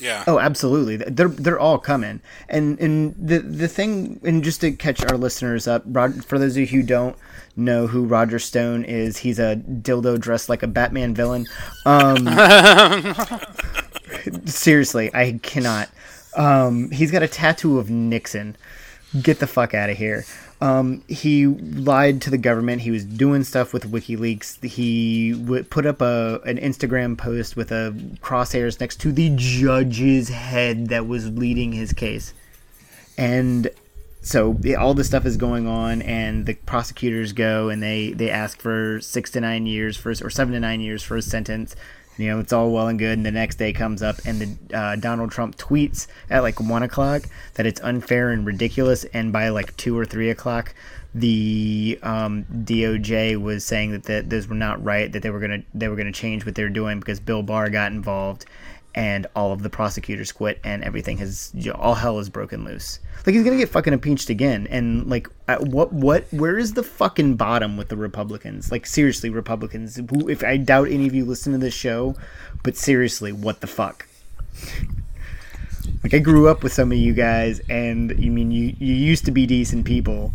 Yeah. 0.00 0.24
Oh, 0.26 0.38
absolutely. 0.38 0.96
They're 0.96 1.28
they're 1.28 1.58
all 1.58 1.78
coming. 1.78 2.20
And 2.48 2.78
and 2.80 3.14
the 3.18 3.40
the 3.40 3.68
thing 3.68 4.20
and 4.24 4.42
just 4.42 4.60
to 4.62 4.72
catch 4.72 5.04
our 5.04 5.16
listeners 5.16 5.66
up, 5.68 5.82
Rod, 5.86 6.24
for 6.24 6.38
those 6.38 6.56
of 6.56 6.60
you 6.60 6.66
who 6.66 6.82
don't 6.82 7.16
know 7.60 7.86
who 7.86 8.04
Roger 8.04 8.38
Stone 8.38 8.84
is, 8.84 9.18
he's 9.18 9.38
a 9.38 9.56
dildo 9.56 10.18
dressed 10.18 10.48
like 10.48 10.62
a 10.62 10.66
Batman 10.66 11.14
villain. 11.14 11.46
Um, 11.86 12.26
seriously, 14.46 15.10
I 15.14 15.38
cannot. 15.42 15.88
Um, 16.36 16.90
he's 16.90 17.10
got 17.10 17.22
a 17.22 17.28
tattoo 17.28 17.78
of 17.78 17.90
Nixon. 17.90 18.56
Get 19.20 19.40
the 19.40 19.46
fuck 19.46 19.74
out 19.74 19.90
of 19.90 19.96
here. 19.96 20.24
Um, 20.60 21.02
he 21.08 21.46
lied 21.46 22.20
to 22.22 22.30
the 22.30 22.38
government. 22.38 22.82
He 22.82 22.90
was 22.90 23.04
doing 23.04 23.44
stuff 23.44 23.72
with 23.72 23.90
WikiLeaks. 23.90 24.62
He 24.62 25.32
w- 25.32 25.64
put 25.64 25.86
up 25.86 26.02
a 26.02 26.40
an 26.44 26.58
Instagram 26.58 27.16
post 27.16 27.56
with 27.56 27.72
a 27.72 27.94
crosshairs 28.20 28.78
next 28.78 29.00
to 29.00 29.12
the 29.12 29.32
judge's 29.36 30.28
head 30.28 30.88
that 30.88 31.06
was 31.06 31.30
leading 31.30 31.72
his 31.72 31.94
case, 31.94 32.34
and 33.16 33.70
so 34.22 34.58
all 34.78 34.94
this 34.94 35.06
stuff 35.06 35.24
is 35.26 35.36
going 35.36 35.66
on, 35.66 36.02
and 36.02 36.46
the 36.46 36.54
prosecutors 36.54 37.32
go 37.32 37.68
and 37.68 37.82
they 37.82 38.12
they 38.12 38.30
ask 38.30 38.60
for 38.60 39.00
six 39.00 39.30
to 39.32 39.40
nine 39.40 39.66
years 39.66 39.96
for 39.96 40.10
or 40.10 40.30
seven 40.30 40.52
to 40.54 40.60
nine 40.60 40.80
years 40.80 41.02
for 41.02 41.16
a 41.16 41.22
sentence 41.22 41.74
you 42.20 42.28
know, 42.28 42.38
it's 42.38 42.52
all 42.52 42.70
well 42.70 42.88
and 42.88 42.98
good. 42.98 43.16
And 43.16 43.24
the 43.24 43.30
next 43.30 43.56
day 43.56 43.72
comes 43.72 44.02
up, 44.02 44.16
and 44.26 44.40
the 44.40 44.76
uh, 44.76 44.96
Donald 44.96 45.30
Trump 45.30 45.56
tweets 45.56 46.06
at 46.28 46.40
like 46.42 46.60
one 46.60 46.82
o'clock 46.82 47.22
that 47.54 47.64
it's 47.64 47.80
unfair 47.80 48.30
and 48.30 48.44
ridiculous. 48.44 49.04
And 49.04 49.32
by 49.32 49.48
like 49.48 49.74
two 49.78 49.98
or 49.98 50.04
three 50.04 50.28
o'clock, 50.28 50.74
the 51.14 51.98
um, 52.02 52.44
DOJ 52.44 53.40
was 53.40 53.64
saying 53.64 53.92
that, 53.92 54.02
that 54.04 54.28
those 54.28 54.48
were 54.48 54.54
not 54.54 54.84
right. 54.84 55.10
That 55.10 55.22
they 55.22 55.30
were 55.30 55.40
gonna 55.40 55.62
they 55.72 55.88
were 55.88 55.96
gonna 55.96 56.12
change 56.12 56.44
what 56.44 56.54
they're 56.54 56.68
doing 56.68 57.00
because 57.00 57.20
Bill 57.20 57.42
Barr 57.42 57.70
got 57.70 57.90
involved, 57.90 58.44
and 58.94 59.26
all 59.36 59.52
of 59.52 59.62
the 59.62 59.70
prosecutors 59.70 60.32
quit, 60.32 60.58
and 60.64 60.82
everything 60.82 61.18
has 61.18 61.50
you 61.54 61.70
know, 61.70 61.78
all 61.78 61.94
hell 61.94 62.18
is 62.18 62.28
broken 62.28 62.64
loose. 62.64 62.98
Like 63.26 63.34
he's 63.34 63.44
gonna 63.44 63.56
get 63.56 63.68
fucking 63.68 63.92
impeached 63.92 64.30
again, 64.30 64.66
and 64.70 65.08
like 65.08 65.28
what 65.60 65.92
what 65.92 66.24
where 66.32 66.58
is 66.58 66.72
the 66.72 66.82
fucking 66.82 67.36
bottom 67.36 67.76
with 67.76 67.88
the 67.88 67.96
Republicans? 67.96 68.70
Like 68.70 68.86
seriously, 68.86 69.30
Republicans. 69.30 69.96
Who, 69.96 70.28
if 70.28 70.42
I 70.42 70.56
doubt 70.56 70.88
any 70.88 71.06
of 71.06 71.14
you 71.14 71.24
listen 71.24 71.52
to 71.52 71.58
this 71.58 71.74
show, 71.74 72.16
but 72.62 72.76
seriously, 72.76 73.32
what 73.32 73.60
the 73.60 73.66
fuck? 73.66 74.06
Like 76.02 76.14
I 76.14 76.18
grew 76.18 76.48
up 76.48 76.62
with 76.62 76.72
some 76.72 76.92
of 76.92 76.98
you 76.98 77.12
guys, 77.12 77.60
and 77.68 78.18
you 78.18 78.30
mean 78.30 78.50
you 78.50 78.74
you 78.78 78.94
used 78.94 79.24
to 79.26 79.30
be 79.30 79.46
decent 79.46 79.84
people. 79.84 80.32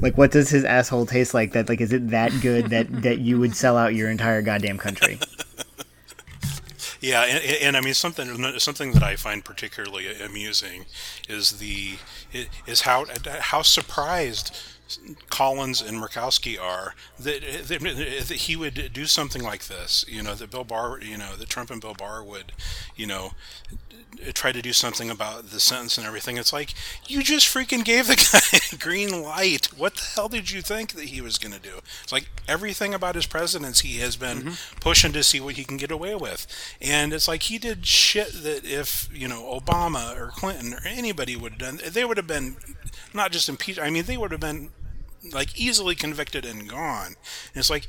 Like, 0.00 0.16
what 0.16 0.30
does 0.30 0.50
his 0.50 0.64
asshole 0.64 1.06
taste 1.06 1.34
like? 1.34 1.52
That 1.52 1.68
like, 1.68 1.80
is 1.80 1.92
it 1.92 2.10
that 2.10 2.32
good 2.40 2.66
that 2.66 3.02
that 3.02 3.18
you 3.18 3.38
would 3.40 3.56
sell 3.56 3.76
out 3.76 3.94
your 3.94 4.10
entire 4.10 4.42
goddamn 4.42 4.78
country? 4.78 5.18
Yeah, 7.00 7.22
and, 7.22 7.62
and, 7.62 7.76
I 7.76 7.80
mean 7.80 7.94
something 7.94 8.58
something 8.58 8.92
that 8.92 9.02
I 9.02 9.14
find 9.16 9.44
particularly 9.44 10.20
amusing 10.20 10.86
is 11.28 11.58
the 11.58 11.96
is 12.66 12.80
how 12.82 13.06
how 13.24 13.62
surprised 13.62 14.56
Collins 15.28 15.82
and 15.82 15.98
Murkowski 15.98 16.60
are 16.60 16.94
that, 17.18 17.42
that, 17.66 17.80
that, 17.80 18.30
he 18.30 18.56
would 18.56 18.90
do 18.92 19.04
something 19.04 19.42
like 19.42 19.66
this. 19.66 20.04
You 20.08 20.22
know, 20.22 20.34
that 20.34 20.50
Bill 20.50 20.64
Barr, 20.64 20.98
you 21.00 21.18
know, 21.18 21.36
that 21.36 21.48
Trump 21.48 21.70
and 21.70 21.80
Bill 21.80 21.94
Barr 21.94 22.24
would, 22.24 22.52
you 22.96 23.06
know, 23.06 23.32
try 24.34 24.52
to 24.52 24.62
do 24.62 24.72
something 24.72 25.10
about 25.10 25.50
the 25.50 25.60
sentence 25.60 25.98
and 25.98 26.06
everything. 26.06 26.36
It's 26.38 26.52
like 26.52 26.74
you 27.06 27.22
just 27.22 27.46
freaking 27.46 27.84
gave 27.84 28.06
the 28.06 28.16
guy 28.16 28.57
green 28.80 29.22
light. 29.22 29.66
What 29.76 29.94
the 29.94 30.02
hell 30.14 30.28
did 30.28 30.50
you 30.50 30.62
think 30.62 30.92
that 30.92 31.06
he 31.06 31.20
was 31.20 31.38
going 31.38 31.52
to 31.52 31.60
do? 31.60 31.78
It's 32.02 32.12
like 32.12 32.28
everything 32.46 32.94
about 32.94 33.14
his 33.14 33.26
presidency 33.26 33.94
has 33.98 34.16
been 34.16 34.38
mm-hmm. 34.38 34.78
pushing 34.80 35.12
to 35.12 35.22
see 35.22 35.40
what 35.40 35.54
he 35.54 35.64
can 35.64 35.76
get 35.76 35.90
away 35.90 36.14
with, 36.14 36.46
and 36.80 37.12
it's 37.12 37.28
like 37.28 37.44
he 37.44 37.58
did 37.58 37.86
shit 37.86 38.32
that 38.42 38.64
if 38.64 39.08
you 39.12 39.28
know 39.28 39.58
Obama 39.58 40.16
or 40.18 40.28
Clinton 40.28 40.74
or 40.74 40.80
anybody 40.84 41.36
would 41.36 41.52
have 41.52 41.60
done, 41.60 41.80
they 41.92 42.04
would 42.04 42.16
have 42.16 42.26
been 42.26 42.56
not 43.14 43.32
just 43.32 43.48
impeached. 43.48 43.80
I 43.80 43.90
mean, 43.90 44.04
they 44.04 44.16
would 44.16 44.32
have 44.32 44.40
been 44.40 44.70
like 45.32 45.58
easily 45.58 45.94
convicted 45.94 46.44
and 46.44 46.68
gone. 46.68 47.06
And 47.06 47.56
it's 47.56 47.70
like 47.70 47.86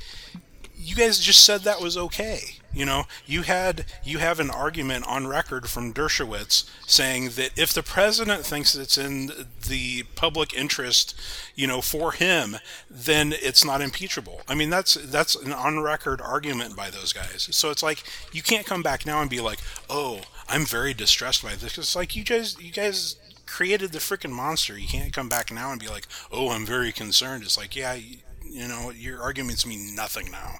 you 0.80 0.96
guys 0.96 1.18
just 1.18 1.44
said 1.44 1.60
that 1.62 1.80
was 1.80 1.96
okay. 1.96 2.56
You 2.72 2.84
know, 2.84 3.04
you 3.26 3.42
had 3.42 3.84
you 4.04 4.18
have 4.18 4.38
an 4.38 4.48
argument 4.50 5.04
on 5.06 5.26
record 5.26 5.68
from 5.68 5.92
Dershowitz 5.92 6.70
saying 6.86 7.30
that 7.30 7.58
if 7.58 7.72
the 7.72 7.82
president 7.82 8.46
thinks 8.46 8.74
it's 8.74 8.96
in 8.96 9.30
the 9.68 10.04
public 10.14 10.54
interest, 10.54 11.20
you 11.56 11.66
know, 11.66 11.80
for 11.82 12.12
him, 12.12 12.56
then 12.88 13.34
it's 13.36 13.64
not 13.64 13.80
impeachable. 13.80 14.42
I 14.48 14.54
mean, 14.54 14.70
that's 14.70 14.94
that's 14.94 15.34
an 15.34 15.52
on 15.52 15.80
record 15.80 16.20
argument 16.20 16.76
by 16.76 16.90
those 16.90 17.12
guys. 17.12 17.48
So 17.50 17.70
it's 17.70 17.82
like 17.82 18.04
you 18.32 18.42
can't 18.42 18.66
come 18.66 18.82
back 18.82 19.04
now 19.04 19.20
and 19.20 19.28
be 19.28 19.40
like, 19.40 19.58
"Oh, 19.90 20.20
I'm 20.48 20.64
very 20.64 20.94
distressed 20.94 21.42
by 21.42 21.56
this." 21.56 21.76
It's 21.76 21.96
like 21.96 22.14
you 22.14 22.24
guys 22.24 22.56
you 22.60 22.72
guys 22.72 23.16
created 23.46 23.90
the 23.92 23.98
freaking 23.98 24.30
monster. 24.30 24.78
You 24.78 24.86
can't 24.88 25.12
come 25.12 25.28
back 25.28 25.52
now 25.52 25.72
and 25.72 25.80
be 25.80 25.88
like, 25.88 26.06
"Oh, 26.30 26.50
I'm 26.50 26.64
very 26.64 26.92
concerned." 26.92 27.42
It's 27.42 27.58
like, 27.58 27.74
yeah, 27.74 27.94
you, 27.94 28.18
you 28.44 28.68
know, 28.68 28.90
your 28.90 29.20
arguments 29.20 29.66
mean 29.66 29.94
nothing 29.94 30.30
now. 30.30 30.58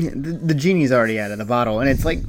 The, 0.00 0.32
the 0.32 0.54
genie's 0.54 0.92
already 0.92 1.18
out 1.20 1.30
of 1.30 1.38
the 1.38 1.44
bottle, 1.44 1.80
and 1.80 1.88
it's 1.88 2.04
like, 2.04 2.20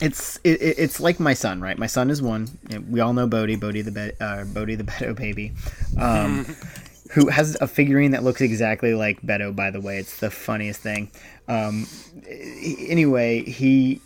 it's 0.00 0.38
it, 0.44 0.60
it's 0.60 1.00
like 1.00 1.20
my 1.20 1.34
son, 1.34 1.60
right? 1.60 1.78
My 1.78 1.86
son 1.86 2.10
is 2.10 2.22
one. 2.22 2.48
We 2.88 3.00
all 3.00 3.12
know 3.12 3.26
Bodie, 3.26 3.56
Bodie 3.56 3.82
the 3.82 3.90
Be- 3.90 4.24
uh, 4.24 4.44
Bodie 4.44 4.74
the 4.74 4.84
Beto 4.84 5.14
baby, 5.14 5.52
um, 5.98 6.44
who 7.12 7.28
has 7.28 7.56
a 7.60 7.66
figurine 7.66 8.12
that 8.12 8.22
looks 8.22 8.40
exactly 8.40 8.94
like 8.94 9.20
Beto. 9.22 9.54
By 9.54 9.70
the 9.70 9.80
way, 9.80 9.98
it's 9.98 10.18
the 10.18 10.30
funniest 10.30 10.80
thing. 10.80 11.10
Um, 11.48 11.86
anyway, 12.28 13.42
he 13.42 14.00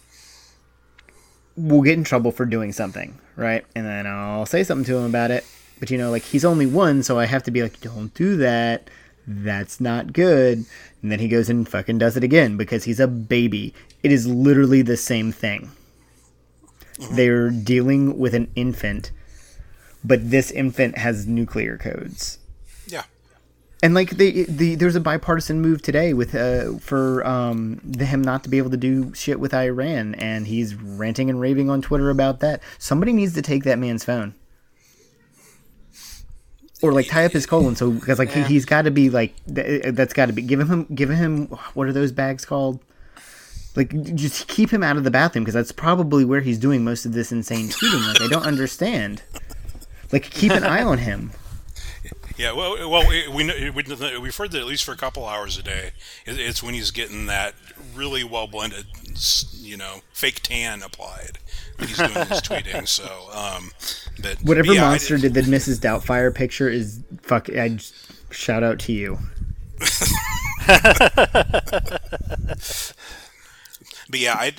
will 1.56 1.82
get 1.82 1.96
in 1.96 2.04
trouble 2.04 2.32
for 2.32 2.44
doing 2.44 2.72
something, 2.72 3.18
right? 3.36 3.64
And 3.74 3.86
then 3.86 4.06
I'll 4.06 4.46
say 4.46 4.64
something 4.64 4.84
to 4.86 4.96
him 4.96 5.04
about 5.04 5.30
it. 5.30 5.44
But 5.78 5.90
you 5.90 5.98
know, 5.98 6.10
like 6.10 6.22
he's 6.22 6.44
only 6.44 6.66
one, 6.66 7.02
so 7.02 7.18
I 7.18 7.26
have 7.26 7.42
to 7.44 7.50
be 7.50 7.62
like, 7.62 7.80
don't 7.80 8.12
do 8.14 8.36
that. 8.38 8.88
That's 9.26 9.80
not 9.80 10.12
good. 10.12 10.64
And 11.02 11.10
then 11.12 11.18
he 11.18 11.28
goes 11.28 11.48
and 11.48 11.68
fucking 11.68 11.98
does 11.98 12.16
it 12.16 12.24
again 12.24 12.56
because 12.56 12.84
he's 12.84 13.00
a 13.00 13.06
baby. 13.08 13.72
It 14.02 14.12
is 14.12 14.26
literally 14.26 14.82
the 14.82 14.96
same 14.96 15.32
thing. 15.32 15.70
Mm-hmm. 16.98 17.16
They're 17.16 17.50
dealing 17.50 18.18
with 18.18 18.34
an 18.34 18.50
infant, 18.54 19.10
but 20.04 20.30
this 20.30 20.50
infant 20.50 20.98
has 20.98 21.26
nuclear 21.26 21.76
codes 21.76 22.38
Yeah. 22.86 23.02
and 23.82 23.94
like 23.94 24.10
the, 24.10 24.44
the 24.48 24.76
there's 24.76 24.94
a 24.94 25.00
bipartisan 25.00 25.60
move 25.60 25.82
today 25.82 26.12
with 26.14 26.34
uh 26.36 26.78
for 26.78 27.26
um 27.26 27.80
him 27.98 28.22
not 28.22 28.44
to 28.44 28.50
be 28.50 28.58
able 28.58 28.70
to 28.70 28.76
do 28.76 29.12
shit 29.14 29.40
with 29.40 29.52
Iran, 29.52 30.14
and 30.16 30.46
he's 30.46 30.74
ranting 30.76 31.28
and 31.30 31.40
raving 31.40 31.68
on 31.68 31.82
Twitter 31.82 32.10
about 32.10 32.38
that. 32.40 32.62
Somebody 32.78 33.12
needs 33.12 33.34
to 33.34 33.42
take 33.42 33.64
that 33.64 33.78
man's 33.78 34.04
phone. 34.04 34.34
Or 36.84 36.92
like 36.92 37.08
tie 37.08 37.24
up 37.24 37.32
his 37.32 37.46
colon, 37.52 37.76
so 37.76 37.90
because 37.90 38.18
like 38.18 38.34
yeah. 38.34 38.46
he, 38.46 38.54
has 38.54 38.64
got 38.64 38.82
to 38.82 38.90
be 38.90 39.10
like 39.10 39.34
that's 39.46 40.12
got 40.12 40.26
to 40.26 40.32
be 40.32 40.42
giving 40.42 40.66
him 40.66 40.84
giving 40.94 41.16
him 41.16 41.46
what 41.74 41.88
are 41.88 41.92
those 41.92 42.12
bags 42.12 42.44
called? 42.44 42.78
Like 43.74 43.90
just 44.14 44.46
keep 44.48 44.70
him 44.70 44.82
out 44.82 44.96
of 44.96 45.04
the 45.04 45.10
bathroom 45.10 45.44
because 45.44 45.54
that's 45.54 45.72
probably 45.72 46.24
where 46.24 46.40
he's 46.40 46.58
doing 46.58 46.84
most 46.84 47.06
of 47.06 47.12
this 47.12 47.32
insane 47.32 47.68
tweeting. 47.68 48.06
Like 48.06 48.20
I 48.20 48.28
don't 48.28 48.46
understand. 48.46 49.22
Like 50.12 50.24
keep 50.24 50.52
an 50.52 50.62
eye 50.64 50.82
on 50.82 50.98
him. 50.98 51.32
Yeah, 52.36 52.50
well, 52.50 52.90
well, 52.90 53.08
we 53.08 53.28
we 53.28 53.70
we've 53.70 54.36
heard 54.36 54.50
that 54.50 54.60
at 54.60 54.66
least 54.66 54.82
for 54.82 54.90
a 54.90 54.96
couple 54.96 55.24
hours 55.24 55.56
a 55.56 55.62
day, 55.62 55.92
it's 56.26 56.64
when 56.64 56.74
he's 56.74 56.90
getting 56.90 57.26
that 57.26 57.54
really 57.94 58.24
well 58.24 58.46
blended, 58.46 58.86
you 59.52 59.76
know, 59.76 60.00
fake 60.12 60.40
tan 60.42 60.82
applied. 60.82 61.38
He's 61.78 61.96
doing 61.96 62.12
his 62.12 62.40
tweeting. 62.40 62.86
So, 62.86 63.28
um, 63.32 63.70
but 64.20 64.38
whatever 64.42 64.72
yeah, 64.72 64.82
monster 64.82 65.18
did 65.18 65.34
the 65.34 65.42
Mrs. 65.42 65.80
Doubtfire 65.80 66.34
picture 66.34 66.68
is 66.68 67.02
fuck. 67.22 67.48
I 67.50 67.78
shout 68.30 68.62
out 68.62 68.78
to 68.80 68.92
you. 68.92 69.18
but 74.08 74.20
yeah, 74.20 74.34
I 74.34 74.52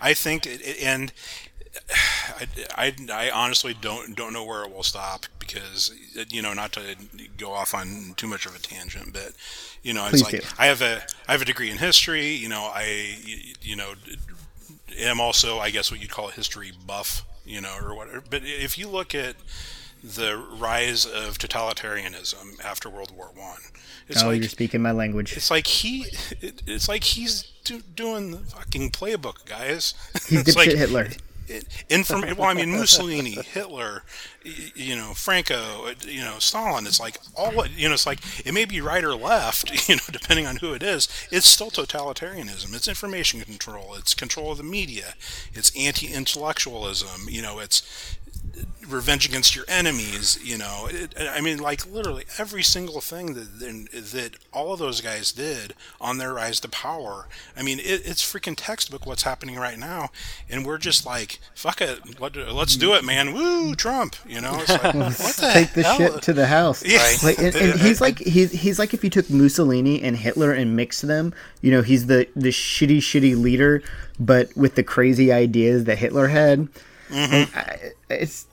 I 0.00 0.14
think 0.14 0.46
and 0.82 1.12
I, 1.90 2.46
I, 2.76 2.94
I, 3.12 3.30
honestly 3.30 3.74
don't 3.80 4.16
don't 4.16 4.32
know 4.32 4.44
where 4.44 4.64
it 4.64 4.74
will 4.74 4.82
stop 4.82 5.26
because 5.38 5.92
you 6.28 6.42
know 6.42 6.52
not 6.52 6.72
to 6.72 6.96
go 7.36 7.52
off 7.52 7.74
on 7.74 8.14
too 8.16 8.26
much 8.26 8.46
of 8.46 8.54
a 8.54 8.58
tangent, 8.58 9.12
but 9.12 9.32
you 9.82 9.94
know 9.94 10.06
it's 10.06 10.22
Please 10.22 10.32
like 10.32 10.42
do. 10.42 10.48
I 10.58 10.66
have 10.66 10.82
a 10.82 11.02
I 11.26 11.32
have 11.32 11.42
a 11.42 11.46
degree 11.46 11.70
in 11.70 11.78
history. 11.78 12.32
You 12.32 12.48
know 12.48 12.70
I 12.72 13.16
you 13.62 13.76
know 13.76 13.94
am 14.98 15.20
also 15.20 15.58
I 15.58 15.70
guess 15.70 15.90
what 15.90 16.00
you'd 16.00 16.10
call 16.10 16.28
a 16.28 16.32
history 16.32 16.72
buff. 16.86 17.24
You 17.44 17.62
know 17.62 17.74
or 17.82 17.94
whatever. 17.94 18.22
But 18.28 18.42
if 18.44 18.76
you 18.76 18.88
look 18.88 19.14
at 19.14 19.36
the 20.02 20.36
rise 20.36 21.04
of 21.06 21.38
totalitarianism 21.38 22.62
after 22.64 22.88
World 22.88 23.12
War 23.16 23.30
One. 23.34 23.60
It's 24.08 24.22
oh, 24.22 24.28
like 24.28 24.40
you're 24.40 24.48
speaking 24.48 24.80
my 24.80 24.92
language. 24.92 25.36
it's 25.36 25.50
like 25.50 25.66
he, 25.66 26.06
it, 26.40 26.62
it's 26.66 26.88
like 26.88 27.04
he's 27.04 27.50
do, 27.64 27.80
doing 27.94 28.30
the 28.30 28.38
fucking 28.38 28.90
playbook, 28.90 29.44
guys. 29.44 29.94
He's 30.28 30.44
dipshit 30.44 30.56
like- 30.56 30.68
Hitler. 30.70 31.08
Inform 31.88 32.22
well 32.36 32.48
i 32.48 32.54
mean 32.54 32.70
mussolini 32.70 33.38
hitler 33.52 34.02
you 34.42 34.94
know 34.96 35.12
franco 35.14 35.86
uh, 35.86 35.94
you 36.06 36.20
know 36.20 36.38
stalin 36.38 36.86
it's 36.86 37.00
like 37.00 37.18
all 37.34 37.66
you 37.66 37.88
know 37.88 37.94
it's 37.94 38.06
like 38.06 38.20
it 38.46 38.52
may 38.52 38.64
be 38.64 38.80
right 38.80 39.04
or 39.04 39.14
left 39.14 39.88
you 39.88 39.96
know 39.96 40.02
depending 40.10 40.46
on 40.46 40.56
who 40.56 40.72
it 40.72 40.82
is 40.82 41.08
it's 41.30 41.46
still 41.46 41.70
totalitarianism. 41.70 42.74
It's 42.74 42.88
information 42.88 43.40
control. 43.40 43.94
It's 43.94 44.14
control 44.14 44.52
of 44.52 44.58
the 44.58 44.64
media. 44.64 45.14
It's 45.52 45.72
anti-intellectualism. 45.76 47.28
You 47.28 47.42
know 47.42 47.58
it's 47.58 47.82
revenge 48.88 49.28
against 49.28 49.54
your 49.54 49.66
enemies 49.68 50.38
you 50.42 50.56
know 50.56 50.88
it, 50.90 51.14
i 51.34 51.40
mean 51.42 51.58
like 51.58 51.86
literally 51.90 52.24
every 52.38 52.62
single 52.62 53.02
thing 53.02 53.34
that 53.34 53.60
that 53.92 54.30
all 54.50 54.72
of 54.72 54.78
those 54.78 55.02
guys 55.02 55.30
did 55.30 55.74
on 56.00 56.16
their 56.16 56.32
rise 56.32 56.58
to 56.58 56.68
power 56.68 57.28
i 57.54 57.62
mean 57.62 57.78
it, 57.80 58.02
it's 58.06 58.22
freaking 58.22 58.54
textbook 58.56 59.04
what's 59.04 59.24
happening 59.24 59.56
right 59.56 59.78
now 59.78 60.08
and 60.48 60.64
we're 60.64 60.78
just 60.78 61.04
like 61.04 61.38
fuck 61.54 61.82
it 61.82 62.18
let, 62.18 62.34
let's 62.34 62.76
do 62.76 62.94
it 62.94 63.04
man 63.04 63.34
woo 63.34 63.74
trump 63.74 64.16
you 64.26 64.40
know 64.40 64.56
it's 64.58 64.70
like, 64.70 64.94
what 64.94 65.36
the 65.36 65.48
Take 65.52 65.72
the 65.74 65.82
shit 65.96 66.22
to 66.22 66.32
the 66.32 66.46
house. 66.46 66.84
Yeah. 66.84 66.98
Right. 66.98 67.22
Like, 67.22 67.38
and, 67.38 67.54
and 67.54 67.80
he's 67.80 68.00
like 68.00 68.18
he's 68.18 68.52
he's 68.52 68.78
like 68.78 68.94
if 68.94 69.04
you 69.04 69.10
took 69.10 69.28
Mussolini 69.30 70.02
and 70.02 70.16
Hitler 70.16 70.52
and 70.52 70.76
mixed 70.76 71.06
them. 71.06 71.34
You 71.60 71.70
know, 71.70 71.82
he's 71.82 72.06
the 72.06 72.28
the 72.36 72.50
shitty 72.50 72.98
shitty 72.98 73.40
leader, 73.40 73.82
but 74.18 74.54
with 74.56 74.74
the 74.74 74.82
crazy 74.82 75.32
ideas 75.32 75.84
that 75.84 75.98
Hitler 75.98 76.28
had. 76.28 76.68
Mm-hmm. 77.08 77.34
And 77.34 77.50
I, 77.54 77.78
it's 78.10 78.46
it, 78.46 78.47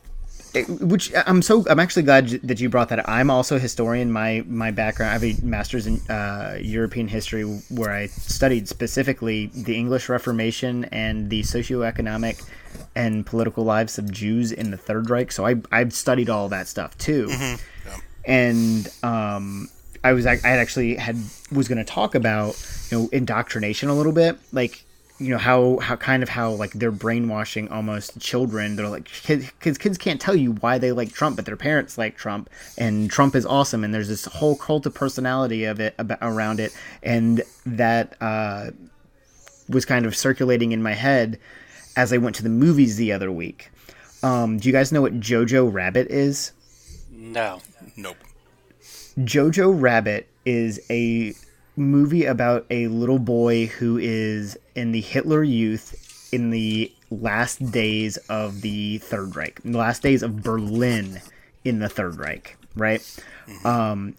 which 0.64 1.12
I'm 1.26 1.41
so 1.41 1.66
I'm 1.70 1.80
actually 1.80 2.03
glad 2.03 2.30
that 2.30 2.60
you 2.60 2.70
brought 2.70 2.89
that. 2.89 2.99
up. 2.99 3.06
I'm 3.08 3.30
also 3.30 3.56
a 3.56 3.60
historian. 3.60 4.12
My 4.12 4.43
my 4.47 4.72
background 4.72 5.10
I 5.10 5.14
have 5.14 5.24
a 5.24 5.36
master's 5.45 5.88
in 5.88 5.99
uh, 6.10 6.58
European 6.62 7.08
history 7.08 7.43
where 7.70 7.91
I 7.91 8.08
studied 8.08 8.68
specifically 8.68 9.47
the 9.47 9.76
English 9.76 10.10
Reformation 10.10 10.86
and 10.86 11.30
the 11.30 11.41
socioeconomic 11.41 12.43
and 12.95 13.26
political 13.26 13.64
lives 13.64 13.97
of 13.97 14.12
Jews 14.12 14.51
in 14.51 14.72
the 14.72 14.78
Third 14.78 15.10
Reich. 15.10 15.32
So 15.32 15.45
I 15.45 15.56
I've 15.72 15.93
studied 15.93 16.30
all 16.30 16.49
that 16.49 16.68
stuff 16.68 16.97
too, 16.97 17.30
and 18.26 18.89
um, 19.03 19.70
I 20.03 20.14
was 20.14 20.26
I 20.26 20.36
had 20.38 20.60
actually 20.60 20.95
had 20.95 21.18
was 21.51 21.68
going 21.68 21.80
to 21.80 21.84
talk 21.84 22.16
about 22.16 22.56
you 22.89 22.97
know 22.99 23.10
indoctrination 23.12 23.89
a 23.89 23.95
little 23.95 24.14
bit, 24.14 24.38
like 24.51 24.85
you 25.18 25.30
know 25.30 25.38
how 25.38 25.78
how 25.78 25.95
kind 25.95 26.24
of 26.24 26.30
how 26.30 26.51
like 26.51 26.72
they're 26.74 26.91
brainwashing 26.91 27.70
almost 27.70 28.20
children. 28.20 28.76
They're 28.76 28.89
like 28.89 29.05
kids 29.05 29.51
kids, 29.61 29.78
kids 29.78 29.97
can't 29.97 30.20
tell 30.20 30.36
you 30.36 30.53
why 30.53 30.78
they 30.78 30.91
like 30.91 31.13
Trump, 31.13 31.38
but 31.38 31.45
their 31.45 31.55
parents 31.55 31.97
like 31.97 32.18
Trump, 32.18 32.49
and 32.78 33.09
Trump 33.09 33.36
is 33.36 33.45
awesome, 33.45 33.84
and 33.84 33.93
there's 33.93 34.09
this 34.09 34.26
whole 34.26 34.55
cult 34.55 34.86
of 34.86 34.93
personality 34.93 35.63
of 35.63 35.80
it 35.80 35.95
about, 35.97 36.20
around 36.22 36.59
it, 36.59 36.76
and 37.01 37.43
that 37.66 38.16
uh, 38.22 38.72
was 39.70 39.86
kind 39.86 40.05
of 40.05 40.16
circulating 40.16 40.74
in 40.74 40.84
my 40.84 40.93
head 40.93 41.39
as 41.95 42.11
I 42.11 42.18
went 42.18 42.36
to 42.38 42.43
the 42.43 42.49
movies 42.49 42.97
the 42.97 43.13
other 43.13 43.32
week. 43.32 43.70
Um, 44.22 44.57
do 44.57 44.68
you 44.68 44.74
guys 44.74 44.91
know 44.91 45.01
what 45.01 45.20
Jojo 45.20 45.72
Rabbit 45.72 46.07
is? 46.07 46.51
No. 47.11 47.61
nope 47.95 48.18
Jojo 49.20 49.74
Rabbit 49.80 50.28
is 50.45 50.80
a 50.89 51.34
movie 51.76 52.26
about 52.26 52.65
a 52.69 52.88
little 52.88 53.19
boy 53.19 53.67
who 53.67 53.97
is 53.97 54.57
in 54.76 54.91
the 54.91 55.01
Hitler 55.01 55.43
Youth 55.43 56.30
in 56.32 56.49
the 56.49 56.91
last 57.11 57.71
days 57.71 58.17
of 58.30 58.61
the 58.61 58.97
Third 58.99 59.36
Reich, 59.36 59.61
the 59.63 59.78
last 59.78 60.01
days 60.01 60.23
of 60.23 60.43
Berlin 60.43 61.21
in 61.63 61.80
the 61.80 61.89
Third 61.89 62.17
Reich, 62.17 62.57
right? 62.76 63.01
Um, 63.63 64.15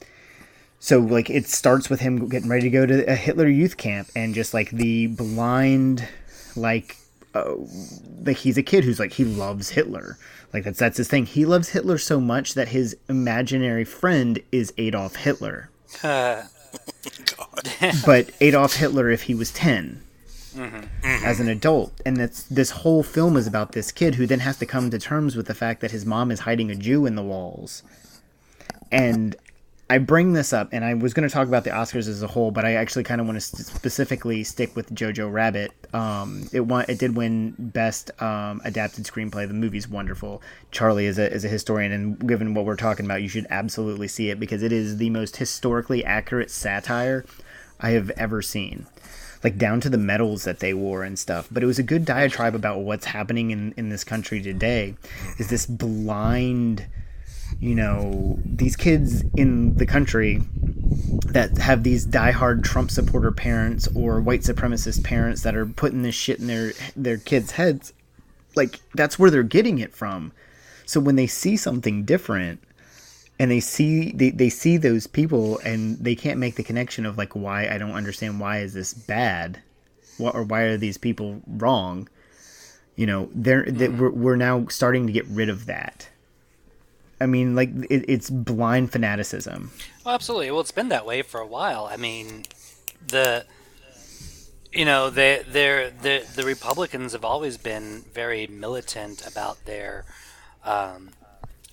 so 0.79 1.01
like 1.01 1.31
it 1.31 1.47
starts 1.49 1.91
with 1.91 2.01
him 2.01 2.29
getting 2.29 2.49
ready 2.49 2.63
to 2.63 2.71
go 2.71 2.87
to 2.87 3.05
a 3.11 3.15
Hitler 3.15 3.49
Youth 3.49 3.77
camp 3.77 4.09
and 4.15 4.35
just 4.35 4.55
like 4.55 4.71
the 4.71 5.09
blind, 5.09 6.07
like 6.55 6.97
like 8.25 8.37
he's 8.37 8.57
a 8.57 8.63
kid 8.63 8.85
who's 8.85 8.99
like 8.99 9.13
he 9.13 9.25
loves 9.25 9.71
Hitler. 9.71 10.19
Like 10.53 10.65
that's 10.65 10.79
that's 10.79 10.97
his 10.97 11.09
thing. 11.09 11.27
He 11.27 11.45
loves 11.45 11.71
Hitler 11.71 11.99
so 11.99 12.21
much 12.21 12.55
that 12.55 12.69
his 12.69 12.97
imaginary 13.09 13.85
friend 13.85 14.39
is 14.53 14.73
Adolf 14.79 15.17
Hitler. 15.17 15.71
Uh, 16.03 16.43
But 18.07 18.31
Adolf 18.41 18.75
Hitler 18.75 19.11
if 19.11 19.23
he 19.23 19.35
was 19.35 19.51
10 19.53 20.03
as 21.03 21.41
an 21.41 21.49
adult. 21.49 22.01
And 22.05 22.17
that's 22.17 22.45
this 22.45 22.71
whole 22.71 23.03
film 23.03 23.37
is 23.37 23.47
about 23.47 23.73
this 23.73 23.93
kid 23.93 24.15
who 24.15 24.27
then 24.27 24.41
has 24.41 24.59
to 24.59 24.67
come 24.67 24.91
to 24.91 24.99
terms 24.99 25.37
with 25.37 25.47
the 25.47 25.55
fact 25.55 25.81
that 25.81 25.91
his 25.91 26.07
mom 26.07 26.31
is 26.31 26.41
hiding 26.41 26.71
a 26.71 26.75
Jew 26.75 27.07
in 27.07 27.15
the 27.15 27.23
walls. 27.23 27.83
And 28.91 29.37
I 29.89 29.99
bring 29.99 30.33
this 30.33 30.53
up, 30.53 30.71
and 30.73 30.85
I 30.85 30.95
was 30.95 31.15
going 31.15 31.29
to 31.29 31.33
talk 31.33 31.47
about 31.47 31.63
the 31.63 31.71
Oscars 31.71 32.09
as 32.09 32.21
a 32.21 32.27
whole, 32.27 32.51
but 32.51 32.65
I 32.65 32.75
actually 32.75 33.05
kind 33.05 33.21
of 33.21 33.27
want 33.29 33.37
to 33.37 33.41
st- 33.41 33.67
specifically 33.67 34.43
stick 34.43 34.75
with 34.75 34.93
Jojo 34.93 35.33
Rabbit. 35.33 35.71
Um, 35.95 36.49
it 36.53 36.61
won, 36.61 36.87
it 36.89 36.99
did 36.99 37.17
win 37.17 37.55
best 37.57 38.11
um, 38.21 38.61
adapted 38.65 39.05
screenplay. 39.05 39.47
The 39.47 39.55
movie's 39.55 39.87
wonderful. 39.87 40.43
Charlie 40.73 41.07
is 41.07 41.19
a 41.19 41.33
is 41.33 41.45
a 41.45 41.49
historian, 41.49 41.93
and 41.93 42.29
given 42.29 42.55
what 42.55 42.65
we're 42.65 42.75
talking 42.75 43.07
about, 43.07 43.23
you 43.23 43.29
should 43.29 43.47
absolutely 43.49 44.09
see 44.09 44.29
it 44.31 44.41
because 44.41 44.65
it 44.65 44.73
is 44.73 44.97
the 44.97 45.11
most 45.11 45.37
historically 45.37 46.05
accurate 46.05 46.51
satire 46.51 47.25
I 47.81 47.91
have 47.91 48.11
ever 48.11 48.43
seen. 48.43 48.87
Like 49.45 49.59
down 49.59 49.81
to 49.83 49.91
the 49.91 49.99
medals 49.99 50.45
that 50.45 50.61
they 50.61 50.75
wore 50.75 51.05
and 51.05 51.19
stuff. 51.19 51.47
But 51.51 51.63
it 51.63 51.67
was 51.67 51.79
a 51.79 51.85
good 51.85 52.05
diatribe 52.05 52.55
about 52.55 52.81
what's 52.81 53.07
happening 53.07 53.51
in, 53.51 53.75
in 53.77 53.91
this 53.91 54.03
country 54.03 54.41
today. 54.41 54.95
Is 55.39 55.49
this 55.49 55.67
blind 55.67 56.87
you 57.61 57.75
know, 57.75 58.39
these 58.45 58.77
kids 58.77 59.23
in 59.37 59.77
the 59.77 59.87
country 59.87 60.43
that 61.27 61.57
have 61.59 61.83
these 61.83 62.07
diehard 62.07 62.65
Trump 62.65 62.91
supporter 62.91 63.33
parents 63.33 63.89
or 63.95 64.21
white 64.21 64.41
supremacist 64.41 65.05
parents 65.05 65.43
that 65.43 65.57
are 65.57 65.67
putting 65.67 66.03
this 66.03 66.15
shit 66.15 66.39
in 66.39 66.47
their 66.47 66.73
their 66.95 67.17
kids' 67.17 67.53
heads, 67.53 67.93
like 68.55 68.81
that's 68.95 69.19
where 69.19 69.31
they're 69.31 69.43
getting 69.43 69.79
it 69.79 69.95
from. 69.95 70.33
So 70.85 71.01
when 71.01 71.17
they 71.17 71.27
see 71.27 71.57
something 71.57 72.05
different 72.05 72.61
and 73.39 73.51
they 73.51 73.61
see 73.61 74.13
they, 74.13 74.31
they 74.31 74.49
see 74.49 74.77
those 74.77 75.07
people 75.07 75.59
and 75.59 75.99
they 75.99 76.15
can't 76.15 76.39
make 76.39 76.57
the 76.57 76.63
connection 76.63 77.05
of 77.05 77.19
like 77.19 77.35
why 77.35 77.69
I 77.69 77.79
don't 77.79 77.93
understand 77.93 78.41
why 78.41 78.61
is 78.61 78.73
this 78.75 78.95
bad? 78.95 79.61
What 80.19 80.35
or 80.35 80.43
why 80.43 80.63
are 80.63 80.77
these 80.77 80.99
people 80.99 81.43
wrong? 81.47 82.09
You 82.97 83.07
know, 83.07 83.29
they're 83.35 83.65
that 83.65 83.93
we're, 83.93 84.11
we're 84.11 84.37
now 84.37 84.67
starting 84.69 85.07
to 85.07 85.13
get 85.13 85.27
rid 85.27 85.49
of 85.49 85.67
that. 85.67 86.09
I 87.21 87.27
mean, 87.27 87.55
like 87.55 87.71
it, 87.91 88.05
it's 88.09 88.31
blind 88.31 88.93
fanaticism. 88.93 89.71
Well, 90.05 90.15
absolutely. 90.15 90.51
Well, 90.51 90.61
it's 90.61 90.73
been 90.73 90.89
that 90.89 91.07
way 91.07 91.23
for 91.23 91.41
a 91.41 91.47
while. 91.47 91.89
I 91.91 91.97
mean, 91.97 92.45
the 93.07 93.45
you 94.73 94.85
know 94.85 95.11
they 95.11 95.43
they're, 95.47 95.91
the 95.91 96.27
the 96.35 96.45
Republicans 96.45 97.13
have 97.13 97.25
always 97.25 97.59
been 97.59 98.05
very 98.15 98.47
militant 98.47 99.27
about 99.27 99.65
their 99.67 100.05
um, 100.65 101.11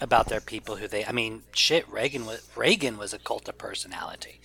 about 0.03 0.27
their 0.29 0.41
people 0.41 0.75
who 0.75 0.87
they. 0.87 1.03
I 1.05 1.11
mean, 1.11 1.41
shit. 1.53 1.89
Reagan 1.91 2.25
was 2.25 2.47
Reagan 2.55 2.97
was 2.97 3.13
a 3.13 3.17
cult 3.19 3.47
of 3.49 3.57
personality. 3.57 4.39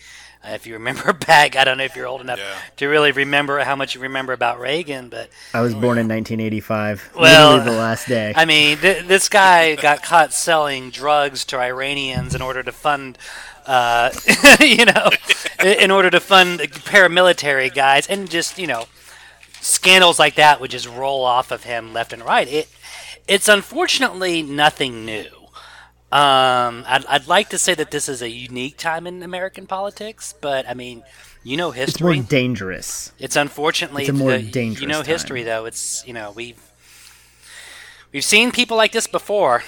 Uh, 0.44 0.50
if 0.52 0.66
you 0.68 0.74
remember 0.74 1.12
back, 1.26 1.56
I 1.56 1.64
don't 1.64 1.78
know 1.78 1.84
if 1.84 1.96
you're 1.96 2.06
old 2.06 2.20
enough 2.20 2.38
Yeah. 2.38 2.54
to 2.76 2.86
really 2.86 3.10
remember 3.10 3.58
how 3.58 3.74
much 3.74 3.96
you 3.96 4.00
remember 4.00 4.32
about 4.32 4.60
Reagan, 4.60 5.08
but 5.08 5.30
I 5.52 5.60
was 5.60 5.72
born 5.74 5.98
in 5.98 6.06
1985. 6.08 7.10
Well, 7.18 7.56
literally 7.56 7.70
the 7.72 7.76
last 7.76 8.06
day. 8.06 8.32
I 8.36 8.44
mean, 8.44 8.78
th- 8.78 9.04
this 9.06 9.28
guy 9.28 9.74
got 9.74 10.02
caught 10.04 10.32
selling 10.32 10.90
drugs 10.90 11.44
to 11.46 11.58
Iranians 11.58 12.36
in 12.36 12.40
order 12.40 12.62
to 12.62 12.70
fund, 12.70 13.18
uh, 13.66 14.10
you 14.60 14.84
know, 14.84 15.10
in 15.64 15.90
order 15.90 16.08
to 16.08 16.20
fund 16.20 16.60
paramilitary 16.60 17.74
guys, 17.74 18.06
and 18.06 18.30
just 18.30 18.58
you 18.60 18.68
know, 18.68 18.84
scandals 19.60 20.20
like 20.20 20.36
that 20.36 20.60
would 20.60 20.70
just 20.70 20.88
roll 20.88 21.24
off 21.24 21.50
of 21.50 21.64
him 21.64 21.92
left 21.92 22.12
and 22.12 22.22
right. 22.24 22.46
It, 22.46 22.68
it's 23.26 23.48
unfortunately 23.48 24.40
nothing 24.42 25.04
new. 25.04 25.26
Um, 26.10 26.84
I'd, 26.88 27.04
I'd 27.06 27.26
like 27.28 27.50
to 27.50 27.58
say 27.58 27.74
that 27.74 27.90
this 27.90 28.08
is 28.08 28.22
a 28.22 28.30
unique 28.30 28.78
time 28.78 29.06
in 29.06 29.22
American 29.22 29.66
politics, 29.66 30.34
but 30.40 30.66
I 30.68 30.72
mean, 30.74 31.02
you 31.44 31.56
know 31.58 31.72
it's 31.72 32.00
more 32.00 32.16
dangerous. 32.16 33.12
It's 33.18 33.36
unfortunately 33.36 34.02
It's 34.04 34.10
a 34.10 34.12
more 34.14 34.32
the- 34.32 34.42
You 34.42 34.50
dangerous 34.50 34.88
know 34.88 35.02
time. 35.02 35.04
history 35.06 35.42
though. 35.42 35.66
It's 35.66 36.06
you 36.06 36.14
know 36.14 36.32
we've 36.34 36.58
we've 38.12 38.24
seen 38.24 38.52
people 38.52 38.76
like 38.76 38.92
this 38.92 39.06
before 39.06 39.62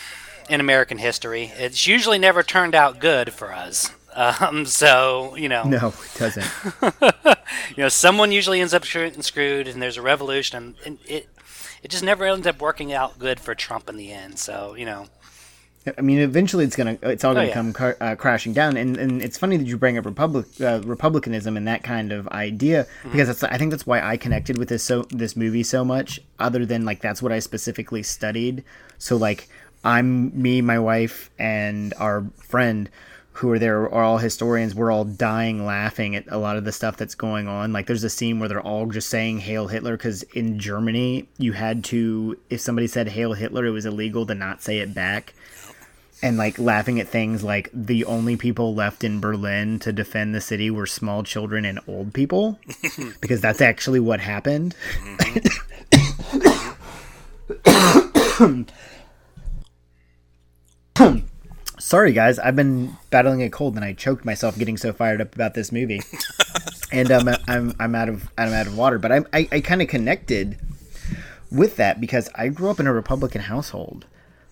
in 0.49 0.61
American 0.61 0.99
history. 0.99 1.53
It's 1.57 1.87
usually 1.87 2.19
never 2.19 2.43
turned 2.43 2.75
out 2.75 2.99
good 3.01 3.33
for 3.35 3.53
us. 3.53 3.91
Um, 4.15 4.65
so 4.83 5.37
you 5.37 5.49
know, 5.49 5.65
No, 5.65 5.89
it 5.89 6.19
doesn't. 6.19 6.47
you 7.77 7.83
know, 7.83 7.89
someone 7.89 8.33
usually 8.33 8.61
ends 8.61 8.73
up 8.75 8.85
screwed 8.87 9.23
screwed, 9.25 9.69
and 9.69 9.81
there's 9.83 9.97
a 9.99 10.03
revolution, 10.03 10.57
and, 10.57 10.75
and 10.87 10.99
it 11.07 11.29
it 11.83 11.91
just 11.91 12.03
never 12.03 12.25
ends 12.25 12.47
up 12.47 12.61
working 12.63 12.93
out 12.95 13.19
good 13.19 13.41
for 13.41 13.55
Trump 13.55 13.89
in 13.91 13.97
the 13.97 14.11
end. 14.11 14.39
So 14.39 14.75
you 14.75 14.85
know, 14.87 15.07
I 15.97 16.03
mean, 16.03 16.19
eventually 16.19 16.65
it's 16.65 16.77
gonna 16.77 16.99
it's 17.03 17.25
all 17.25 17.33
gonna 17.33 17.47
Oh, 17.47 17.49
yeah. 17.49 17.55
come 17.55 17.73
car- 17.73 17.97
uh, 18.03 18.15
crashing 18.15 18.53
down. 18.53 18.77
And, 18.77 18.97
and 18.99 19.23
it's 19.23 19.39
funny 19.39 19.57
that 19.57 19.67
you 19.67 19.79
bring 19.79 19.97
up 19.97 20.05
republic 20.05 20.47
uh, 20.61 20.81
republicanism 20.85 21.57
and 21.57 21.67
that 21.69 21.83
kind 21.83 22.13
of 22.13 22.29
idea 22.29 22.85
Mm-hmm. 22.85 23.13
because 23.13 23.29
that's 23.29 23.43
I 23.45 23.57
think 23.57 23.71
that's 23.71 23.87
why 23.87 24.01
I 24.03 24.17
connected 24.19 24.59
with 24.59 24.69
this 24.69 24.83
so 24.85 25.03
this 25.11 25.37
movie 25.37 25.63
so 25.63 25.85
much. 25.85 26.21
Other 26.39 26.67
than 26.67 26.85
like 26.85 27.01
that's 27.01 27.23
what 27.23 27.33
I 27.33 27.39
specifically 27.39 28.03
studied. 28.03 28.63
So 28.99 29.17
like 29.17 29.49
I'm 29.83 30.39
me, 30.41 30.61
my 30.61 30.79
wife, 30.79 31.31
and 31.39 31.95
our 31.97 32.27
friend 32.37 32.91
who 33.33 33.51
are 33.53 33.59
there 33.59 33.81
are 33.85 34.03
all 34.03 34.19
historians. 34.19 34.75
We're 34.75 34.91
all 34.91 35.05
dying 35.07 35.65
laughing 35.65 36.15
at 36.15 36.25
a 36.29 36.37
lot 36.37 36.59
of 36.59 36.65
the 36.67 36.73
stuff 36.73 36.99
that's 36.99 37.15
going 37.15 37.49
on. 37.49 37.73
Like 37.73 37.87
there's 37.87 38.05
a 38.05 38.11
scene 38.11 38.39
where 38.39 38.51
they're 38.51 38.61
all 38.61 38.85
just 38.87 39.09
saying 39.09 39.39
"Hail 39.39 39.69
Hitler" 39.69 39.97
because 39.97 40.25
in 40.35 40.59
Germany 40.59 41.27
you 41.39 41.53
had 41.53 41.85
to, 41.85 42.37
if 42.51 42.61
somebody 42.61 42.87
said 42.87 43.09
"Hail 43.09 43.33
Hitler," 43.33 43.65
it 43.65 43.71
was 43.71 43.87
illegal 43.87 44.27
to 44.27 44.35
not 44.35 44.61
say 44.61 44.81
it 44.81 44.93
back. 44.93 45.33
And 46.23 46.37
like 46.37 46.59
laughing 46.59 47.01
at 47.01 47.09
things 47.09 47.43
like 47.43 47.71
the 47.73 48.05
only 48.05 48.37
people 48.37 48.75
left 48.75 49.05
in 49.05 49.21
Berlin 49.21 49.79
to 49.81 49.93
defend 49.93 50.35
the 50.35 50.41
city 50.41 50.71
were 50.71 50.87
small 50.87 51.23
children 51.23 51.65
and 51.65 51.81
old 51.89 52.13
people, 52.13 52.59
because 53.23 53.41
that's 53.41 53.63
actually 53.63 54.01
what 54.01 54.21
happened. 54.21 54.75
Sorry, 61.79 62.13
guys. 62.13 62.39
I've 62.39 62.55
been 62.57 62.97
battling 63.11 63.43
a 63.43 63.49
cold, 63.49 63.75
and 63.77 63.85
I 63.85 63.95
choked 63.95 64.25
myself 64.25 64.59
getting 64.59 64.77
so 64.77 64.93
fired 64.93 65.21
up 65.21 65.35
about 65.35 65.55
this 65.55 65.73
movie. 65.73 66.03
and 66.93 67.11
um, 67.11 67.29
I'm 67.49 67.75
I'm 67.81 67.95
out 67.95 68.09
of 68.09 68.31
I'm 68.37 68.53
out 68.53 68.67
of 68.67 68.77
water. 68.77 68.99
But 68.99 69.13
I'm, 69.13 69.27
I 69.33 69.49
I 69.51 69.61
kind 69.61 69.81
of 69.83 69.89
connected 69.89 70.59
with 71.51 71.77
that 71.77 72.01
because 72.01 72.29
I 72.35 72.49
grew 72.49 72.71
up 72.71 72.81
in 72.81 72.87
a 72.87 72.93
Republican 72.93 73.43
household. 73.43 74.07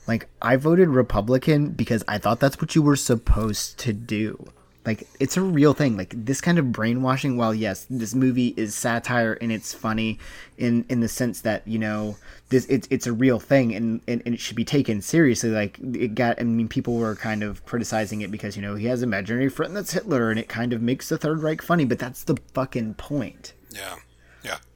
Like 0.09 0.26
I 0.40 0.56
voted 0.56 0.88
Republican 0.88 1.70
because 1.70 2.02
I 2.09 2.16
thought 2.18 2.40
that's 2.40 2.61
what 2.61 2.74
you 2.74 2.82
were 2.82 2.96
supposed 2.96 3.78
to 3.80 3.92
do. 3.92 4.50
Like 4.86 5.06
it's 5.20 5.36
a 5.36 5.42
real 5.42 5.74
thing. 5.74 5.98
Like 5.98 6.14
this 6.16 6.40
kind 6.40 6.59
of 6.59 6.72
brainwashing. 6.72 7.36
While 7.36 7.54
yes, 7.54 7.86
this 7.90 8.14
movie 8.14 8.54
is 8.56 8.74
satire 8.74 9.34
and 9.34 9.52
it's 9.52 9.74
funny 9.74 10.18
in 10.56 10.86
in 10.88 11.00
the 11.00 11.09
sense 11.09 11.42
that 11.42 11.68
you 11.68 11.78
know 11.78 12.16
this 12.48 12.64
it's 12.70 12.88
it's 12.90 13.06
a 13.06 13.12
real 13.12 13.38
thing 13.38 13.74
and, 13.74 14.00
and, 14.09 14.22
and 14.24 14.34
it 14.34 14.40
should 14.40 14.56
be 14.56 14.64
taken 14.64 15.02
seriously. 15.02 15.50
Like 15.50 15.78
it 15.78 16.14
got. 16.14 16.40
I 16.40 16.44
mean, 16.44 16.68
people 16.68 16.96
were 16.96 17.14
kind 17.14 17.42
of 17.42 17.66
criticizing 17.66 18.22
it 18.22 18.30
because 18.30 18.56
you 18.56 18.62
know 18.62 18.76
he 18.76 18.86
has 18.86 19.02
an 19.02 19.11
imaginary 19.11 19.50
friend 19.50 19.76
that's 19.76 19.92
Hitler 19.92 20.30
and 20.30 20.40
it 20.40 20.48
kind 20.48 20.72
of 20.72 20.80
makes 20.80 21.11
the 21.11 21.18
Third 21.18 21.42
Reich 21.42 21.61
funny. 21.61 21.84
But 21.84 21.98
that's 21.98 22.24
the 22.24 22.38
fucking 22.54 22.94
point. 22.94 23.52
Yeah. 23.70 23.96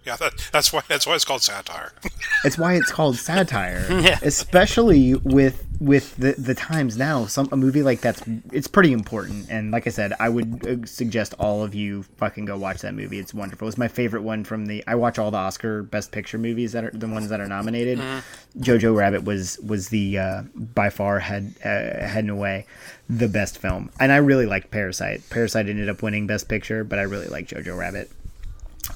Yeah, 0.05 0.13
yeah. 0.13 0.17
That, 0.17 0.51
that's 0.53 0.73
why 0.73 0.83
that's 0.89 1.07
why 1.07 1.15
it's 1.15 1.25
called 1.25 1.43
satire. 1.43 1.93
it's 2.45 2.59
why 2.59 2.75
it's 2.75 2.91
called 2.91 3.17
satire, 3.17 3.87
yeah. 3.91 4.19
especially 4.23 5.15
with 5.15 5.67
with 5.81 6.17
the 6.17 6.33
the 6.33 6.55
times 6.55 6.97
now. 6.97 7.27
Some 7.27 7.49
a 7.53 7.57
movie 7.57 7.83
like 7.83 8.01
that's 8.01 8.23
it's 8.53 8.69
pretty 8.69 8.93
important. 8.93 9.49
And 9.51 9.71
like 9.71 9.87
I 9.87 9.91
said, 9.91 10.13
I 10.21 10.29
would 10.29 10.67
uh, 10.67 10.87
suggest 10.87 11.35
all 11.39 11.63
of 11.63 11.75
you 11.75 12.05
fucking 12.17 12.45
go 12.45 12.57
watch 12.57 12.81
that 12.81 12.95
movie. 12.95 13.19
It's 13.19 13.35
wonderful. 13.35 13.69
It's 13.69 13.79
my 13.79 13.89
favorite 13.89 14.23
one 14.23 14.45
from 14.45 14.67
the. 14.67 14.85
I 14.87 14.95
watch 14.95 15.19
all 15.19 15.31
the 15.31 15.39
Oscar 15.39 15.83
Best 15.83 16.13
Picture 16.13 16.39
movies 16.39 16.73
that 16.73 16.85
are 16.85 16.91
the 16.91 17.09
ones 17.09 17.29
that 17.29 17.41
are 17.41 17.49
nominated. 17.49 17.99
Mm-hmm. 17.99 18.63
Jojo 18.63 18.97
Rabbit 18.97 19.25
was 19.25 19.59
was 19.59 19.89
the 19.89 20.19
uh, 20.19 20.43
by 20.55 20.91
far 20.91 21.19
head 21.19 21.55
uh, 21.65 22.07
heading 22.07 22.31
away 22.31 22.67
the 23.09 23.29
best 23.29 23.59
film, 23.59 23.91
and 24.01 24.13
I 24.13 24.17
really 24.17 24.47
liked 24.47 24.71
Parasite. 24.71 25.29
Parasite 25.31 25.69
ended 25.69 25.89
up 25.89 26.03
winning 26.03 26.27
Best 26.27 26.49
Picture, 26.49 26.85
but 26.85 26.99
I 26.99 27.03
really 27.03 27.29
like 27.29 27.49
Jojo 27.49 27.77
Rabbit. 27.77 28.11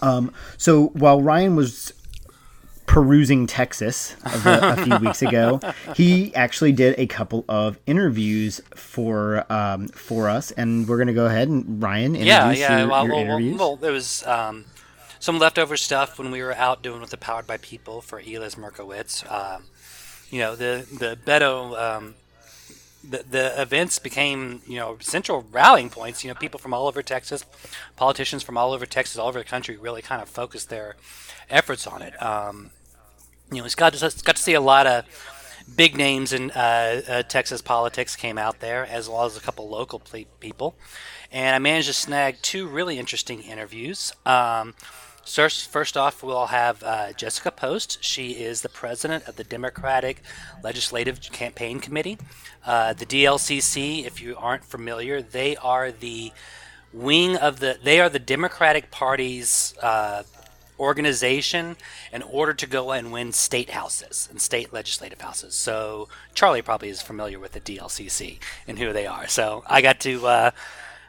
Um, 0.02 0.32
so 0.56 0.88
while 0.88 1.22
Ryan 1.22 1.56
was 1.56 1.92
perusing 2.86 3.46
Texas 3.46 4.16
a, 4.24 4.76
a 4.78 4.84
few 4.84 4.96
weeks 4.98 5.20
ago, 5.22 5.60
he 5.94 6.34
actually 6.34 6.72
did 6.72 6.94
a 6.98 7.06
couple 7.06 7.44
of 7.48 7.78
interviews 7.86 8.60
for 8.74 9.50
um, 9.52 9.88
for 9.88 10.28
us, 10.28 10.50
and 10.52 10.88
we're 10.88 10.96
going 10.96 11.08
to 11.08 11.12
go 11.12 11.26
ahead 11.26 11.48
and 11.48 11.82
Ryan 11.82 12.16
introduce 12.16 12.26
yeah, 12.26 12.52
yeah. 12.52 12.78
Your, 12.80 12.88
well, 12.88 13.06
your 13.06 13.26
well. 13.26 13.56
Well, 13.56 13.76
there 13.76 13.92
was 13.92 14.26
um, 14.26 14.64
some 15.18 15.38
leftover 15.38 15.76
stuff 15.76 16.18
when 16.18 16.30
we 16.30 16.42
were 16.42 16.54
out 16.54 16.82
doing 16.82 17.00
with 17.00 17.10
the 17.10 17.16
Powered 17.16 17.46
by 17.46 17.56
People 17.58 18.00
for 18.00 18.20
Eliz 18.20 18.56
Markowitz. 18.56 19.24
Um, 19.30 19.64
you 20.30 20.40
know, 20.40 20.56
the 20.56 20.86
the 20.98 21.18
Beto 21.24 21.78
um, 21.78 22.14
the, 23.08 23.24
the 23.28 23.60
events 23.60 23.98
became 23.98 24.62
you 24.66 24.76
know 24.76 24.96
central 25.00 25.44
rallying 25.50 25.90
points. 25.90 26.24
You 26.24 26.30
know, 26.30 26.34
people 26.34 26.58
from 26.58 26.74
all 26.74 26.86
over 26.86 27.02
Texas, 27.02 27.44
politicians 27.96 28.42
from 28.42 28.56
all 28.56 28.72
over 28.72 28.86
Texas, 28.86 29.18
all 29.18 29.28
over 29.28 29.38
the 29.38 29.44
country, 29.44 29.76
really 29.76 30.02
kind 30.02 30.22
of 30.22 30.28
focused 30.28 30.68
their 30.70 30.96
efforts 31.50 31.86
on 31.86 32.02
it. 32.02 32.20
Um, 32.22 32.70
you 33.50 33.58
know, 33.58 33.64
it's 33.64 33.74
got 33.74 33.92
to 33.92 34.22
got 34.24 34.36
to 34.36 34.42
see 34.42 34.54
a 34.54 34.60
lot 34.60 34.86
of 34.86 35.04
big 35.74 35.96
names 35.96 36.32
in 36.32 36.50
uh, 36.52 37.02
uh, 37.08 37.22
Texas 37.22 37.62
politics 37.62 38.16
came 38.16 38.38
out 38.38 38.60
there, 38.60 38.86
as 38.86 39.08
well 39.08 39.24
as 39.24 39.36
a 39.36 39.40
couple 39.40 39.68
local 39.68 40.00
people. 40.40 40.76
And 41.32 41.56
I 41.56 41.58
managed 41.58 41.88
to 41.88 41.92
snag 41.92 42.40
two 42.42 42.68
really 42.68 42.98
interesting 42.98 43.42
interviews. 43.42 44.12
Um, 44.24 44.74
First, 45.26 45.68
first 45.70 45.96
off, 45.96 46.22
we'll 46.22 46.46
have 46.46 46.82
uh, 46.84 47.12
Jessica 47.12 47.50
Post. 47.50 48.02
She 48.02 48.30
is 48.30 48.62
the 48.62 48.68
president 48.68 49.26
of 49.26 49.34
the 49.34 49.42
Democratic 49.42 50.22
Legislative 50.62 51.20
Campaign 51.20 51.80
Committee. 51.80 52.16
Uh, 52.66 52.92
the 52.92 53.06
DLCC, 53.06 54.04
if 54.04 54.20
you 54.20 54.36
aren't 54.36 54.64
familiar, 54.64 55.22
they 55.22 55.56
are 55.56 55.92
the 55.92 56.32
wing 56.92 57.36
of 57.36 57.60
the. 57.60 57.78
They 57.82 58.00
are 58.00 58.08
the 58.08 58.18
Democratic 58.18 58.90
Party's 58.90 59.74
uh, 59.80 60.24
organization 60.78 61.76
in 62.12 62.22
order 62.22 62.52
to 62.52 62.66
go 62.66 62.92
and 62.92 63.12
win 63.12 63.32
state 63.32 63.70
houses 63.70 64.28
and 64.30 64.40
state 64.40 64.72
legislative 64.72 65.20
houses. 65.20 65.54
So 65.54 66.08
Charlie 66.34 66.62
probably 66.62 66.88
is 66.88 67.00
familiar 67.00 67.38
with 67.38 67.52
the 67.52 67.60
DLCC 67.60 68.38
and 68.66 68.78
who 68.78 68.92
they 68.92 69.06
are. 69.06 69.26
So 69.26 69.62
I 69.66 69.80
got 69.80 70.00
to 70.00 70.26
uh, 70.26 70.50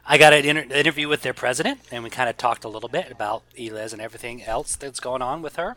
I 0.05 0.17
got 0.17 0.33
an 0.33 0.45
inter- 0.45 0.73
interview 0.73 1.09
with 1.09 1.21
their 1.21 1.33
president, 1.33 1.81
and 1.91 2.03
we 2.03 2.09
kind 2.09 2.29
of 2.29 2.37
talked 2.37 2.63
a 2.63 2.69
little 2.69 2.87
bit 2.87 3.11
about 3.11 3.43
Eliz 3.57 3.91
and 3.91 4.01
everything 4.01 4.43
else 4.43 4.75
that's 4.75 5.01
going 5.01 5.21
on 5.21 5.41
with 5.41 5.57
her. 5.57 5.75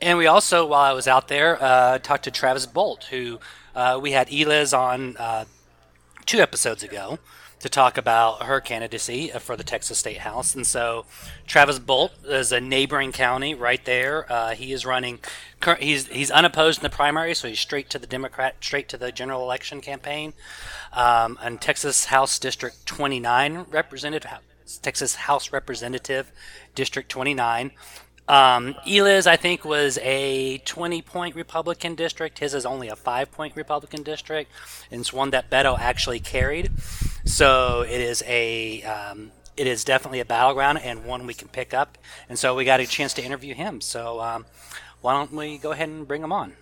And 0.00 0.16
we 0.16 0.26
also, 0.26 0.64
while 0.64 0.80
I 0.80 0.92
was 0.92 1.06
out 1.06 1.28
there, 1.28 1.62
uh, 1.62 1.98
talked 1.98 2.24
to 2.24 2.30
Travis 2.30 2.66
Boldt, 2.66 3.04
who 3.04 3.38
uh, 3.74 3.98
we 4.00 4.12
had 4.12 4.32
Eliz 4.32 4.72
on 4.72 5.16
uh, 5.18 5.44
two 6.24 6.38
episodes 6.38 6.82
ago 6.82 7.18
to 7.60 7.68
talk 7.68 7.98
about 7.98 8.44
her 8.44 8.60
candidacy 8.60 9.30
uh, 9.30 9.38
for 9.38 9.56
the 9.56 9.62
Texas 9.62 9.98
State 9.98 10.18
House. 10.18 10.54
And 10.54 10.66
so 10.66 11.04
Travis 11.46 11.78
Boldt 11.78 12.12
is 12.26 12.50
a 12.50 12.60
neighboring 12.60 13.12
county 13.12 13.54
right 13.54 13.84
there. 13.84 14.30
Uh, 14.32 14.54
he 14.54 14.72
is 14.72 14.86
running. 14.86 15.20
He's 15.78 16.06
he's 16.08 16.30
unopposed 16.30 16.78
in 16.78 16.82
the 16.82 16.90
primary, 16.90 17.34
so 17.34 17.48
he's 17.48 17.60
straight 17.60 17.90
to 17.90 17.98
the 17.98 18.06
Democrat, 18.06 18.56
straight 18.60 18.88
to 18.88 18.96
the 18.96 19.12
general 19.12 19.42
election 19.42 19.82
campaign. 19.82 20.32
Um, 20.94 21.38
and 21.42 21.60
Texas 21.60 22.06
House 22.06 22.38
District 22.38 22.86
29 22.86 23.66
representative, 23.68 24.30
Texas 24.80 25.14
House 25.16 25.52
Representative 25.52 26.32
District 26.74 27.10
29. 27.10 27.72
Um, 28.30 28.76
Eliz, 28.86 29.26
I 29.26 29.34
think, 29.34 29.64
was 29.64 29.98
a 30.02 30.58
20 30.58 31.02
point 31.02 31.34
Republican 31.34 31.96
district. 31.96 32.38
His 32.38 32.54
is 32.54 32.64
only 32.64 32.86
a 32.86 32.94
five 32.94 33.32
point 33.32 33.56
Republican 33.56 34.04
district, 34.04 34.52
and 34.92 35.00
it's 35.00 35.12
one 35.12 35.30
that 35.30 35.50
Beto 35.50 35.76
actually 35.76 36.20
carried. 36.20 36.70
So 37.24 37.80
it 37.80 38.00
is 38.00 38.22
a 38.28 38.84
um, 38.84 39.32
it 39.56 39.66
is 39.66 39.82
definitely 39.82 40.20
a 40.20 40.24
battleground 40.24 40.78
and 40.78 41.04
one 41.04 41.26
we 41.26 41.34
can 41.34 41.48
pick 41.48 41.74
up. 41.74 41.98
And 42.28 42.38
so 42.38 42.54
we 42.54 42.64
got 42.64 42.78
a 42.78 42.86
chance 42.86 43.14
to 43.14 43.22
interview 43.22 43.52
him. 43.52 43.80
So 43.80 44.20
um, 44.20 44.46
why 45.00 45.14
don't 45.14 45.32
we 45.32 45.58
go 45.58 45.72
ahead 45.72 45.88
and 45.88 46.06
bring 46.06 46.22
him 46.22 46.30
on? 46.30 46.52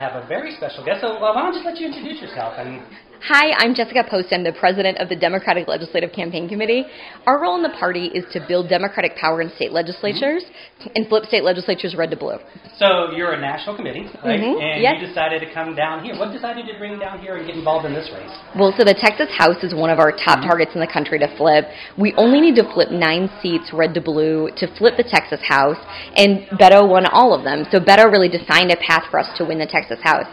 I 0.00 0.04
Have 0.04 0.22
a 0.22 0.28
very 0.28 0.54
special 0.54 0.84
guest. 0.84 1.00
So 1.00 1.18
why 1.18 1.34
don't 1.34 1.46
I 1.46 1.50
just 1.50 1.64
let 1.64 1.76
you 1.78 1.88
introduce 1.88 2.22
yourself 2.22 2.54
and 2.56 2.82
Hi, 3.22 3.52
I'm 3.58 3.74
Jessica 3.74 4.02
Post. 4.08 4.28
I'm 4.32 4.42
the 4.44 4.52
president 4.52 4.96
of 4.96 5.10
the 5.10 5.16
Democratic 5.16 5.68
Legislative 5.68 6.10
Campaign 6.10 6.48
Committee. 6.48 6.86
Our 7.26 7.38
role 7.38 7.54
in 7.54 7.62
the 7.62 7.76
party 7.78 8.06
is 8.06 8.24
to 8.32 8.40
build 8.48 8.70
democratic 8.70 9.14
power 9.16 9.42
in 9.42 9.52
state 9.56 9.72
legislatures 9.72 10.42
mm-hmm. 10.42 10.88
and 10.96 11.06
flip 11.06 11.26
state 11.26 11.44
legislatures 11.44 11.94
red 11.94 12.10
to 12.12 12.16
blue. 12.16 12.38
So 12.78 13.12
you're 13.12 13.34
a 13.34 13.40
national 13.40 13.76
committee, 13.76 14.08
right? 14.24 14.40
Mm-hmm. 14.40 14.64
And 14.64 14.80
yes. 14.80 14.96
you 14.96 15.06
decided 15.06 15.40
to 15.44 15.52
come 15.52 15.76
down 15.76 16.02
here. 16.02 16.16
What 16.16 16.32
decided 16.32 16.66
you 16.66 16.72
to 16.72 16.78
bring 16.78 16.98
down 16.98 17.20
here 17.20 17.36
and 17.36 17.46
get 17.46 17.56
involved 17.56 17.84
in 17.84 17.92
this 17.92 18.08
race? 18.08 18.32
Well, 18.56 18.72
so 18.78 18.84
the 18.88 18.96
Texas 18.96 19.28
House 19.36 19.62
is 19.62 19.74
one 19.74 19.90
of 19.90 19.98
our 19.98 20.12
top 20.12 20.40
mm-hmm. 20.40 20.48
targets 20.48 20.72
in 20.72 20.80
the 20.80 20.88
country 20.88 21.18
to 21.18 21.28
flip. 21.36 21.68
We 22.00 22.14
only 22.16 22.40
need 22.40 22.56
to 22.56 22.72
flip 22.72 22.88
nine 22.90 23.28
seats 23.42 23.68
red 23.74 23.92
to 23.94 24.00
blue 24.00 24.48
to 24.56 24.64
flip 24.80 24.96
the 24.96 25.04
Texas 25.04 25.40
House, 25.44 25.78
and 26.16 26.48
Beto 26.56 26.88
won 26.88 27.04
all 27.04 27.36
of 27.36 27.44
them. 27.44 27.68
So 27.68 27.84
Beto 27.84 28.08
really 28.10 28.32
designed 28.32 28.72
a 28.72 28.80
path 28.80 29.04
for 29.10 29.20
us 29.20 29.28
to 29.36 29.44
win 29.44 29.58
the 29.58 29.68
Texas 29.68 30.00
House. 30.02 30.26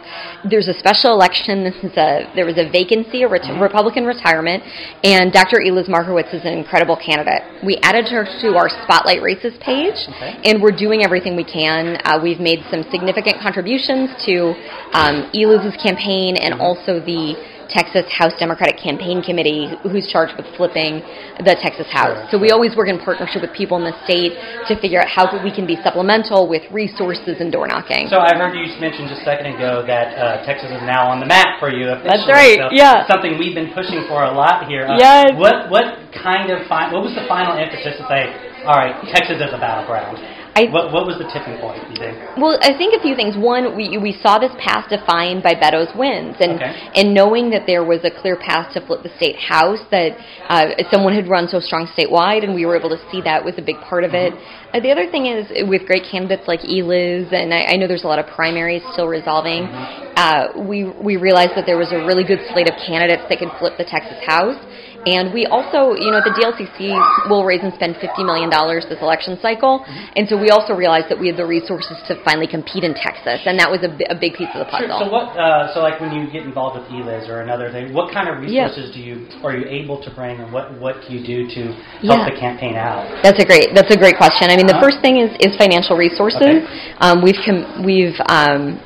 There's 0.48 0.68
a 0.68 0.74
special 0.80 1.12
election. 1.12 1.68
This 1.68 1.76
is 1.84 1.92
a 2.00 2.32
there 2.32 2.48
was 2.48 2.56
a 2.56 2.77
vacancy, 2.78 3.22
a 3.22 3.28
ret- 3.28 3.50
Republican 3.60 4.06
retirement, 4.06 4.62
and 5.02 5.32
Dr. 5.32 5.58
Eliz 5.66 5.88
Markowitz 5.88 6.30
is 6.32 6.46
an 6.46 6.54
incredible 6.54 6.94
candidate. 6.94 7.42
We 7.66 7.78
added 7.82 8.06
her 8.14 8.22
to 8.42 8.48
our 8.54 8.70
Spotlight 8.86 9.20
Races 9.20 9.54
page, 9.58 9.98
okay. 10.14 10.38
and 10.46 10.62
we're 10.62 10.76
doing 10.76 11.02
everything 11.02 11.34
we 11.34 11.44
can. 11.44 11.98
Uh, 12.04 12.20
we've 12.22 12.38
made 12.38 12.62
some 12.70 12.86
significant 12.94 13.42
contributions 13.42 14.14
to 14.26 14.54
um, 14.94 15.26
Eliz's 15.34 15.74
campaign 15.82 16.36
and 16.38 16.54
also 16.62 17.02
the 17.02 17.34
Texas 17.68 18.08
House 18.08 18.32
Democratic 18.40 18.80
Campaign 18.80 19.20
Committee, 19.22 19.68
who's 19.84 20.08
charged 20.08 20.32
with 20.36 20.48
flipping 20.56 21.04
the 21.44 21.54
Texas 21.60 21.86
House. 21.92 22.16
Sure, 22.16 22.28
so 22.32 22.40
we 22.40 22.50
always 22.50 22.74
work 22.74 22.88
in 22.88 22.98
partnership 22.98 23.44
with 23.44 23.52
people 23.52 23.76
in 23.76 23.84
the 23.84 23.96
state 24.08 24.32
to 24.66 24.74
figure 24.80 25.00
out 25.00 25.08
how 25.08 25.28
we 25.44 25.52
can 25.52 25.66
be 25.68 25.76
supplemental 25.84 26.48
with 26.48 26.64
resources 26.72 27.38
and 27.38 27.52
door 27.52 27.68
knocking. 27.68 28.08
So 28.08 28.18
I 28.18 28.32
heard 28.34 28.56
you 28.56 28.64
mention 28.80 29.06
just 29.06 29.20
a 29.20 29.24
second 29.24 29.52
ago 29.54 29.84
that 29.84 30.16
uh, 30.16 30.44
Texas 30.48 30.72
is 30.72 30.82
now 30.88 31.12
on 31.12 31.20
the 31.20 31.28
map 31.28 31.60
for 31.60 31.68
you. 31.68 31.86
That's 31.86 32.24
right. 32.26 32.56
So 32.56 32.68
yeah. 32.72 33.04
Something 33.06 33.36
we've 33.36 33.54
been 33.54 33.72
pushing 33.76 34.08
for 34.08 34.24
a 34.24 34.32
lot 34.32 34.64
here. 34.66 34.88
Uh, 34.88 34.96
yes. 34.96 35.36
What 35.36 35.68
what 35.68 36.08
kind 36.16 36.50
of 36.50 36.66
fi- 36.66 36.88
what 36.92 37.04
was 37.04 37.14
the 37.14 37.28
final 37.28 37.60
impetus 37.60 38.00
to 38.00 38.04
say, 38.08 38.32
all 38.66 38.78
right, 38.78 38.96
Texas 39.14 39.36
is 39.36 39.52
a 39.52 39.58
battleground? 39.58 40.18
I, 40.58 40.66
what, 40.74 40.90
what 40.90 41.06
was 41.06 41.22
the 41.22 41.28
tipping 41.30 41.54
point, 41.62 41.78
you 41.86 41.94
think? 41.94 42.18
Well, 42.34 42.58
I 42.58 42.74
think 42.74 42.90
a 42.90 42.98
few 42.98 43.14
things. 43.14 43.38
One, 43.38 43.78
we, 43.78 43.94
we 43.94 44.18
saw 44.18 44.42
this 44.42 44.50
path 44.58 44.90
defined 44.90 45.46
by 45.46 45.54
Beto's 45.54 45.94
wins, 45.94 46.34
and 46.42 46.58
okay. 46.58 46.74
and 46.98 47.14
knowing 47.14 47.54
that 47.54 47.62
there 47.62 47.86
was 47.86 48.02
a 48.02 48.10
clear 48.10 48.34
path 48.34 48.74
to 48.74 48.82
flip 48.82 49.06
the 49.06 49.14
state 49.14 49.38
house, 49.38 49.78
that 49.94 50.18
uh, 50.50 50.74
someone 50.90 51.14
had 51.14 51.30
run 51.30 51.46
so 51.46 51.62
strong 51.62 51.86
statewide, 51.94 52.42
and 52.42 52.58
we 52.58 52.66
were 52.66 52.74
able 52.74 52.90
to 52.90 52.98
see 53.06 53.22
that 53.22 53.44
was 53.44 53.54
a 53.54 53.62
big 53.62 53.78
part 53.86 54.02
of 54.02 54.18
it. 54.18 54.34
Mm-hmm. 54.34 54.74
Uh, 54.74 54.80
the 54.82 54.90
other 54.90 55.06
thing 55.06 55.30
is 55.30 55.46
with 55.70 55.86
great 55.86 56.02
candidates 56.10 56.50
like 56.50 56.66
Eliz, 56.66 57.30
and 57.30 57.54
I, 57.54 57.70
I 57.70 57.76
know 57.78 57.86
there's 57.86 58.04
a 58.04 58.10
lot 58.10 58.18
of 58.18 58.26
primaries 58.26 58.82
still 58.92 59.06
resolving. 59.06 59.62
Mm-hmm. 59.70 60.18
Uh, 60.18 60.66
we 60.66 60.90
we 60.98 61.14
realized 61.14 61.54
that 61.54 61.70
there 61.70 61.78
was 61.78 61.94
a 61.94 62.02
really 62.02 62.26
good 62.26 62.42
slate 62.50 62.66
of 62.66 62.74
candidates 62.82 63.22
that 63.30 63.38
could 63.38 63.54
flip 63.62 63.78
the 63.78 63.86
Texas 63.86 64.18
House. 64.26 64.58
And 65.06 65.32
we 65.32 65.46
also, 65.46 65.94
you 65.94 66.10
know, 66.10 66.18
the 66.18 66.34
DLCC 66.34 66.90
will 67.30 67.44
raise 67.44 67.62
and 67.62 67.72
spend 67.74 67.96
$50 67.96 68.26
million 68.26 68.50
this 68.50 68.98
election 68.98 69.38
cycle. 69.40 69.80
Mm-hmm. 69.86 70.18
And 70.18 70.24
so 70.26 70.34
we 70.34 70.50
also 70.50 70.74
realized 70.74 71.06
that 71.08 71.18
we 71.18 71.30
had 71.30 71.38
the 71.38 71.46
resources 71.46 71.96
to 72.10 72.18
finally 72.24 72.50
compete 72.50 72.82
in 72.82 72.94
Texas. 72.98 73.46
And 73.46 73.58
that 73.62 73.70
was 73.70 73.86
a, 73.86 73.90
a 74.10 74.18
big 74.18 74.34
piece 74.34 74.50
of 74.52 74.66
the 74.66 74.70
puzzle. 74.70 74.90
Sure. 74.90 75.06
So 75.06 75.12
what, 75.12 75.38
uh, 75.38 75.70
so 75.72 75.80
like 75.80 76.02
when 76.02 76.10
you 76.10 76.26
get 76.26 76.42
involved 76.42 76.82
with 76.82 76.90
ELIZ 76.90 77.30
or 77.30 77.40
another 77.46 77.70
thing, 77.70 77.94
what 77.94 78.10
kind 78.10 78.26
of 78.26 78.42
resources 78.42 78.90
do 78.90 78.98
you, 78.98 79.28
are 79.46 79.54
you 79.54 79.64
able 79.70 80.02
to 80.02 80.10
bring 80.10 80.40
and 80.42 80.50
what, 80.52 80.74
what 80.80 80.98
do 81.06 81.14
you 81.14 81.22
do 81.22 81.46
to 81.46 81.62
help 82.02 82.26
yeah. 82.26 82.30
the 82.30 82.36
campaign 82.36 82.74
out? 82.74 83.06
That's 83.22 83.38
a 83.38 83.46
great, 83.46 83.70
that's 83.74 83.94
a 83.94 83.98
great 83.98 84.18
question. 84.18 84.50
I 84.50 84.56
mean, 84.58 84.66
the 84.66 84.76
uh-huh. 84.76 84.90
first 84.90 84.98
thing 85.00 85.22
is, 85.22 85.30
is 85.38 85.54
financial 85.54 85.94
resources. 85.94 86.42
Okay. 86.42 86.66
Um, 86.98 87.22
we've, 87.22 87.38
com- 87.46 87.86
we've, 87.86 88.18
um, 88.26 88.82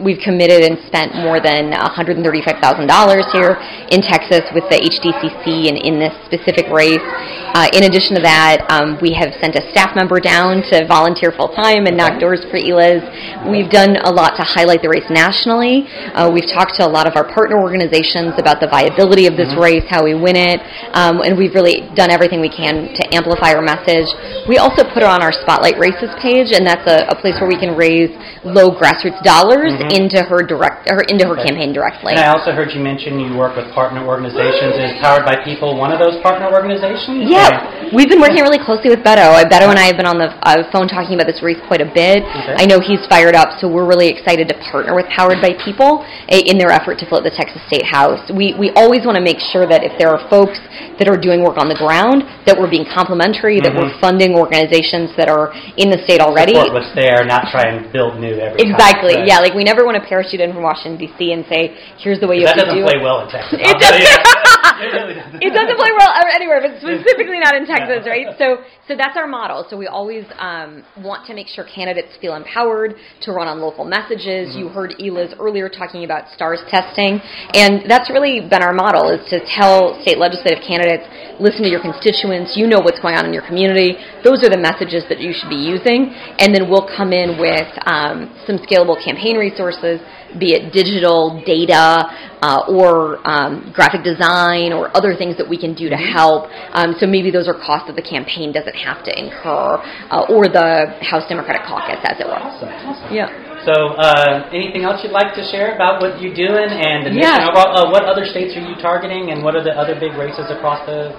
we've 0.00 0.18
committed 0.22 0.62
and 0.62 0.78
spent 0.86 1.14
more 1.14 1.40
than 1.40 1.72
$135,000 1.72 2.22
here 3.32 3.58
in 3.90 4.00
Texas 4.02 4.46
with 4.54 4.64
the 4.70 4.78
HDCC 4.78 5.68
and 5.68 5.76
in 5.78 5.98
this 5.98 6.14
specific 6.26 6.70
race. 6.70 7.02
Uh, 7.54 7.66
in 7.72 7.84
addition 7.84 8.14
to 8.14 8.22
that, 8.22 8.62
um, 8.70 9.00
we 9.00 9.16
have 9.16 9.32
sent 9.40 9.56
a 9.56 9.64
staff 9.72 9.96
member 9.96 10.20
down 10.20 10.62
to 10.70 10.86
volunteer 10.86 11.32
full 11.32 11.48
time 11.56 11.88
and 11.88 11.96
knock 11.96 12.20
doors 12.20 12.44
for 12.52 12.60
ELIZ. 12.60 13.02
We've 13.50 13.70
done 13.70 13.96
a 14.04 14.12
lot 14.12 14.36
to 14.36 14.44
highlight 14.44 14.84
the 14.84 14.92
race 14.92 15.08
nationally. 15.08 15.88
Uh, 16.12 16.28
we've 16.28 16.46
talked 16.46 16.76
to 16.76 16.86
a 16.86 16.90
lot 16.90 17.08
of 17.08 17.16
our 17.16 17.24
partner 17.32 17.58
organizations 17.58 18.36
about 18.36 18.60
the 18.60 18.68
viability 18.68 19.26
of 19.26 19.34
this 19.34 19.48
mm-hmm. 19.48 19.80
race, 19.80 19.86
how 19.88 20.04
we 20.04 20.14
win 20.14 20.36
it, 20.36 20.60
um, 20.92 21.24
and 21.24 21.34
we've 21.40 21.56
really 21.56 21.88
done 21.96 22.12
everything 22.12 22.40
we 22.44 22.52
can 22.52 22.92
to 22.92 23.02
amplify 23.16 23.56
our 23.56 23.64
message. 23.64 24.06
We 24.46 24.60
also 24.60 24.84
put 24.84 25.00
it 25.02 25.08
on 25.08 25.24
our 25.24 25.32
Spotlight 25.32 25.80
Races 25.80 26.12
page, 26.20 26.52
and 26.52 26.68
that's 26.68 26.84
a, 26.84 27.08
a 27.08 27.16
place 27.16 27.40
where 27.40 27.48
we 27.48 27.58
can 27.58 27.74
raise 27.74 28.12
low 28.44 28.76
grassroots 28.76 29.24
dollars 29.24 29.72
mm-hmm. 29.72 29.87
Into 29.90 30.22
her 30.22 30.44
direct, 30.44 30.90
or 30.90 31.02
into 31.08 31.26
her 31.26 31.36
okay. 31.38 31.48
campaign 31.48 31.72
directly. 31.72 32.14
And 32.14 32.20
I 32.20 32.32
also 32.32 32.52
heard 32.52 32.72
you 32.72 32.80
mention 32.80 33.18
you 33.20 33.36
work 33.36 33.56
with 33.56 33.68
partner 33.72 34.04
organizations. 34.04 34.76
Is 34.76 34.92
Powered 35.00 35.24
by 35.24 35.40
People 35.44 35.76
one 35.76 35.92
of 35.92 35.98
those 35.98 36.20
partner 36.22 36.50
organizations? 36.50 37.28
Yeah, 37.28 37.92
we've 37.94 38.08
been 38.08 38.20
working 38.20 38.42
really 38.42 38.60
closely 38.60 38.90
with 38.90 39.00
Beto. 39.00 39.38
Beto 39.48 39.68
and 39.70 39.78
I 39.78 39.86
have 39.88 39.96
been 39.96 40.08
on 40.08 40.18
the 40.18 40.30
uh, 40.44 40.66
phone 40.70 40.88
talking 40.88 41.14
about 41.14 41.26
this 41.26 41.42
race 41.42 41.60
quite 41.66 41.80
a 41.80 41.90
bit. 41.90 42.22
Okay. 42.22 42.56
I 42.58 42.64
know 42.66 42.80
he's 42.80 43.04
fired 43.08 43.34
up, 43.34 43.56
so 43.60 43.68
we're 43.68 43.86
really 43.86 44.08
excited 44.08 44.48
to 44.48 44.54
partner 44.70 44.94
with 44.94 45.06
Powered 45.12 45.40
by 45.40 45.56
People 45.64 46.04
in 46.28 46.58
their 46.58 46.70
effort 46.70 46.98
to 47.00 47.06
flip 47.08 47.24
the 47.24 47.34
Texas 47.34 47.62
State 47.66 47.84
House. 47.84 48.20
We 48.32 48.54
we 48.58 48.70
always 48.74 49.06
want 49.06 49.16
to 49.16 49.24
make 49.24 49.38
sure 49.38 49.66
that 49.66 49.84
if 49.84 49.94
there 49.98 50.10
are 50.10 50.20
folks 50.28 50.58
that 50.98 51.06
are 51.06 51.16
doing 51.16 51.42
work 51.42 51.56
on 51.58 51.68
the 51.68 51.78
ground, 51.78 52.26
that 52.44 52.58
we're 52.58 52.70
being 52.70 52.86
complimentary, 52.86 53.58
mm-hmm. 53.58 53.70
that 53.70 53.74
we're 53.74 53.90
mm-hmm. 53.90 54.02
funding 54.02 54.34
organizations 54.34 55.14
that 55.16 55.28
are 55.30 55.54
in 55.78 55.90
the 55.90 56.00
state 56.04 56.20
already. 56.20 56.54
Support 56.58 56.74
what's 56.74 56.94
there, 56.94 57.24
not 57.24 57.50
try 57.54 57.70
and 57.70 57.86
build 57.92 58.18
new 58.18 58.34
every 58.34 58.58
exactly. 58.60 59.14
Time. 59.14 59.26
Yeah, 59.26 59.38
like 59.38 59.54
we 59.54 59.64
never 59.64 59.77
want 59.84 60.02
to 60.02 60.06
parachute 60.06 60.40
in 60.40 60.52
from 60.52 60.62
Washington 60.62 60.98
D.C. 60.98 61.32
and 61.32 61.44
say, 61.46 61.74
"Here's 61.98 62.20
the 62.20 62.26
way 62.26 62.36
you 62.36 62.46
have 62.46 62.56
to 62.56 62.64
do 62.64 62.82
it." 62.82 62.86
That 62.86 62.86
doesn't 62.86 62.98
play 62.98 63.02
well 63.02 63.20
in 63.22 63.28
Texas. 63.34 63.58
It 63.60 63.78
doesn't. 64.86 65.42
it 65.42 65.52
doesn't 65.52 65.78
play 65.78 65.92
well 65.98 66.12
anywhere, 66.34 66.62
but 66.62 66.78
specifically 66.78 67.38
not 67.38 67.54
in 67.54 67.66
Texas, 67.66 68.06
right? 68.06 68.34
So, 68.38 68.62
so 68.86 68.96
that's 68.96 69.16
our 69.16 69.26
model. 69.26 69.66
So 69.68 69.76
we 69.76 69.86
always 69.86 70.24
um, 70.38 70.84
want 71.02 71.26
to 71.26 71.34
make 71.34 71.48
sure 71.48 71.64
candidates 71.64 72.14
feel 72.20 72.34
empowered 72.34 72.94
to 73.22 73.32
run 73.32 73.48
on 73.48 73.60
local 73.60 73.84
messages. 73.84 74.54
Mm-hmm. 74.54 74.58
You 74.58 74.68
heard 74.68 74.94
Eliz 74.98 75.34
earlier 75.38 75.68
talking 75.68 76.04
about 76.04 76.30
STAAR 76.34 76.56
testing, 76.68 77.20
and 77.54 77.88
that's 77.90 78.10
really 78.10 78.40
been 78.40 78.62
our 78.62 78.72
model: 78.72 79.10
is 79.10 79.22
to 79.30 79.40
tell 79.44 80.00
state 80.02 80.18
legislative 80.18 80.62
candidates, 80.62 81.04
listen 81.40 81.62
to 81.62 81.70
your 81.70 81.82
constituents. 81.82 82.56
You 82.56 82.66
know 82.66 82.80
what's 82.80 83.00
going 83.00 83.16
on 83.16 83.26
in 83.26 83.32
your 83.32 83.46
community. 83.46 83.98
Those 84.24 84.42
are 84.44 84.50
the 84.50 84.60
messages 84.60 85.04
that 85.08 85.20
you 85.20 85.32
should 85.32 85.50
be 85.50 85.60
using, 85.60 86.14
and 86.38 86.54
then 86.54 86.70
we'll 86.70 86.86
come 86.86 87.12
in 87.12 87.38
with 87.38 87.68
um, 87.86 88.30
some 88.46 88.58
scalable 88.62 88.96
campaign 88.96 89.36
resources 89.36 90.00
be 90.38 90.52
it 90.52 90.72
digital 90.72 91.42
data 91.46 92.04
uh, 92.42 92.62
or 92.68 93.18
um, 93.28 93.70
graphic 93.74 94.04
design 94.04 94.72
or 94.72 94.94
other 94.96 95.14
things 95.14 95.36
that 95.36 95.48
we 95.48 95.58
can 95.58 95.74
do 95.74 95.88
to 95.88 95.96
mm-hmm. 95.96 96.12
help. 96.12 96.50
Um, 96.72 96.94
so 96.98 97.06
maybe 97.06 97.30
those 97.30 97.48
are 97.48 97.54
costs 97.54 97.88
that 97.88 97.96
the 97.96 98.04
campaign 98.04 98.52
doesn't 98.52 98.76
have 98.76 99.04
to 99.04 99.12
incur, 99.12 99.80
uh, 100.10 100.26
or 100.28 100.48
the 100.48 100.98
House 101.00 101.24
Democratic 101.28 101.62
Caucus, 101.66 101.98
as 102.04 102.20
it 102.20 102.26
were. 102.26 102.36
Awesome. 102.38 102.68
awesome. 102.68 103.14
Yeah. 103.14 103.47
So, 103.68 104.00
uh, 104.00 104.48
anything 104.48 104.88
else 104.88 105.04
you'd 105.04 105.12
like 105.12 105.36
to 105.36 105.44
share 105.52 105.76
about 105.76 106.00
what 106.00 106.16
you're 106.24 106.32
doing 106.32 106.72
and 106.72 107.04
the 107.04 107.12
mission? 107.12 107.28
Yeah. 107.28 107.52
About, 107.52 107.76
uh, 107.76 107.92
what 107.92 108.08
other 108.08 108.24
states 108.24 108.56
are 108.56 108.64
you 108.64 108.72
targeting, 108.80 109.28
and 109.28 109.44
what 109.44 109.52
are 109.52 109.60
the 109.60 109.76
other 109.76 109.92
big 109.92 110.16
races 110.16 110.48
across 110.48 110.80
the 110.88 111.12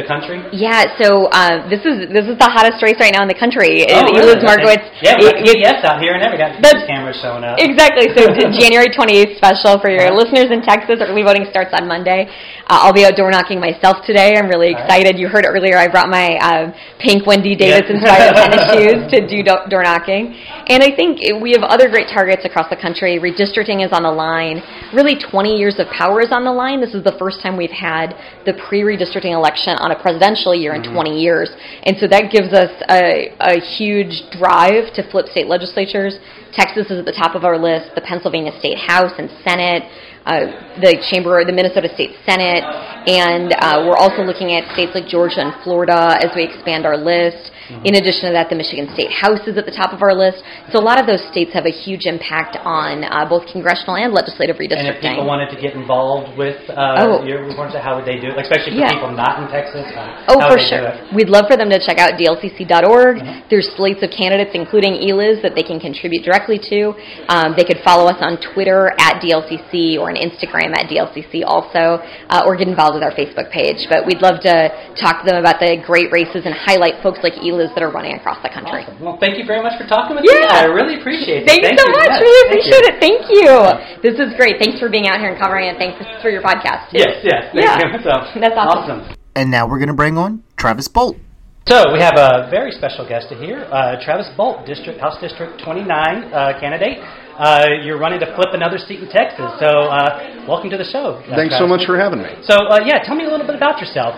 the 0.00 0.08
country? 0.08 0.40
Yeah. 0.48 0.96
So 0.96 1.28
uh, 1.28 1.68
this 1.68 1.84
is 1.84 2.08
this 2.08 2.24
is 2.24 2.40
the 2.40 2.48
hottest 2.48 2.80
race 2.80 2.96
right 2.96 3.12
now 3.12 3.20
in 3.20 3.28
the 3.28 3.36
country. 3.36 3.84
Oh, 3.84 4.00
really? 4.16 4.32
Markowitz. 4.40 4.80
Yeah, 5.04 5.20
we 5.20 5.28
got 5.28 5.44
PBS 5.44 5.84
out 5.84 6.00
here 6.00 6.16
and 6.16 6.24
every 6.24 6.40
got 6.40 6.56
cameras 6.88 7.20
showing 7.20 7.44
up. 7.44 7.60
Exactly. 7.60 8.08
So 8.16 8.32
January 8.64 8.88
28th 8.88 9.36
special 9.36 9.76
for 9.76 9.92
your 9.92 10.08
listeners 10.16 10.48
in 10.48 10.64
Texas. 10.64 11.04
Early 11.04 11.20
voting 11.20 11.44
starts 11.52 11.76
on 11.76 11.84
Monday. 11.84 12.32
Uh, 12.64 12.88
I'll 12.88 12.96
be 12.96 13.04
out 13.04 13.12
door 13.12 13.28
knocking 13.28 13.60
myself 13.60 14.00
today. 14.08 14.40
I'm 14.40 14.48
really 14.48 14.72
excited. 14.72 15.20
Right. 15.20 15.20
You 15.20 15.28
heard 15.28 15.44
earlier. 15.44 15.76
I 15.76 15.92
brought 15.92 16.08
my 16.08 16.40
uh, 16.40 16.72
pink 16.96 17.28
Wendy 17.28 17.52
Davis 17.52 17.84
inspired 17.92 18.32
tennis 18.40 18.64
shoes 18.72 19.00
to 19.12 19.28
do 19.28 19.44
door 19.44 19.84
knocking, 19.84 20.32
and 20.64 20.80
I 20.80 20.96
think 20.96 21.20
we 21.44 21.52
have 21.52 21.62
other 21.68 21.89
great 21.90 22.08
targets 22.08 22.44
across 22.44 22.70
the 22.70 22.76
country. 22.76 23.18
Redistricting 23.18 23.84
is 23.84 23.92
on 23.92 24.02
the 24.02 24.10
line. 24.10 24.62
Really, 24.94 25.18
20 25.18 25.58
years 25.58 25.78
of 25.78 25.88
power 25.88 26.20
is 26.20 26.32
on 26.32 26.44
the 26.44 26.52
line. 26.52 26.80
This 26.80 26.94
is 26.94 27.04
the 27.04 27.16
first 27.18 27.42
time 27.42 27.56
we've 27.56 27.74
had 27.74 28.14
the 28.46 28.54
pre-redistricting 28.68 29.34
election 29.34 29.76
on 29.78 29.90
a 29.90 29.98
presidential 30.00 30.54
year 30.54 30.74
in 30.74 30.82
mm-hmm. 30.82 30.94
20 30.94 31.20
years. 31.20 31.50
And 31.84 31.96
so 31.98 32.06
that 32.08 32.30
gives 32.32 32.54
us 32.54 32.70
a, 32.88 33.34
a 33.40 33.60
huge 33.60 34.30
drive 34.30 34.94
to 34.94 35.02
flip 35.10 35.26
state 35.26 35.46
legislatures. 35.46 36.16
Texas 36.54 36.90
is 36.90 36.98
at 36.98 37.04
the 37.04 37.12
top 37.12 37.34
of 37.34 37.44
our 37.44 37.58
list, 37.58 37.94
the 37.94 38.00
Pennsylvania 38.00 38.56
State 38.58 38.78
House 38.78 39.12
and 39.18 39.28
Senate 39.44 39.84
uh, 40.26 40.76
the 40.80 41.00
chamber, 41.10 41.44
the 41.44 41.52
Minnesota 41.52 41.88
State 41.94 42.12
Senate, 42.28 42.60
and 43.08 43.56
uh, 43.56 43.88
we're 43.88 43.96
also 43.96 44.20
looking 44.20 44.52
at 44.52 44.68
states 44.76 44.92
like 44.94 45.08
Georgia 45.08 45.40
and 45.40 45.56
Florida 45.64 46.20
as 46.20 46.28
we 46.36 46.44
expand 46.44 46.84
our 46.84 46.96
list. 46.96 47.50
Mm-hmm. 47.70 47.86
In 47.86 47.94
addition 47.94 48.26
to 48.26 48.34
that, 48.34 48.50
the 48.50 48.58
Michigan 48.58 48.90
State 48.92 49.14
House 49.14 49.46
is 49.46 49.54
at 49.54 49.64
the 49.64 49.74
top 49.74 49.94
of 49.94 50.02
our 50.02 50.10
list. 50.10 50.42
So 50.74 50.82
a 50.82 50.84
lot 50.84 50.98
of 50.98 51.06
those 51.06 51.22
states 51.30 51.54
have 51.54 51.66
a 51.66 51.72
huge 51.72 52.10
impact 52.10 52.58
on 52.66 53.06
uh, 53.06 53.24
both 53.30 53.46
congressional 53.46 53.94
and 53.94 54.10
legislative 54.10 54.58
redistricting. 54.58 54.90
And 54.90 54.98
if 54.98 55.00
people 55.00 55.26
wanted 55.26 55.54
to 55.54 55.58
get 55.62 55.78
involved 55.78 56.34
with 56.34 56.58
uh, 56.66 56.98
oh. 56.98 57.22
your 57.22 57.46
reforms, 57.46 57.78
how 57.78 57.94
would 57.94 58.06
they 58.06 58.18
do 58.18 58.34
it? 58.34 58.36
Like, 58.36 58.50
especially 58.50 58.74
for 58.74 58.82
yeah. 58.82 58.98
people 58.98 59.14
not 59.14 59.38
in 59.38 59.46
Texas. 59.46 59.86
Uh, 59.94 60.34
oh, 60.34 60.42
for 60.50 60.58
sure. 60.58 60.90
We'd 61.14 61.30
love 61.30 61.46
for 61.46 61.54
them 61.56 61.70
to 61.70 61.78
check 61.78 62.02
out 62.02 62.18
dlcc.org. 62.18 63.22
Mm-hmm. 63.22 63.46
There's 63.46 63.70
slates 63.78 64.02
of 64.02 64.10
candidates, 64.10 64.52
including 64.54 64.98
ELIZ, 64.98 65.42
that 65.46 65.54
they 65.54 65.62
can 65.62 65.78
contribute 65.78 66.26
directly 66.26 66.58
to. 66.74 66.94
Um, 67.30 67.54
they 67.54 67.64
could 67.64 67.78
follow 67.86 68.10
us 68.10 68.18
on 68.20 68.42
Twitter 68.42 68.90
at 68.98 69.22
DLCC 69.22 69.98
or 69.98 70.10
on 70.10 70.16
Instagram 70.18 70.74
at 70.74 70.90
DLCC 70.90 71.46
also, 71.46 72.02
uh, 72.28 72.42
or 72.46 72.56
get 72.56 72.68
involved 72.68 72.94
with 72.98 73.04
our 73.04 73.14
Facebook 73.14 73.50
page. 73.50 73.86
But 73.88 74.06
we'd 74.06 74.22
love 74.22 74.40
to 74.42 74.70
talk 74.98 75.22
to 75.22 75.26
them 75.26 75.38
about 75.38 75.60
the 75.60 75.78
great 75.84 76.10
races 76.10 76.44
and 76.44 76.54
highlight 76.54 77.02
folks 77.02 77.20
like 77.22 77.34
ELIZ 77.60 77.76
that 77.76 77.84
are 77.84 77.92
running 77.92 78.16
across 78.16 78.40
the 78.40 78.48
country. 78.48 78.88
Awesome. 78.88 79.04
Well, 79.04 79.20
thank 79.20 79.36
you 79.36 79.44
very 79.44 79.60
much 79.60 79.76
for 79.76 79.84
talking 79.84 80.16
with 80.16 80.24
yeah. 80.24 80.40
me. 80.40 80.48
I 80.48 80.64
really 80.72 80.96
appreciate 80.96 81.44
it. 81.44 81.46
Thank, 81.46 81.60
thank 81.60 81.76
you 81.76 81.84
so 81.84 81.92
you 81.92 82.00
much. 82.00 82.20
Really 82.24 82.42
appreciate 82.48 82.84
thank 82.96 82.96
it. 82.96 83.04
Thank 83.04 83.20
you. 83.28 83.52
This 84.00 84.16
is 84.16 84.32
great. 84.40 84.56
Thanks 84.56 84.80
for 84.80 84.88
being 84.88 85.08
out 85.12 85.20
here 85.20 85.28
and 85.28 85.36
covering 85.36 85.68
it. 85.68 85.76
Thanks 85.76 86.00
for 86.24 86.32
your 86.32 86.40
podcast. 86.40 86.88
Too. 86.88 87.04
Yes, 87.04 87.20
yes. 87.20 87.52
Thank 87.52 87.68
yeah. 87.68 87.84
You. 87.84 88.00
So, 88.08 88.40
That's 88.40 88.56
awesome. 88.56 89.04
awesome. 89.04 89.16
And 89.36 89.50
now 89.50 89.68
we're 89.68 89.78
going 89.78 89.92
to 89.92 89.98
bring 89.98 90.16
on 90.16 90.42
Travis 90.56 90.88
Boldt. 90.88 91.20
So 91.68 91.92
we 91.92 92.00
have 92.00 92.16
a 92.16 92.48
very 92.50 92.72
special 92.72 93.06
guest 93.06 93.28
here, 93.38 93.68
uh, 93.70 94.02
Travis 94.02 94.26
Boldt, 94.34 94.66
District 94.66 94.98
House 94.98 95.20
District 95.20 95.60
29 95.62 95.86
uh, 95.86 96.58
candidate. 96.58 96.98
Uh, 97.38 97.64
you're 97.84 97.98
running 97.98 98.18
to 98.20 98.26
flip 98.34 98.52
another 98.52 98.76
seat 98.76 99.00
in 99.00 99.08
Texas. 99.08 99.48
So 99.60 99.68
uh, 99.88 100.44
welcome 100.48 100.68
to 100.70 100.76
the 100.76 100.88
show. 100.88 101.20
Uh, 101.24 101.36
Thanks 101.36 101.54
Travis. 101.54 101.58
so 101.60 101.66
much 101.68 101.86
for 101.86 101.96
having 101.96 102.20
me. 102.20 102.32
So 102.42 102.56
uh, 102.68 102.80
yeah, 102.84 103.00
tell 103.04 103.14
me 103.14 103.24
a 103.24 103.30
little 103.30 103.46
bit 103.46 103.54
about 103.54 103.80
yourself. 103.80 104.12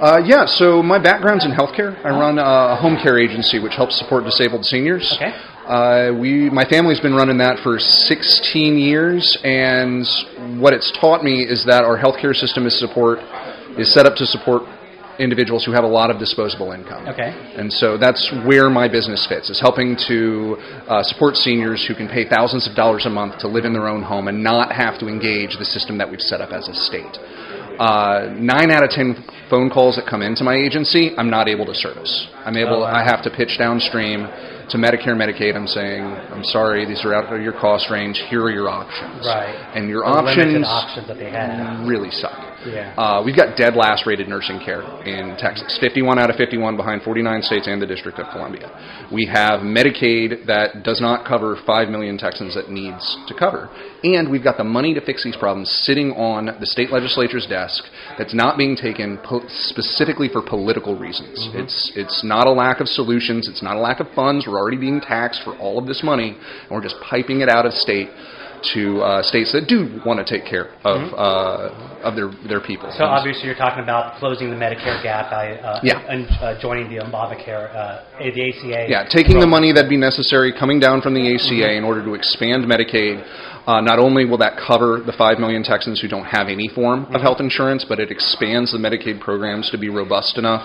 Uh, 0.00 0.22
yeah, 0.24 0.46
so 0.46 0.80
my 0.80 0.98
background's 0.98 1.44
in 1.44 1.50
healthcare. 1.50 1.98
I 2.06 2.10
run 2.10 2.38
a 2.38 2.76
home 2.76 2.96
care 3.02 3.18
agency 3.18 3.58
which 3.58 3.74
helps 3.74 3.98
support 3.98 4.24
disabled 4.24 4.64
seniors. 4.64 5.12
Okay. 5.16 5.34
Uh, 5.66 6.14
we, 6.18 6.48
my 6.50 6.64
family's 6.64 7.00
been 7.00 7.14
running 7.14 7.36
that 7.38 7.58
for 7.62 7.78
16 7.78 8.78
years, 8.78 9.36
and 9.44 10.06
what 10.62 10.72
it's 10.72 10.90
taught 11.00 11.22
me 11.22 11.42
is 11.42 11.64
that 11.66 11.84
our 11.84 11.98
healthcare 11.98 12.34
system 12.34 12.64
is 12.66 12.78
support 12.78 13.18
is 13.76 13.92
set 13.92 14.06
up 14.06 14.14
to 14.16 14.24
support 14.24 14.62
individuals 15.18 15.64
who 15.64 15.72
have 15.72 15.84
a 15.84 15.88
lot 15.88 16.10
of 16.10 16.18
disposable 16.18 16.70
income. 16.72 17.06
Okay. 17.08 17.34
And 17.56 17.72
so 17.72 17.98
that's 17.98 18.32
where 18.46 18.70
my 18.70 18.86
business 18.88 19.26
fits, 19.28 19.50
is 19.50 19.60
helping 19.60 19.96
to 20.06 20.56
uh, 20.86 21.02
support 21.02 21.34
seniors 21.36 21.84
who 21.86 21.94
can 21.94 22.08
pay 22.08 22.26
thousands 22.28 22.68
of 22.68 22.76
dollars 22.76 23.04
a 23.04 23.10
month 23.10 23.38
to 23.40 23.48
live 23.48 23.64
in 23.64 23.72
their 23.72 23.88
own 23.88 24.02
home 24.02 24.28
and 24.28 24.42
not 24.42 24.72
have 24.72 24.98
to 25.00 25.08
engage 25.08 25.58
the 25.58 25.64
system 25.64 25.98
that 25.98 26.08
we've 26.08 26.22
set 26.22 26.40
up 26.40 26.50
as 26.52 26.68
a 26.68 26.74
state. 26.74 27.18
Uh, 27.78 28.34
nine 28.38 28.70
out 28.70 28.82
of 28.82 28.90
ten 28.90 29.14
phone 29.50 29.70
calls 29.70 29.96
that 29.96 30.06
come 30.08 30.22
into 30.22 30.44
my 30.44 30.54
agency, 30.54 31.12
I'm 31.16 31.30
not 31.30 31.48
able 31.48 31.66
to 31.66 31.74
service. 31.74 32.28
I'm 32.44 32.56
oh, 32.56 32.60
able. 32.60 32.76
Oh, 32.76 32.80
wow. 32.80 32.94
I 32.94 33.04
have 33.04 33.22
to 33.24 33.30
pitch 33.30 33.56
downstream 33.58 34.28
to 34.70 34.76
Medicare, 34.76 35.16
Medicaid. 35.16 35.56
I'm 35.56 35.66
saying, 35.66 36.04
I'm 36.04 36.44
sorry, 36.44 36.84
these 36.84 37.04
are 37.04 37.14
out 37.14 37.32
of 37.32 37.40
your 37.40 37.52
cost 37.52 37.90
range. 37.90 38.22
Here 38.28 38.42
are 38.42 38.50
your 38.50 38.68
options. 38.68 39.24
Right. 39.24 39.54
And 39.74 39.88
your 39.88 40.02
The 40.02 40.10
options 40.10 40.66
options 40.66 41.08
that 41.08 41.16
they 41.16 41.30
had. 41.30 41.86
really 41.88 42.10
suck. 42.10 42.36
Yeah. 42.72 42.94
Uh, 42.96 43.22
we've 43.24 43.36
got 43.36 43.56
dead 43.56 43.74
last 43.74 44.06
rated 44.06 44.28
nursing 44.28 44.60
care 44.64 44.82
in 45.04 45.36
Texas, 45.38 45.78
51 45.80 46.18
out 46.18 46.30
of 46.30 46.36
51 46.36 46.76
behind 46.76 47.02
49 47.02 47.42
states 47.42 47.66
and 47.66 47.80
the 47.80 47.86
District 47.86 48.18
of 48.18 48.26
Columbia. 48.32 48.68
We 49.12 49.26
have 49.26 49.60
Medicaid 49.60 50.46
that 50.46 50.82
does 50.84 51.00
not 51.00 51.26
cover 51.26 51.56
5 51.66 51.88
million 51.88 52.18
Texans 52.18 52.54
that 52.54 52.70
needs 52.70 53.16
to 53.26 53.34
cover. 53.34 53.68
And 54.04 54.30
we've 54.30 54.44
got 54.44 54.56
the 54.56 54.64
money 54.64 54.94
to 54.94 55.00
fix 55.00 55.24
these 55.24 55.36
problems 55.36 55.70
sitting 55.84 56.12
on 56.12 56.46
the 56.60 56.66
state 56.66 56.90
legislature's 56.90 57.46
desk 57.46 57.84
that's 58.16 58.34
not 58.34 58.56
being 58.56 58.76
taken 58.76 59.18
po- 59.24 59.42
specifically 59.48 60.28
for 60.28 60.42
political 60.42 60.96
reasons. 60.96 61.48
Mm-hmm. 61.48 61.58
It's, 61.58 61.92
it's 61.96 62.24
not 62.24 62.46
a 62.46 62.52
lack 62.52 62.80
of 62.80 62.88
solutions, 62.88 63.48
it's 63.48 63.62
not 63.62 63.76
a 63.76 63.80
lack 63.80 64.00
of 64.00 64.06
funds. 64.14 64.46
We're 64.46 64.58
already 64.58 64.76
being 64.76 65.00
taxed 65.00 65.42
for 65.44 65.56
all 65.56 65.78
of 65.78 65.86
this 65.86 66.02
money, 66.04 66.36
and 66.36 66.70
we're 66.70 66.82
just 66.82 66.96
piping 67.00 67.40
it 67.40 67.48
out 67.48 67.66
of 67.66 67.72
state 67.72 68.08
to 68.74 69.00
uh, 69.02 69.22
states 69.22 69.52
that 69.52 69.66
do 69.68 70.00
want 70.04 70.18
to 70.18 70.26
take 70.26 70.48
care 70.48 70.74
of 70.84 71.12
uh, 71.14 72.06
of 72.06 72.14
their 72.14 72.30
their 72.46 72.60
people. 72.60 72.88
Mm-hmm. 72.88 72.98
So 72.98 73.04
obviously, 73.04 73.46
you're 73.46 73.56
talking 73.58 73.82
about 73.82 74.18
closing 74.18 74.50
the 74.50 74.56
Medicare 74.56 75.02
gap 75.02 75.30
by 75.30 75.52
uh, 75.58 75.80
Yeah. 75.82 75.98
and 76.08 76.26
uh, 76.40 76.60
joining 76.60 76.88
the 76.88 77.02
Obamacare, 77.02 77.74
uh, 77.74 78.04
the 78.18 78.42
ACA. 78.48 78.86
Yeah, 78.88 79.04
taking 79.08 79.40
the 79.40 79.46
money 79.46 79.72
that'd 79.72 79.90
be 79.90 79.96
necessary 79.96 80.52
coming 80.52 80.80
down 80.80 81.00
from 81.00 81.14
the 81.14 81.34
ACA 81.34 81.76
in 81.76 81.84
order 81.84 82.04
to 82.04 82.14
expand 82.14 82.64
Medicaid. 82.64 83.24
Uh, 83.68 83.82
not 83.82 83.98
only 83.98 84.24
will 84.24 84.38
that 84.38 84.56
cover 84.56 85.02
the 85.04 85.12
5 85.12 85.38
million 85.38 85.62
Texans 85.62 86.00
who 86.00 86.08
don't 86.08 86.24
have 86.24 86.48
any 86.48 86.68
form 86.68 87.04
of 87.14 87.20
health 87.20 87.36
insurance, 87.38 87.84
but 87.86 88.00
it 88.00 88.10
expands 88.10 88.72
the 88.72 88.78
Medicaid 88.78 89.20
programs 89.20 89.70
to 89.70 89.76
be 89.76 89.90
robust 89.90 90.38
enough 90.38 90.64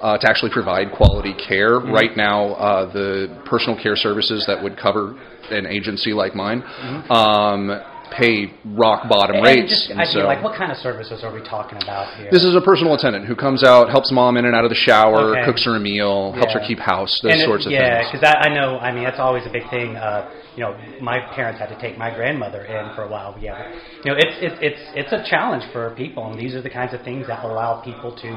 uh, 0.00 0.16
to 0.16 0.30
actually 0.30 0.52
provide 0.52 0.92
quality 0.92 1.34
care. 1.34 1.80
Right 1.80 2.16
now, 2.16 2.54
uh, 2.54 2.92
the 2.92 3.42
personal 3.44 3.74
care 3.82 3.96
services 3.96 4.44
that 4.46 4.62
would 4.62 4.78
cover 4.78 5.18
an 5.50 5.66
agency 5.66 6.12
like 6.12 6.34
mine 6.34 6.62
um, 7.10 7.80
pay 8.16 8.52
rock 8.76 9.08
bottom 9.08 9.36
And 9.36 9.44
rates. 9.44 9.70
just, 9.70 9.90
and 9.90 10.00
I 10.00 10.04
so- 10.04 10.18
mean, 10.18 10.26
like, 10.26 10.42
what 10.42 10.54
kind 10.56 10.70
of 10.70 10.78
services 10.78 11.24
are 11.24 11.32
we 11.34 11.40
talking 11.42 11.82
about 11.82 12.14
here? 12.16 12.28
this 12.30 12.44
is 12.44 12.54
a 12.54 12.60
personal 12.60 12.94
attendant 12.94 13.26
who 13.26 13.34
comes 13.34 13.64
out, 13.64 13.90
helps 13.90 14.12
mom 14.12 14.36
in 14.36 14.44
and 14.44 14.54
out 14.54 14.62
of 14.64 14.70
the 14.70 14.76
shower, 14.76 15.34
Okay. 15.34 15.44
cooks 15.44 15.64
her 15.64 15.74
a 15.76 15.80
meal, 15.80 16.32
helps 16.32 16.52
her 16.52 16.60
keep 16.66 16.78
house, 16.78 17.18
those 17.22 17.32
And 17.32 17.40
it- 17.42 17.44
sorts 17.46 17.66
of 17.66 17.72
yeah, 17.72 18.02
things. 18.02 18.06
Yeah, 18.14 18.20
because 18.20 18.34
I, 18.44 18.48
I 18.50 18.54
know. 18.54 18.78
I 18.78 18.92
mean, 18.92 19.04
that's 19.04 19.18
always 19.18 19.44
a 19.46 19.50
big 19.50 19.68
thing. 19.70 19.96
Uh, 19.96 20.30
you 20.54 20.62
know, 20.62 20.76
my 21.00 21.18
parents 21.34 21.58
had 21.58 21.68
to 21.70 21.78
take 21.80 21.98
my 21.98 22.14
grandmother 22.14 22.62
in 22.64 22.94
for 22.94 23.02
a 23.02 23.08
while. 23.08 23.34
Yeah, 23.40 23.72
you 24.04 24.10
know, 24.12 24.16
it's 24.16 24.36
it's 24.40 24.56
it's 24.62 24.80
it's 24.94 25.12
a 25.12 25.28
challenge 25.28 25.64
for 25.72 25.90
people, 25.96 26.30
and 26.30 26.38
these 26.38 26.54
are 26.54 26.62
the 26.62 26.70
kinds 26.70 26.94
of 26.94 27.02
things 27.02 27.26
that 27.26 27.42
allow 27.44 27.80
people 27.82 28.14
to 28.22 28.28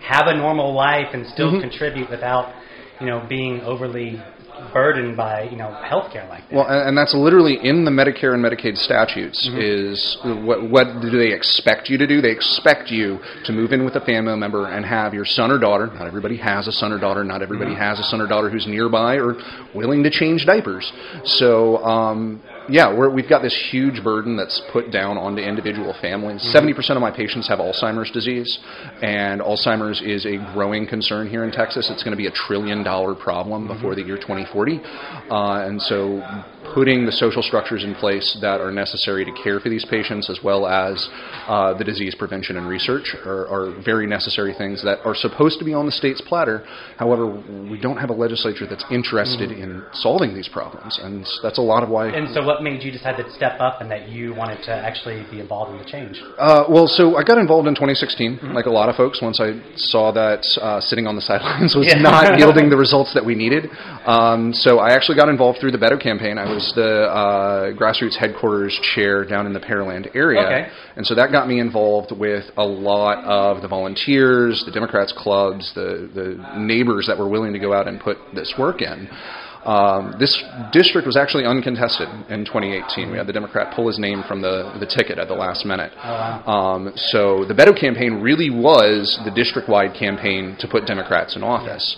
have 0.00 0.28
a 0.28 0.34
normal 0.34 0.72
life 0.72 1.08
and 1.12 1.26
still 1.26 1.50
Mm-hmm. 1.52 1.60
contribute 1.68 2.08
without, 2.08 2.54
you 3.00 3.06
know, 3.06 3.26
being 3.28 3.60
overly 3.62 4.22
burdened 4.72 5.16
by 5.16 5.42
you 5.44 5.56
know 5.56 5.68
healthcare 5.84 6.28
like 6.28 6.48
that. 6.48 6.54
Well, 6.56 6.66
and, 6.66 6.88
and 6.90 6.98
that's 6.98 7.14
literally 7.14 7.58
in 7.62 7.84
the 7.84 7.90
Medicare 7.90 8.34
and 8.34 8.44
Medicaid 8.44 8.76
statutes. 8.76 9.48
Mm-hmm. 9.48 9.60
Is 9.60 10.18
what 10.46 10.68
what 10.70 11.00
do 11.00 11.10
they 11.10 11.32
expect 11.32 11.88
you 11.88 11.98
to 11.98 12.06
do? 12.06 12.20
They 12.20 12.30
expect 12.30 12.90
you 12.90 13.18
to 13.44 13.52
move 13.52 13.72
in 13.72 13.84
with 13.84 13.96
a 13.96 14.00
family 14.00 14.36
member 14.36 14.66
and 14.66 14.84
have 14.84 15.14
your 15.14 15.24
son 15.24 15.50
or 15.50 15.58
daughter. 15.58 15.86
Not 15.86 16.06
everybody 16.06 16.36
has 16.38 16.68
a 16.68 16.72
son 16.72 16.92
or 16.92 16.98
daughter. 16.98 17.24
Not 17.24 17.42
everybody 17.42 17.72
Mm-hmm. 17.72 17.80
has 17.80 17.98
a 18.00 18.04
son 18.04 18.20
or 18.20 18.26
daughter 18.26 18.48
who's 18.48 18.66
nearby 18.66 19.16
or 19.16 19.34
willing 19.74 20.02
to 20.04 20.10
change 20.10 20.46
diapers. 20.46 20.90
So. 21.24 21.78
Um, 21.78 22.42
yeah, 22.68 22.94
we're, 22.94 23.10
we've 23.10 23.28
got 23.28 23.42
this 23.42 23.56
huge 23.70 24.02
burden 24.02 24.36
that's 24.36 24.60
put 24.72 24.90
down 24.90 25.16
onto 25.16 25.42
individual 25.42 25.94
families. 26.00 26.40
Mm-hmm. 26.42 26.52
70 26.52 26.74
percent 26.74 26.96
of 26.96 27.00
my 27.00 27.10
patients 27.10 27.48
have 27.48 27.58
Alzheimer's 27.58 28.10
disease, 28.10 28.58
and 29.02 29.40
Alzheimer's 29.40 30.02
is 30.02 30.26
a 30.26 30.36
growing 30.52 30.86
concern 30.86 31.28
here 31.28 31.44
in 31.44 31.50
Texas. 31.50 31.90
It's 31.90 32.02
going 32.02 32.12
to 32.12 32.16
be 32.16 32.26
a 32.26 32.32
trillion 32.32 32.82
dollar 32.82 33.14
problem 33.14 33.48
Mm-hmm. 33.48 33.74
before 33.74 33.94
the 33.94 34.02
year 34.02 34.16
2040, 34.16 34.80
uh, 35.30 35.66
and 35.66 35.80
so 35.82 36.20
putting 36.74 37.06
the 37.06 37.12
social 37.12 37.42
structures 37.42 37.84
in 37.84 37.94
place 37.94 38.36
that 38.40 38.60
are 38.60 38.72
necessary 38.72 39.24
to 39.24 39.32
care 39.42 39.60
for 39.60 39.68
these 39.68 39.84
patients, 39.84 40.28
as 40.30 40.40
well 40.42 40.66
as 40.66 41.08
uh, 41.46 41.76
the 41.76 41.84
disease 41.84 42.14
prevention 42.14 42.56
and 42.56 42.68
research, 42.68 43.14
are, 43.24 43.46
are 43.48 43.82
very 43.84 44.06
necessary 44.06 44.54
things 44.56 44.82
that 44.84 44.98
are 45.04 45.14
supposed 45.14 45.58
to 45.58 45.64
be 45.64 45.72
on 45.74 45.86
the 45.86 45.92
state's 45.92 46.20
platter. 46.20 46.64
However, 46.96 47.26
we 47.70 47.78
don't 47.80 47.96
have 47.98 48.10
a 48.10 48.14
legislature 48.14 48.66
that's 48.68 48.84
interested 48.90 49.50
in 49.52 49.84
solving 49.92 50.34
these 50.34 50.48
problems, 50.48 50.98
and 51.02 51.26
that's 51.42 51.58
a 51.58 51.62
lot 51.62 51.82
of 51.82 51.88
why. 51.88 52.06
Mm-hmm. 52.08 52.26
and 52.26 52.34
so, 52.34 52.44
what 52.44 52.62
made 52.62 52.82
you 52.82 52.90
decide 52.90 53.16
to 53.16 53.30
step 53.32 53.60
up 53.60 53.80
and 53.80 53.90
that 53.90 54.08
you 54.08 54.34
wanted 54.34 54.62
to 54.64 54.72
actually 54.72 55.24
be 55.30 55.40
involved 55.40 55.72
in 55.72 55.78
the 55.78 55.84
change? 55.84 56.20
Uh, 56.38 56.64
well, 56.68 56.86
so 56.86 57.16
I 57.16 57.22
got 57.22 57.38
involved 57.38 57.68
in 57.68 57.74
2016, 57.74 58.54
like 58.54 58.66
a 58.66 58.70
lot 58.70 58.88
of 58.88 58.96
folks, 58.96 59.20
once 59.22 59.40
I 59.40 59.60
saw 59.76 60.12
that 60.12 60.40
uh, 60.60 60.80
sitting 60.80 61.06
on 61.06 61.14
the 61.16 61.22
sidelines 61.30 61.74
was 61.74 61.86
Yeah. 61.86 62.00
not 62.00 62.38
yielding 62.38 62.70
the 62.70 62.76
results 62.86 63.12
that 63.14 63.24
we 63.24 63.34
needed. 63.34 63.70
Um, 64.06 64.52
so 64.54 64.78
I 64.78 64.90
actually 64.96 65.16
got 65.16 65.28
involved 65.28 65.58
through 65.60 65.72
the 65.72 65.78
Beto 65.78 66.00
campaign. 66.00 66.38
I 66.38 66.46
was 66.52 66.57
the 66.74 67.04
uh, 67.08 67.72
grassroots 67.72 68.16
headquarters 68.16 68.78
chair 68.94 69.24
down 69.24 69.46
in 69.46 69.52
the 69.52 69.60
Pearland 69.60 70.14
area. 70.14 70.40
Okay. 70.40 70.68
And 70.96 71.06
so 71.06 71.14
that 71.14 71.32
got 71.32 71.48
me 71.48 71.60
involved 71.60 72.12
with 72.12 72.44
a 72.56 72.64
lot 72.64 73.24
of 73.24 73.62
the 73.62 73.68
volunteers, 73.68 74.62
the 74.64 74.72
Democrats 74.72 75.12
clubs, 75.16 75.72
the, 75.74 76.10
the 76.14 76.58
neighbors 76.58 77.06
that 77.06 77.18
were 77.18 77.28
willing 77.28 77.52
to 77.52 77.58
go 77.58 77.72
out 77.72 77.88
and 77.88 78.00
put 78.00 78.18
this 78.34 78.54
work 78.58 78.82
in. 78.82 79.08
Um, 79.64 80.14
this 80.18 80.42
district 80.72 81.06
was 81.06 81.16
actually 81.16 81.44
uncontested 81.44 82.08
in 82.30 82.44
2018. 82.44 83.10
We 83.10 83.18
had 83.18 83.26
the 83.26 83.32
Democrat 83.32 83.74
pull 83.74 83.88
his 83.88 83.98
name 83.98 84.22
from 84.26 84.40
the, 84.40 84.72
the 84.78 84.86
ticket 84.86 85.18
at 85.18 85.28
the 85.28 85.34
last 85.34 85.66
minute. 85.66 85.92
um, 86.46 86.92
so 86.96 87.44
the 87.44 87.54
Beto 87.54 87.78
campaign 87.78 88.22
really 88.22 88.50
was 88.50 89.18
the 89.24 89.30
district-wide 89.30 89.94
campaign 89.98 90.56
to 90.60 90.68
put 90.68 90.86
Democrats 90.86 91.36
in 91.36 91.42
office. 91.42 91.96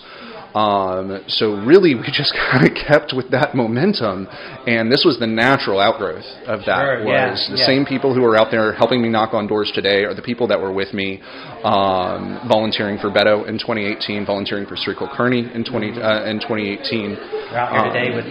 Um, 0.55 1.23
so 1.27 1.55
really, 1.63 1.95
we 1.95 2.03
just 2.11 2.33
kind 2.33 2.67
of 2.67 2.75
kept 2.75 3.13
with 3.15 3.31
that 3.31 3.55
momentum, 3.55 4.27
and 4.67 4.91
this 4.91 5.03
was 5.05 5.17
the 5.19 5.27
natural 5.27 5.79
outgrowth 5.79 6.25
of 6.47 6.61
that. 6.65 6.81
Sure, 6.81 7.07
yeah, 7.07 7.31
was 7.31 7.47
the 7.49 7.57
yeah. 7.57 7.65
same 7.65 7.85
people 7.85 8.13
who 8.13 8.23
are 8.25 8.35
out 8.35 8.51
there 8.51 8.73
helping 8.73 9.01
me 9.01 9.09
knock 9.09 9.33
on 9.33 9.47
doors 9.47 9.71
today 9.73 10.03
are 10.03 10.13
the 10.13 10.21
people 10.21 10.47
that 10.47 10.59
were 10.59 10.71
with 10.71 10.93
me 10.93 11.21
um, 11.63 12.41
volunteering 12.47 12.97
for 12.97 13.09
Beto 13.09 13.47
in 13.47 13.57
2018, 13.57 14.25
volunteering 14.25 14.65
for 14.65 14.75
Sri 14.75 14.95
Kulkarni 14.95 15.53
in 15.55 15.63
20 15.63 16.01
uh, 16.01 16.25
in 16.25 16.39
2018. 16.39 17.15
We're 17.51 17.57
out 17.57 17.71
here 17.71 17.87
today 17.93 18.15
with 18.15 18.25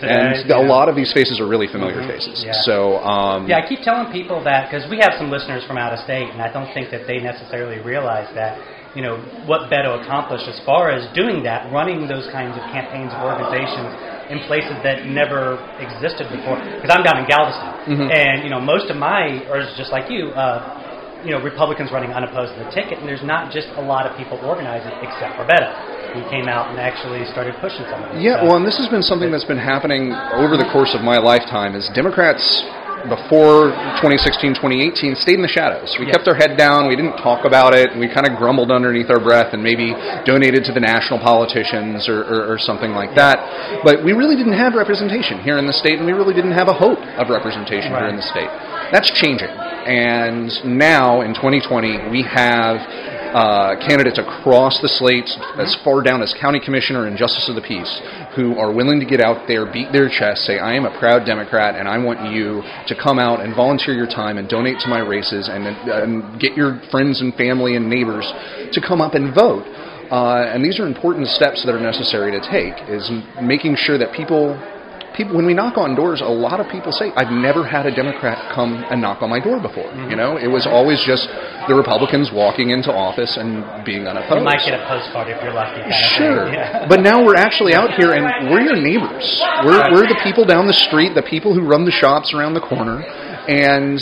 today, 0.00 0.42
and 0.42 0.50
a 0.50 0.62
lot 0.62 0.88
of 0.88 0.96
these 0.96 1.12
faces 1.12 1.40
are 1.40 1.48
really 1.48 1.68
familiar 1.68 2.02
faces. 2.06 2.42
yeah. 2.44 2.52
So 2.64 2.98
um, 3.04 3.46
Yeah, 3.46 3.62
I 3.62 3.68
keep 3.68 3.80
telling 3.82 4.10
people 4.12 4.42
that 4.44 4.70
because 4.70 4.88
we 4.90 4.98
have 4.98 5.14
some 5.18 5.30
listeners 5.30 5.64
from 5.66 5.78
out 5.78 5.92
of 5.92 6.00
state, 6.00 6.30
and 6.30 6.42
I 6.42 6.52
don't 6.52 6.72
think 6.74 6.90
that 6.90 7.06
they 7.06 7.18
necessarily 7.18 7.78
realize 7.78 8.32
that, 8.34 8.58
you 8.94 9.02
know, 9.02 9.18
what 9.46 9.70
Beto 9.70 10.02
accomplished 10.02 10.48
as 10.50 10.58
far 10.66 10.90
as 10.90 11.06
doing 11.14 11.42
that, 11.44 11.70
running 11.72 12.08
those 12.10 12.26
kinds 12.34 12.58
of 12.58 12.62
campaigns 12.74 13.14
and 13.14 13.22
organizations 13.22 13.90
in 14.30 14.38
places 14.50 14.74
that 14.82 15.06
never 15.06 15.58
existed 15.78 16.26
before. 16.30 16.58
Because 16.58 16.90
I'm 16.90 17.02
down 17.06 17.18
in 17.22 17.26
Galveston, 17.30 17.70
Mm-hmm. 17.80 18.08
and 18.12 18.44
you 18.44 18.50
know, 18.50 18.60
most 18.60 18.90
of 18.92 18.96
my, 19.00 19.40
or 19.48 19.64
just 19.78 19.90
like 19.90 20.10
you. 20.10 20.30
Uh, 20.36 20.76
you 21.20 21.36
know, 21.36 21.40
Republicans 21.44 21.92
running 21.92 22.16
unopposed 22.16 22.48
in 22.56 22.64
the 22.64 22.72
ticket, 22.72 22.96
and 22.96 23.04
there's 23.04 23.20
not 23.20 23.52
just 23.52 23.68
a 23.76 23.84
lot 23.84 24.08
of 24.08 24.16
people 24.16 24.40
organizing 24.40 24.88
except 25.04 25.36
for 25.36 25.44
Beto. 25.44 25.68
He 26.16 26.24
came 26.32 26.48
out 26.48 26.72
and 26.72 26.80
actually 26.80 27.28
started 27.28 27.52
pushing 27.60 27.84
some 27.92 28.00
of 28.00 28.16
this 28.16 28.24
Yeah, 28.24 28.40
stuff. 28.40 28.48
well, 28.48 28.56
and 28.56 28.64
this 28.64 28.80
has 28.80 28.88
been 28.88 29.04
something 29.04 29.28
that's 29.28 29.44
been 29.44 29.60
happening 29.60 30.16
over 30.40 30.56
the 30.56 30.64
course 30.72 30.96
of 30.96 31.04
my 31.04 31.20
lifetime. 31.20 31.76
Is 31.76 31.92
Democrats 31.92 32.40
before 33.08 33.70
2016, 34.02 34.54
2018 34.54 35.14
stayed 35.16 35.34
in 35.34 35.42
the 35.42 35.48
shadows. 35.48 35.96
We 35.98 36.06
Yeah. 36.06 36.12
kept 36.12 36.28
our 36.28 36.34
head 36.34 36.56
down. 36.56 36.88
We 36.88 36.96
didn't 36.96 37.16
talk 37.18 37.44
about 37.44 37.74
it. 37.74 37.96
We 37.96 38.08
kind 38.08 38.26
of 38.26 38.36
grumbled 38.36 38.70
underneath 38.70 39.10
our 39.10 39.20
breath 39.20 39.52
and 39.54 39.62
maybe 39.62 39.94
donated 40.24 40.64
to 40.66 40.72
the 40.72 40.80
national 40.80 41.18
politicians 41.20 42.08
or, 42.08 42.22
or, 42.22 42.52
or 42.52 42.58
something 42.58 42.92
like 42.92 43.14
that. 43.14 43.38
But 43.84 44.02
we 44.04 44.12
really 44.12 44.36
didn't 44.36 44.58
have 44.58 44.74
representation 44.74 45.40
here 45.40 45.58
in 45.58 45.66
the 45.66 45.72
state, 45.72 45.98
and 45.98 46.06
we 46.06 46.12
really 46.12 46.34
didn't 46.34 46.52
have 46.52 46.68
a 46.68 46.74
hope 46.74 46.98
of 47.18 47.28
representation 47.30 47.90
here 47.94 48.08
in 48.08 48.16
the 48.16 48.22
state. 48.22 48.50
That's 48.92 49.10
changing. 49.10 49.48
And 49.48 50.52
now 50.64 51.22
in 51.22 51.32
2020, 51.34 52.10
we 52.10 52.22
have 52.22 52.80
uh, 53.34 53.78
candidates 53.86 54.18
across 54.18 54.80
the 54.80 54.88
slate, 54.88 55.28
as 55.58 55.74
far 55.84 56.02
down 56.02 56.22
as 56.22 56.34
county 56.40 56.60
commissioner 56.60 57.06
and 57.06 57.16
justice 57.16 57.48
of 57.48 57.54
the 57.54 57.62
peace, 57.62 58.00
who 58.36 58.58
are 58.58 58.72
willing 58.72 59.00
to 59.00 59.06
get 59.06 59.20
out 59.20 59.46
there, 59.48 59.70
beat 59.70 59.92
their 59.92 60.08
chest, 60.08 60.42
say, 60.44 60.58
I 60.58 60.74
am 60.74 60.84
a 60.84 60.98
proud 60.98 61.24
Democrat, 61.24 61.76
and 61.76 61.88
I 61.88 61.98
want 61.98 62.32
you 62.32 62.62
to 62.86 62.94
come 62.94 63.18
out 63.18 63.40
and 63.40 63.54
volunteer 63.54 63.94
your 63.94 64.06
time 64.06 64.38
and 64.38 64.48
donate 64.48 64.78
to 64.80 64.88
my 64.88 65.00
races 65.00 65.48
and, 65.48 65.66
and 65.66 66.40
get 66.40 66.56
your 66.56 66.80
friends 66.90 67.20
and 67.20 67.34
family 67.34 67.76
and 67.76 67.88
neighbors 67.88 68.26
to 68.72 68.80
come 68.80 69.00
up 69.00 69.14
and 69.14 69.34
vote. 69.34 69.64
Uh, 70.10 70.50
and 70.50 70.64
these 70.64 70.80
are 70.80 70.86
important 70.86 71.28
steps 71.28 71.64
that 71.64 71.72
are 71.72 71.80
necessary 71.80 72.32
to 72.32 72.40
take, 72.50 72.74
is 72.90 73.10
making 73.40 73.76
sure 73.76 73.96
that 73.96 74.12
people 74.12 74.58
people 75.16 75.36
when 75.36 75.46
we 75.46 75.54
knock 75.54 75.76
on 75.76 75.94
doors 75.94 76.20
a 76.20 76.24
lot 76.24 76.60
of 76.60 76.68
people 76.70 76.92
say 76.92 77.10
i've 77.16 77.32
never 77.32 77.66
had 77.66 77.86
a 77.86 77.94
democrat 77.94 78.52
come 78.54 78.84
and 78.90 79.00
knock 79.00 79.22
on 79.22 79.30
my 79.30 79.40
door 79.40 79.60
before 79.60 79.90
you 80.08 80.16
know 80.16 80.36
it 80.36 80.46
was 80.48 80.66
always 80.66 81.02
just 81.04 81.28
the 81.68 81.74
republicans 81.74 82.30
walking 82.32 82.70
into 82.70 82.92
office 82.92 83.36
and 83.36 83.84
being 83.84 84.06
unopposed 84.06 84.38
you 84.38 84.44
might 84.44 84.64
get 84.64 84.80
a 84.80 84.86
postcard 84.86 85.28
if 85.28 85.42
you're 85.42 85.52
lucky. 85.52 85.80
kind 85.80 85.92
of 85.92 85.98
thing. 85.98 86.16
Sure, 86.16 86.52
Yeah. 86.52 86.86
but 86.92 87.00
now 87.00 87.24
we're 87.24 87.36
actually 87.36 87.74
out 87.74 87.90
here, 87.94 88.12
and 88.12 88.50
we're 88.50 88.60
your 88.60 88.76
neighbors. 88.76 89.40
We're, 89.64 89.92
we're 89.92 90.08
the 90.08 90.20
people 90.22 90.44
down 90.44 90.66
the 90.66 90.72
street, 90.72 91.14
the 91.14 91.22
people 91.22 91.54
who 91.54 91.66
run 91.66 91.84
the 91.84 91.90
shops 91.90 92.32
around 92.34 92.54
the 92.54 92.60
corner, 92.60 93.02
and 93.48 94.00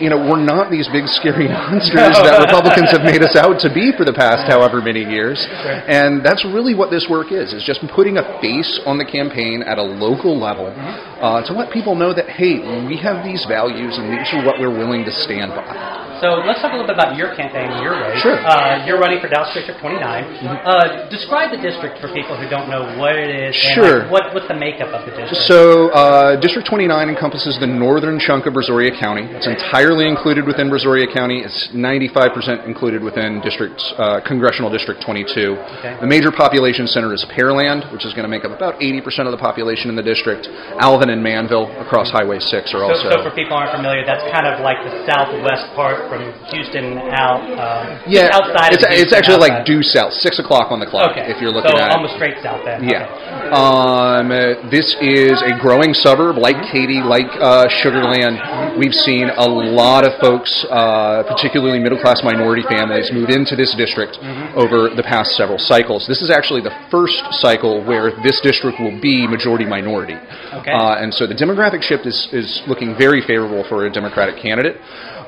you 0.00 0.10
know, 0.10 0.18
we're 0.18 0.42
not 0.42 0.70
these 0.70 0.88
big 0.88 1.06
scary 1.08 1.48
monsters 1.52 2.16
that 2.26 2.38
Republicans 2.40 2.90
have 2.90 3.02
made 3.02 3.22
us 3.22 3.36
out 3.36 3.60
to 3.60 3.72
be 3.72 3.92
for 3.96 4.04
the 4.04 4.12
past 4.12 4.46
however 4.48 4.80
many 4.80 5.04
years. 5.04 5.40
And 5.88 6.24
that's 6.24 6.44
really 6.44 6.74
what 6.74 6.90
this 6.90 7.06
work 7.08 7.32
is, 7.32 7.52
is 7.52 7.64
just 7.64 7.80
putting 7.94 8.18
a 8.18 8.24
face 8.40 8.80
on 8.86 8.98
the 8.98 9.04
campaign 9.04 9.62
at 9.62 9.78
a 9.78 9.82
local 9.82 10.38
level 10.38 10.68
uh, 10.68 11.46
to 11.46 11.52
let 11.52 11.72
people 11.72 11.94
know 11.94 12.12
that, 12.12 12.28
hey, 12.28 12.60
we 12.86 12.96
have 12.98 13.24
these 13.24 13.44
values 13.48 13.96
and 13.96 14.12
these 14.12 14.28
are 14.32 14.44
what 14.44 14.60
we're 14.60 14.74
willing 14.74 15.04
to 15.04 15.12
stand 15.12 15.50
by. 15.52 16.04
So 16.20 16.40
let's 16.48 16.64
talk 16.64 16.72
a 16.72 16.80
little 16.80 16.88
bit 16.88 16.96
about 16.96 17.16
your 17.16 17.36
campaign, 17.36 17.68
your 17.84 17.92
race. 17.92 18.16
Sure. 18.24 18.40
Uh, 18.40 18.86
you're 18.88 18.98
running 18.98 19.20
for 19.20 19.28
Dallas 19.28 19.52
District 19.52 19.78
29. 19.80 20.00
Uh, 20.00 21.08
describe 21.10 21.52
the 21.52 21.60
district 21.60 22.00
for 22.00 22.08
people 22.08 22.40
who 22.40 22.48
don't 22.48 22.70
know 22.72 22.88
what 22.96 23.16
it 23.16 23.28
is. 23.28 23.52
And 23.52 23.74
Sure. 23.76 23.98
like, 24.04 24.10
what, 24.10 24.24
what's 24.32 24.48
the 24.48 24.56
makeup 24.56 24.88
of 24.96 25.04
the 25.04 25.12
district? 25.12 25.44
So, 25.44 25.92
uh, 25.92 26.40
District 26.40 26.66
29 26.66 26.88
encompasses 27.10 27.60
the 27.60 27.66
northern 27.68 28.18
chunk 28.18 28.46
of 28.46 28.54
Brazoria 28.54 28.98
County. 28.98 29.28
It's 29.36 29.46
entirely 29.46 29.85
included 29.86 30.46
within 30.46 30.66
Brazoria 30.66 31.06
County. 31.06 31.46
It's 31.46 31.70
95% 31.70 32.66
included 32.66 33.02
within 33.02 33.38
District 33.40 33.78
uh, 33.94 34.18
Congressional 34.26 34.66
District 34.66 34.98
22. 34.98 35.54
Okay. 35.54 35.96
The 36.00 36.06
major 36.06 36.34
population 36.34 36.86
center 36.90 37.14
is 37.14 37.22
Pearland, 37.30 37.86
which 37.94 38.02
is 38.02 38.10
going 38.18 38.26
to 38.26 38.28
make 38.28 38.44
up 38.44 38.50
about 38.50 38.82
80% 38.82 39.30
of 39.30 39.32
the 39.32 39.38
population 39.38 39.88
in 39.88 39.94
the 39.94 40.02
district. 40.02 40.50
Alvin 40.82 41.10
and 41.10 41.22
Manvel 41.22 41.70
across 41.78 42.10
Highway 42.10 42.42
6 42.42 42.50
are 42.50 42.66
so, 42.66 42.82
also. 42.82 43.10
so 43.14 43.22
for 43.22 43.30
people 43.30 43.54
who 43.54 43.62
aren't 43.62 43.78
familiar, 43.78 44.02
that's 44.02 44.26
kind 44.34 44.50
of 44.50 44.58
like 44.66 44.82
the 44.82 45.06
southwest 45.06 45.70
part 45.78 46.10
from 46.10 46.26
Houston 46.50 46.98
out. 47.14 47.46
Uh, 47.46 48.02
yeah, 48.10 48.34
outside. 48.34 48.74
it's, 48.74 48.82
of 48.82 48.90
it's 48.90 49.14
Houston, 49.14 49.18
actually 49.18 49.38
like 49.38 49.62
due 49.62 49.86
south, 49.86 50.12
six 50.18 50.42
o'clock 50.42 50.74
on 50.74 50.82
the 50.82 50.88
clock. 50.90 51.14
Okay. 51.14 51.30
If 51.30 51.38
you're 51.38 51.54
looking 51.54 51.70
so 51.70 51.78
at 51.78 51.94
it. 51.94 51.96
almost 51.96 52.18
straight 52.18 52.42
south 52.42 52.66
then. 52.66 52.82
Yeah. 52.82 53.06
Okay. 53.06 53.54
Um, 53.54 54.34
uh, 54.34 54.66
this 54.68 54.98
is 54.98 55.38
a 55.46 55.54
growing 55.62 55.94
suburb 55.94 56.36
like 56.42 56.58
Katy, 56.72 57.06
like 57.06 57.30
uh, 57.38 57.70
Sugarland. 57.82 58.40
We've 58.78 58.94
seen 58.94 59.30
a 59.30 59.46
lot 59.76 60.08
of 60.08 60.16
folks, 60.24 60.48
uh, 60.72 61.22
particularly 61.28 61.78
middle 61.78 62.00
class 62.00 62.24
minority 62.24 62.64
families, 62.64 63.12
move 63.12 63.28
into 63.28 63.54
this 63.54 63.76
district 63.76 64.16
over 64.56 64.88
the 64.88 65.04
past 65.04 65.36
several 65.36 65.58
cycles. 65.60 66.08
This 66.08 66.22
is 66.24 66.30
actually 66.32 66.64
the 66.64 66.72
first 66.90 67.20
cycle 67.44 67.84
where 67.84 68.16
this 68.24 68.40
district 68.40 68.80
will 68.80 68.96
be 69.00 69.28
majority 69.28 69.68
minority. 69.68 70.16
Okay. 70.56 70.72
Uh, 70.72 71.02
and 71.02 71.12
so 71.12 71.26
the 71.26 71.36
demographic 71.36 71.82
shift 71.82 72.06
is, 72.06 72.16
is 72.32 72.62
looking 72.66 72.96
very 72.96 73.20
favorable 73.20 73.64
for 73.68 73.84
a 73.84 73.92
Democratic 73.92 74.40
candidate. 74.40 74.80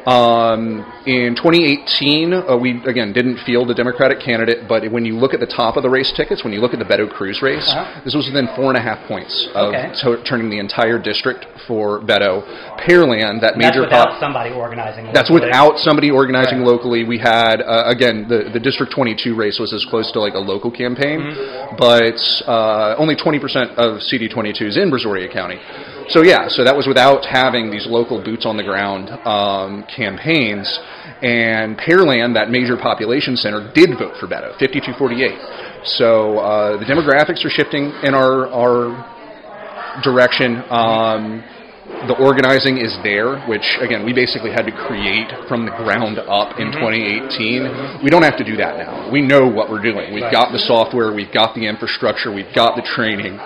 Um, 0.09 0.86
in 1.04 1.36
2018, 1.36 2.32
uh, 2.32 2.56
we 2.56 2.80
again 2.86 3.12
didn't 3.12 3.38
field 3.44 3.70
a 3.70 3.74
Democratic 3.74 4.20
candidate, 4.20 4.66
but 4.66 4.90
when 4.90 5.04
you 5.04 5.14
look 5.18 5.34
at 5.34 5.40
the 5.40 5.46
top 5.46 5.76
of 5.76 5.82
the 5.82 5.90
race 5.90 6.11
tickets, 6.16 6.42
when 6.44 6.52
you 6.54 6.61
look 6.61 6.72
at 6.72 6.78
the 6.78 6.84
Beto 6.86 7.11
Cruz 7.11 7.42
race, 7.42 7.68
Uh-huh. 7.68 8.00
this 8.04 8.14
was 8.14 8.26
within 8.26 8.48
four 8.56 8.68
and 8.72 8.78
a 8.78 8.80
half 8.80 9.00
points 9.06 9.48
of 9.54 9.74
Okay. 9.74 9.90
to- 10.00 10.16
turning 10.24 10.48
the 10.48 10.59
entire 10.59 10.98
district 10.98 11.44
for 11.66 12.00
Beto. 12.00 12.42
Pearland, 12.78 13.18
that 13.18 13.26
And 13.28 13.40
that's 13.42 13.56
major 13.59 13.80
without 13.82 14.09
pop- 14.12 14.20
somebody 14.20 14.50
organizing. 14.54 15.09
that's 15.12 15.28
without 15.30 15.78
somebody 15.78 16.11
organizing 16.11 16.61
Right. 16.61 16.68
locally. 16.72 17.04
We 17.04 17.18
had 17.18 17.61
uh, 17.61 17.82
again 17.86 18.24
the 18.28 18.48
the 18.54 18.61
District 18.61 18.90
22 18.90 19.34
race 19.34 19.59
was 19.59 19.74
as 19.74 19.84
close 19.84 20.11
to 20.12 20.20
like 20.20 20.34
a 20.34 20.38
local 20.52 20.70
campaign, 20.70 21.20
Mm-hmm. 21.20 21.76
but 21.76 22.18
uh, 22.48 22.94
only 22.96 23.14
20% 23.14 23.76
of 23.76 24.00
CD22 24.02 24.62
is 24.68 24.76
in 24.78 24.90
Brazoria 24.90 25.30
County. 25.30 25.59
So 26.09 26.22
yeah, 26.22 26.48
so 26.48 26.64
that 26.64 26.74
was 26.74 26.86
without 26.86 27.26
having 27.26 27.70
these 27.70 27.86
local 27.86 28.22
boots 28.24 28.46
on 28.46 28.56
the 28.56 28.62
ground 28.62 29.11
um, 29.28 29.84
campaigns. 29.94 30.64
And 31.20 31.76
Pearland, 31.76 32.32
that 32.32 32.48
major 32.50 32.78
population 32.78 33.36
center, 33.36 33.70
did 33.74 33.98
vote 33.98 34.16
for 34.18 34.26
Beto, 34.26 34.56
52-48. 34.56 35.84
So 35.84 36.38
uh, 36.38 36.78
the 36.78 36.86
demographics 36.86 37.44
are 37.44 37.50
shifting 37.50 37.92
in 38.02 38.14
our 38.14 38.48
our 38.48 40.00
direction. 40.02 40.64
Um, 40.70 41.44
the 42.06 42.16
organizing 42.16 42.78
is 42.78 42.96
there, 43.02 43.40
which 43.48 43.76
again 43.80 44.04
we 44.04 44.12
basically 44.12 44.50
had 44.50 44.64
to 44.64 44.72
create 44.72 45.28
from 45.48 45.64
the 45.64 45.72
ground 45.72 46.18
up 46.18 46.59
in 46.59 46.72
2018. 46.72 48.00
We 48.02 48.09
don't 48.09 48.22
have 48.22 48.36
to 48.38 48.44
do 48.44 48.56
that 48.56 48.76
now. 48.78 49.11
We 49.11 49.20
know 49.20 49.46
what 49.46 49.68
we're 49.68 49.82
doing. 49.82 50.14
We've 50.14 50.32
got 50.32 50.52
the 50.52 50.59
software, 50.59 51.12
we've 51.12 51.32
got 51.32 51.54
the 51.54 51.66
infrastructure, 51.66 52.32
we've 52.32 52.54
got 52.54 52.76
the 52.76 52.82
training, 52.82 53.38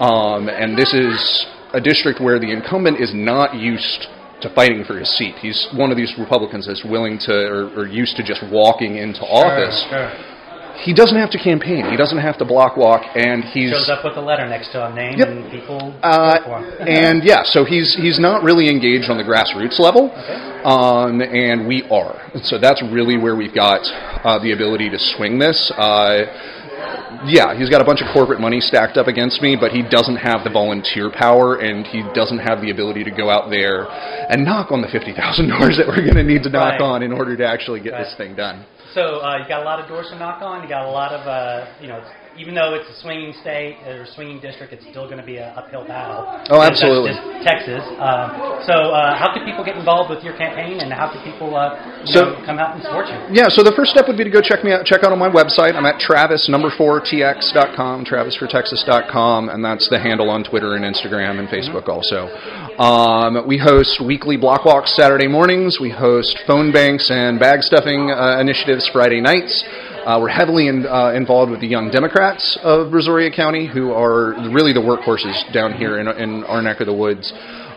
um, 0.00 0.48
and 0.48 0.76
this 0.76 0.92
is 0.94 1.46
a 1.72 1.80
district 1.80 2.20
where 2.20 2.38
the 2.38 2.50
incumbent 2.50 3.00
is 3.00 3.12
not 3.14 3.54
used 3.54 4.06
to 4.40 4.48
fighting 4.54 4.84
for 4.84 4.98
his 4.98 5.08
seat. 5.16 5.34
He's 5.40 5.68
one 5.74 5.90
of 5.90 5.96
these 5.96 6.14
Republicans 6.18 6.66
that's 6.66 6.84
willing 6.84 7.18
to 7.20 7.32
or, 7.32 7.68
or 7.80 7.86
used 7.88 8.16
to 8.16 8.22
just 8.22 8.42
walking 8.50 8.96
into 8.96 9.20
office. 9.22 9.84
Sure. 9.90 10.12
He 10.84 10.94
doesn't 10.94 11.16
have 11.18 11.30
to 11.30 11.38
campaign. 11.38 11.90
He 11.90 11.96
doesn't 11.96 12.18
have 12.18 12.38
to 12.38 12.44
block 12.44 12.76
walk, 12.76 13.02
and 13.16 13.42
he's 13.42 13.70
Shows 13.72 13.88
up 13.88 14.04
with 14.04 14.16
a 14.16 14.20
letter 14.20 14.48
next 14.48 14.70
to 14.72 14.86
a 14.86 14.94
name, 14.94 15.18
Yep. 15.18 15.28
and 15.28 15.50
people 15.50 15.92
uh, 16.04 16.38
for 16.44 16.58
him. 16.60 16.86
and 16.88 17.24
yeah, 17.24 17.42
so 17.42 17.64
he's 17.64 17.96
he's 17.96 18.20
not 18.20 18.44
really 18.44 18.68
engaged 18.70 19.10
on 19.10 19.16
the 19.18 19.24
grassroots 19.24 19.80
level, 19.80 20.12
um, 20.64 21.20
and 21.20 21.66
we 21.66 21.82
are. 21.90 22.30
So 22.44 22.58
that's 22.58 22.80
really 22.92 23.18
where 23.18 23.34
we've 23.34 23.54
got 23.54 23.80
uh, 24.24 24.38
the 24.38 24.52
ability 24.52 24.88
to 24.90 24.98
swing 25.00 25.40
this. 25.40 25.72
Uh, 25.76 26.57
yeah, 27.26 27.56
he's 27.56 27.68
got 27.70 27.80
a 27.80 27.84
bunch 27.84 28.00
of 28.00 28.08
corporate 28.12 28.40
money 28.40 28.60
stacked 28.60 28.96
up 28.96 29.06
against 29.06 29.40
me, 29.42 29.56
but 29.58 29.72
he 29.72 29.82
doesn't 29.82 30.16
have 30.16 30.44
the 30.44 30.50
volunteer 30.50 31.10
power, 31.10 31.56
and 31.56 31.86
he 31.86 32.02
doesn't 32.14 32.38
have 32.38 32.60
the 32.60 32.70
ability 32.70 33.04
to 33.04 33.10
go 33.10 33.30
out 33.30 33.50
there 33.50 33.86
and 34.30 34.44
knock 34.44 34.70
on 34.72 34.80
the 34.82 34.88
fifty 34.88 35.12
thousand 35.14 35.48
doors 35.48 35.76
that 35.78 35.86
we're 35.88 36.02
going 36.04 36.16
to 36.16 36.24
need 36.24 36.42
to 36.44 36.50
knock 36.50 36.78
Right. 36.78 36.80
on 36.80 37.02
in 37.02 37.12
order 37.12 37.36
to 37.36 37.46
actually 37.46 37.80
get 37.80 37.92
Right. 37.92 38.04
this 38.04 38.14
thing 38.16 38.34
done. 38.34 38.64
So 38.94 39.20
uh, 39.20 39.38
you 39.42 39.48
got 39.48 39.62
a 39.62 39.64
lot 39.64 39.80
of 39.80 39.88
doors 39.88 40.08
to 40.10 40.18
knock 40.18 40.40
on. 40.42 40.62
You 40.62 40.68
got 40.68 40.86
a 40.86 40.90
lot 40.90 41.12
of, 41.12 41.26
uh, 41.26 41.66
you 41.80 41.88
know, 41.88 42.00
even 42.38 42.54
though 42.54 42.74
it's 42.74 42.88
a 42.88 43.00
swinging 43.02 43.34
state 43.42 43.76
or 43.86 44.02
a 44.02 44.06
swinging 44.14 44.40
district, 44.40 44.72
it's 44.72 44.84
still 44.88 45.06
going 45.06 45.18
to 45.18 45.26
be 45.26 45.38
an 45.38 45.50
uphill 45.56 45.86
battle. 45.86 46.24
Oh, 46.50 46.62
absolutely. 46.62 47.12
Texas. 47.44 47.82
Um, 47.98 48.62
so 48.64 48.94
uh, 48.94 49.18
how 49.18 49.34
can 49.34 49.44
people 49.44 49.64
get 49.64 49.76
involved 49.76 50.10
with 50.10 50.22
your 50.24 50.36
campaign, 50.36 50.80
and 50.80 50.92
how 50.92 51.10
can 51.12 51.20
people 51.24 51.54
uh, 51.56 51.74
So- 52.06 52.32
know, 52.38 52.46
come 52.46 52.58
out 52.58 52.74
and 52.74 52.82
support 52.82 53.08
you? 53.08 53.18
Yeah, 53.34 53.48
so 53.48 53.62
the 53.62 53.72
first 53.72 53.90
step 53.90 54.06
would 54.08 54.16
be 54.16 54.24
to 54.24 54.30
go 54.30 54.40
check 54.40 54.62
me 54.64 54.72
out, 54.72 54.86
check 54.86 55.02
out 55.04 55.12
on 55.12 55.18
my 55.18 55.28
website. 55.28 55.74
I'm 55.74 55.86
at 55.86 55.98
Travis 56.00 56.48
number 56.48 56.70
four 56.76 57.00
tx.com, 57.00 58.04
travisfortexas.com, 58.04 59.48
and 59.48 59.64
that's 59.64 59.88
the 59.88 59.98
handle 59.98 60.30
on 60.30 60.44
Twitter 60.44 60.74
and 60.76 60.84
Instagram 60.84 61.38
and 61.38 61.48
Facebook 61.48 61.88
also. 61.88 62.28
Um, 62.78 63.46
we 63.46 63.58
host 63.58 64.00
weekly 64.00 64.36
block 64.36 64.64
walks 64.64 64.94
Saturday 64.94 65.26
mornings. 65.26 65.78
We 65.80 65.90
host 65.90 66.38
phone 66.46 66.70
banks 66.72 67.10
and 67.10 67.38
bag 67.40 67.62
stuffing 67.62 68.10
uh, 68.10 68.38
initiatives 68.40 68.88
Friday 68.92 69.20
nights. 69.20 69.64
Uh, 70.08 70.18
we're 70.18 70.26
heavily 70.26 70.68
in, 70.68 70.86
uh, 70.86 71.12
involved 71.12 71.50
with 71.50 71.60
the 71.60 71.66
Young 71.66 71.90
Democrats 71.90 72.58
of 72.62 72.90
Brazoria 72.90 73.28
County, 73.28 73.68
who 73.68 73.92
are 73.92 74.32
really 74.48 74.72
the 74.72 74.80
workhorses 74.80 75.36
down 75.52 75.74
here 75.74 76.00
in, 76.00 76.08
in 76.08 76.44
our 76.44 76.62
neck 76.62 76.80
of 76.80 76.86
the 76.86 76.94
woods. 76.94 77.30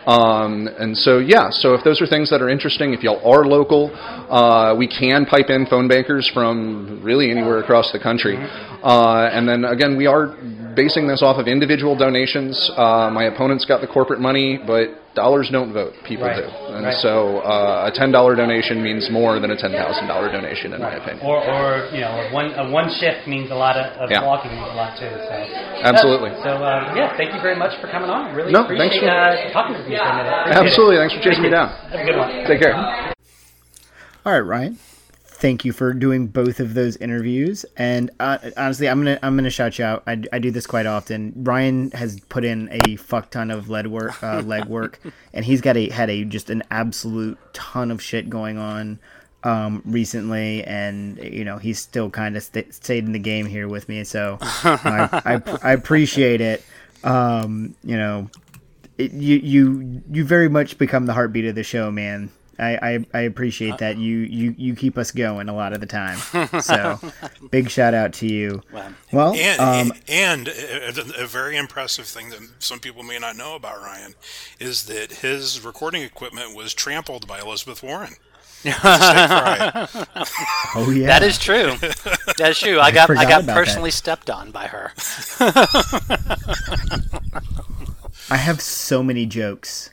Um, 0.06 0.66
and 0.80 0.96
so, 0.96 1.18
yeah, 1.18 1.50
so 1.50 1.74
if 1.74 1.84
those 1.84 2.00
are 2.00 2.06
things 2.06 2.30
that 2.30 2.40
are 2.40 2.48
interesting, 2.48 2.94
if 2.94 3.02
y'all 3.02 3.20
are 3.20 3.44
local, 3.44 3.94
uh, 4.32 4.74
we 4.74 4.88
can 4.88 5.26
pipe 5.26 5.50
in 5.50 5.66
phone 5.66 5.88
bankers 5.88 6.26
from 6.32 7.02
really 7.04 7.30
anywhere 7.30 7.58
across 7.58 7.92
the 7.92 8.00
country. 8.00 8.38
Uh, 8.38 9.28
and 9.30 9.46
then 9.46 9.66
again, 9.66 9.98
we 9.98 10.06
are 10.06 10.28
basing 10.74 11.06
this 11.06 11.20
off 11.20 11.36
of 11.36 11.46
individual 11.46 11.94
donations. 11.94 12.56
Uh, 12.78 13.10
my 13.12 13.24
opponent's 13.24 13.66
got 13.66 13.82
the 13.82 13.86
corporate 13.86 14.20
money, 14.20 14.58
but 14.66 15.01
dollars 15.14 15.48
don't 15.52 15.72
vote, 15.72 15.92
people 16.04 16.26
Right. 16.26 16.36
do. 16.36 16.48
And 16.74 16.86
Right. 16.86 16.94
so 16.94 17.38
uh, 17.40 17.90
a 17.92 17.98
$10 17.98 18.34
donation 18.36 18.82
means 18.82 19.10
more 19.10 19.38
than 19.40 19.50
a 19.50 19.56
$10,000 19.56 20.32
donation, 20.32 20.72
in 20.72 20.80
my 20.80 20.94
opinion. 20.94 21.24
Or, 21.26 21.36
or 21.44 21.88
you 21.92 22.00
know, 22.00 22.28
one 22.32 22.52
a 22.56 22.70
one 22.70 22.88
shift 22.98 23.26
means 23.28 23.50
a 23.50 23.54
lot 23.54 23.76
of, 23.76 23.86
of 24.00 24.10
Yeah. 24.10 24.24
walking 24.24 24.50
means 24.52 24.68
a 24.72 24.74
lot 24.74 24.96
too. 24.96 25.10
So 25.10 25.34
Absolutely. 25.84 26.30
So 26.42 26.50
uh, 26.62 26.94
yeah, 26.96 27.16
thank 27.16 27.34
you 27.34 27.40
very 27.40 27.56
much 27.56 27.78
for 27.80 27.88
coming 27.88 28.08
on. 28.10 28.34
Really 28.34 28.52
No, 28.52 28.64
appreciate 28.64 28.90
thanks 28.90 29.04
for- 29.04 29.10
uh, 29.10 29.52
talking 29.52 29.76
with 29.76 29.88
you 29.88 29.96
for 29.98 30.02
a 30.04 30.16
minute. 30.16 30.32
Appreciate 30.32 30.66
Absolutely. 30.66 30.96
it. 30.96 30.98
Thanks 31.00 31.14
for 31.14 31.20
chasing 31.20 31.42
Thank 31.42 31.52
me 31.52 31.58
down. 31.58 31.68
Have 31.90 32.00
a 32.00 32.04
good 32.04 32.16
one. 32.16 32.30
Take 32.46 32.60
care. 32.60 32.74
All 34.24 34.32
right, 34.32 34.40
Ryan. 34.40 34.78
Thank 35.42 35.64
you 35.64 35.72
for 35.72 35.92
doing 35.92 36.28
both 36.28 36.60
of 36.60 36.74
those 36.74 36.96
interviews. 36.98 37.66
And 37.76 38.12
uh, 38.20 38.38
honestly, 38.56 38.88
I'm 38.88 39.00
gonna 39.00 39.18
I'm 39.24 39.34
gonna 39.34 39.50
shout 39.50 39.76
you 39.76 39.84
out. 39.84 40.04
I, 40.06 40.22
I 40.32 40.38
do 40.38 40.52
this 40.52 40.68
quite 40.68 40.86
often. 40.86 41.32
Ryan 41.34 41.90
has 41.90 42.20
put 42.20 42.44
in 42.44 42.68
a 42.70 42.94
fuck 42.94 43.32
ton 43.32 43.50
of 43.50 43.68
lead 43.68 43.88
work, 43.88 44.22
uh, 44.22 44.40
leg 44.46 44.66
work, 44.66 45.00
and 45.32 45.44
he's 45.44 45.60
got 45.60 45.76
a 45.76 45.88
had 45.88 46.10
a 46.10 46.22
just 46.24 46.48
an 46.48 46.62
absolute 46.70 47.38
ton 47.54 47.90
of 47.90 48.00
shit 48.00 48.30
going 48.30 48.56
on 48.56 49.00
um, 49.42 49.82
recently, 49.84 50.62
and 50.62 51.18
you 51.18 51.44
know 51.44 51.58
he's 51.58 51.80
still 51.80 52.08
kind 52.08 52.36
of 52.36 52.44
st- 52.44 52.72
stayed 52.72 53.04
in 53.04 53.10
the 53.10 53.18
game 53.18 53.46
here 53.46 53.66
with 53.66 53.88
me. 53.88 54.04
So 54.04 54.38
I, 54.40 55.08
I 55.24 55.58
I 55.60 55.72
appreciate 55.72 56.40
it. 56.40 56.64
Um, 57.02 57.74
you 57.82 57.96
know, 57.96 58.30
it, 58.96 59.10
you 59.10 59.38
you 59.38 60.02
you 60.08 60.24
very 60.24 60.48
much 60.48 60.78
become 60.78 61.06
the 61.06 61.14
heartbeat 61.14 61.46
of 61.46 61.56
the 61.56 61.64
show, 61.64 61.90
man. 61.90 62.30
I, 62.58 62.76
I, 62.76 63.06
I 63.14 63.20
appreciate 63.22 63.78
that 63.78 63.96
you, 63.96 64.18
you 64.18 64.54
you 64.58 64.76
keep 64.76 64.98
us 64.98 65.10
going 65.10 65.48
a 65.48 65.54
lot 65.54 65.72
of 65.72 65.80
the 65.80 65.86
time. 65.86 66.18
So, 66.62 66.98
big 67.50 67.70
shout 67.70 67.94
out 67.94 68.12
to 68.14 68.26
you. 68.26 68.62
Well, 69.12 69.34
And, 69.34 69.60
um, 69.60 69.92
and 70.08 70.48
a, 70.48 71.22
a 71.22 71.26
very 71.26 71.56
impressive 71.56 72.06
thing 72.06 72.28
that 72.30 72.40
some 72.58 72.78
people 72.78 73.02
may 73.02 73.18
not 73.18 73.36
know 73.36 73.54
about 73.56 73.80
Ryan 73.80 74.14
is 74.60 74.84
that 74.84 75.10
his 75.12 75.64
recording 75.64 76.02
equipment 76.02 76.54
was 76.54 76.74
trampled 76.74 77.26
by 77.26 77.40
Elizabeth 77.40 77.82
Warren. 77.82 78.14
It's 78.64 78.76
a 78.76 78.80
steak 78.80 79.28
fry. 79.28 79.88
oh 80.76 80.90
yeah, 80.90 81.06
That 81.08 81.22
is 81.24 81.36
true. 81.38 81.72
That 82.38 82.50
is 82.50 82.58
true. 82.60 82.78
I 82.78 82.92
got 82.92 83.10
I 83.10 83.14
forgot 83.14 83.28
got 83.28 83.42
about 83.44 83.56
personally 83.56 83.90
stepped 83.90 84.30
on 84.30 84.52
by 84.52 84.66
her. 84.68 84.92
I 88.32 88.36
have 88.36 88.62
so 88.62 89.02
many 89.02 89.26
jokes, 89.26 89.90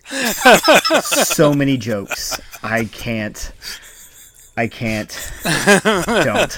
so 1.01 1.53
many 1.53 1.75
jokes 1.77 2.39
I 2.63 2.85
can't. 2.85 3.51
I 4.55 4.69
can't. 4.69 5.11
Don't. 6.05 6.57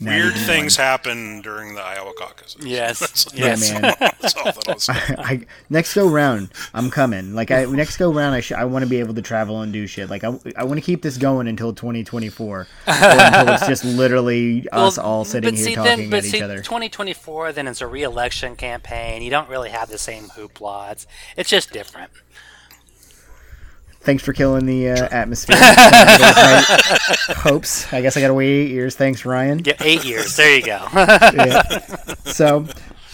Weird 0.00 0.34
things 0.34 0.76
happen 0.76 1.40
during 1.42 1.74
the 1.74 1.82
Iowa 1.82 2.12
caucus. 2.16 2.56
Yes. 2.66 3.26
Yeah, 3.34 3.46
yes. 3.46 3.72
man. 3.72 3.94
That's 4.20 4.36
all 4.36 4.44
that 4.44 4.68
I'll 4.68 4.78
say. 4.78 4.92
I 5.18 5.46
next 5.70 5.94
go 5.94 6.08
round, 6.08 6.50
I'm 6.74 6.90
coming. 6.90 7.34
Like 7.34 7.50
I 7.50 7.64
next 7.64 7.96
go 7.96 8.12
round, 8.12 8.34
I 8.34 8.40
sh- 8.40 8.52
I 8.52 8.64
want 8.64 8.84
to 8.84 8.88
be 8.88 8.98
able 8.98 9.14
to 9.14 9.22
travel 9.22 9.62
and 9.62 9.72
do 9.72 9.86
shit. 9.86 10.10
Like 10.10 10.24
I, 10.24 10.38
I 10.56 10.64
want 10.64 10.78
to 10.78 10.84
keep 10.84 11.02
this 11.02 11.16
going 11.16 11.48
until 11.48 11.72
2024, 11.72 12.46
or 12.46 12.66
until 12.86 13.54
it's 13.54 13.66
just 13.66 13.84
literally 13.96 14.68
us 14.70 14.98
all 14.98 15.24
sitting 15.24 15.50
but 15.50 15.56
here 15.56 15.64
see, 15.66 15.74
talking 15.74 15.98
then, 15.98 16.10
but 16.10 16.18
at 16.18 16.24
see, 16.24 16.38
each 16.38 16.42
other. 16.42 16.56
2024, 16.58 17.52
then 17.52 17.68
it's 17.68 17.80
a 17.80 17.86
re-election 17.86 18.56
campaign. 18.56 19.22
You 19.22 19.30
don't 19.30 19.48
really 19.48 19.70
have 19.70 19.88
the 19.88 19.98
same 19.98 20.24
hoopla. 20.24 20.92
It's, 20.92 21.06
it's 21.36 21.50
just 21.50 21.72
different. 21.72 22.10
Thanks 24.06 24.22
for 24.22 24.32
killing 24.32 24.66
the 24.66 24.90
uh, 24.90 25.08
atmosphere. 25.10 25.56
Hopes. 27.38 27.92
I 27.92 28.00
guess 28.00 28.16
I 28.16 28.20
gotta 28.20 28.34
wait 28.34 28.46
eight 28.46 28.70
years. 28.70 28.94
Thanks, 28.94 29.24
Ryan. 29.24 29.62
Yeah, 29.64 29.74
eight 29.80 30.04
years. 30.04 30.36
There 30.36 30.54
you 30.56 30.64
go. 30.64 30.86
Yeah. 30.94 31.62
So, 32.24 32.66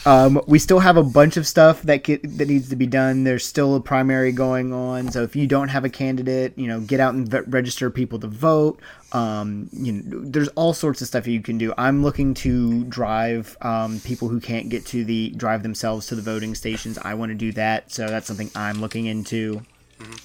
um, 0.04 0.38
we 0.46 0.58
still 0.58 0.80
have 0.80 0.98
a 0.98 1.02
bunch 1.02 1.38
of 1.38 1.46
stuff 1.46 1.80
that 1.82 2.04
get, 2.04 2.22
that 2.36 2.46
needs 2.46 2.68
to 2.68 2.76
be 2.76 2.86
done. 2.86 3.24
There's 3.24 3.42
still 3.42 3.74
a 3.74 3.80
primary 3.80 4.32
going 4.32 4.74
on. 4.74 5.10
So 5.10 5.22
if 5.22 5.34
you 5.34 5.46
don't 5.46 5.68
have 5.68 5.86
a 5.86 5.88
candidate, 5.88 6.58
you 6.58 6.66
know, 6.66 6.80
get 6.80 7.00
out 7.00 7.14
and 7.14 7.26
v- 7.26 7.40
register 7.48 7.88
people 7.88 8.18
to 8.18 8.26
vote. 8.26 8.78
Um, 9.12 9.70
you 9.72 9.92
know, 9.92 10.02
there's 10.24 10.48
all 10.48 10.74
sorts 10.74 11.00
of 11.00 11.08
stuff 11.08 11.26
you 11.26 11.40
can 11.40 11.56
do. 11.56 11.72
I'm 11.78 12.02
looking 12.02 12.34
to 12.34 12.84
drive 12.84 13.56
um, 13.62 13.98
people 14.00 14.28
who 14.28 14.40
can't 14.40 14.68
get 14.68 14.84
to 14.86 15.04
the 15.04 15.30
drive 15.38 15.62
themselves 15.62 16.06
to 16.08 16.16
the 16.16 16.22
voting 16.22 16.54
stations. 16.54 16.98
I 16.98 17.14
want 17.14 17.30
to 17.30 17.34
do 17.34 17.52
that. 17.52 17.90
So 17.90 18.08
that's 18.08 18.26
something 18.26 18.50
I'm 18.54 18.80
looking 18.82 19.06
into 19.06 19.62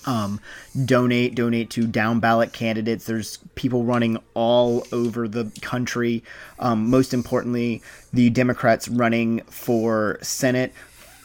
um, 0.05 0.39
donate 0.86 1.36
donate 1.36 1.69
to 1.71 1.88
down 1.88 2.19
ballot 2.19 2.53
candidates. 2.53 3.05
There's 3.05 3.38
people 3.55 3.84
running 3.84 4.17
all 4.34 4.86
over 4.91 5.28
the 5.28 5.51
country. 5.61 6.23
Um, 6.59 6.89
most 6.89 7.13
importantly 7.13 7.82
the 8.13 8.30
democrats 8.30 8.88
running 8.88 9.41
for 9.43 10.19
senate. 10.21 10.73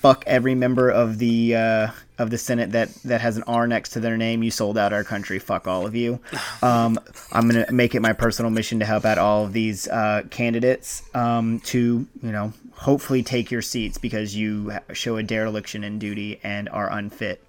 Fuck 0.00 0.24
every 0.26 0.56
member 0.56 0.90
of 0.90 1.18
the 1.18 1.54
uh, 1.54 1.90
of 2.18 2.30
the 2.30 2.38
senate 2.38 2.72
that 2.72 2.92
that 3.04 3.20
has 3.20 3.36
an 3.36 3.44
r 3.44 3.66
next 3.66 3.90
to 3.90 4.00
their 4.00 4.16
name. 4.16 4.42
You 4.42 4.50
sold 4.50 4.76
out 4.76 4.92
our 4.92 5.04
country. 5.04 5.38
Fuck 5.38 5.66
all 5.68 5.86
of 5.86 5.94
you. 5.94 6.20
Um, 6.62 7.00
i'm 7.32 7.48
gonna 7.48 7.70
make 7.72 7.94
it 7.96 8.00
my 8.00 8.12
personal 8.12 8.50
mission 8.50 8.78
to 8.78 8.84
help 8.84 9.04
out 9.04 9.18
all 9.18 9.44
of 9.44 9.52
these 9.52 9.88
uh, 9.88 10.22
candidates 10.30 11.02
um, 11.12 11.58
to 11.60 12.06
you 12.22 12.32
know 12.32 12.52
hopefully 12.74 13.22
take 13.22 13.50
your 13.50 13.62
seats 13.62 13.98
because 13.98 14.36
you 14.36 14.72
show 14.92 15.16
a 15.16 15.22
dereliction 15.22 15.82
in 15.82 15.98
duty 15.98 16.38
and 16.44 16.68
are 16.68 16.90
unfit 16.92 17.42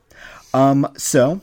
um, 0.53 0.87
so, 0.97 1.41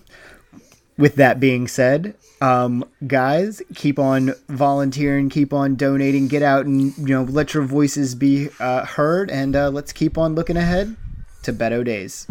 with 0.97 1.17
that 1.17 1.41
being 1.41 1.67
said, 1.67 2.15
um, 2.41 2.85
guys, 3.07 3.61
keep 3.75 3.99
on 3.99 4.35
volunteering, 4.49 5.29
keep 5.29 5.53
on 5.53 5.77
donating, 5.77 6.29
get 6.29 6.43
out 6.43 6.67
and 6.67 6.97
you 6.97 7.15
know 7.15 7.25
let 7.25 7.55
your 7.55 7.65
voices 7.65 8.15
be 8.15 8.49
uh, 8.61 8.85
heard, 8.87 9.31
and 9.31 9.55
uh, 9.55 9.69
let's 9.71 9.93
keep 9.93 10.17
on 10.17 10.35
looking 10.35 10.57
ahead 10.57 10.97
to 11.43 11.53
Beto 11.53 11.85
days. 11.85 12.27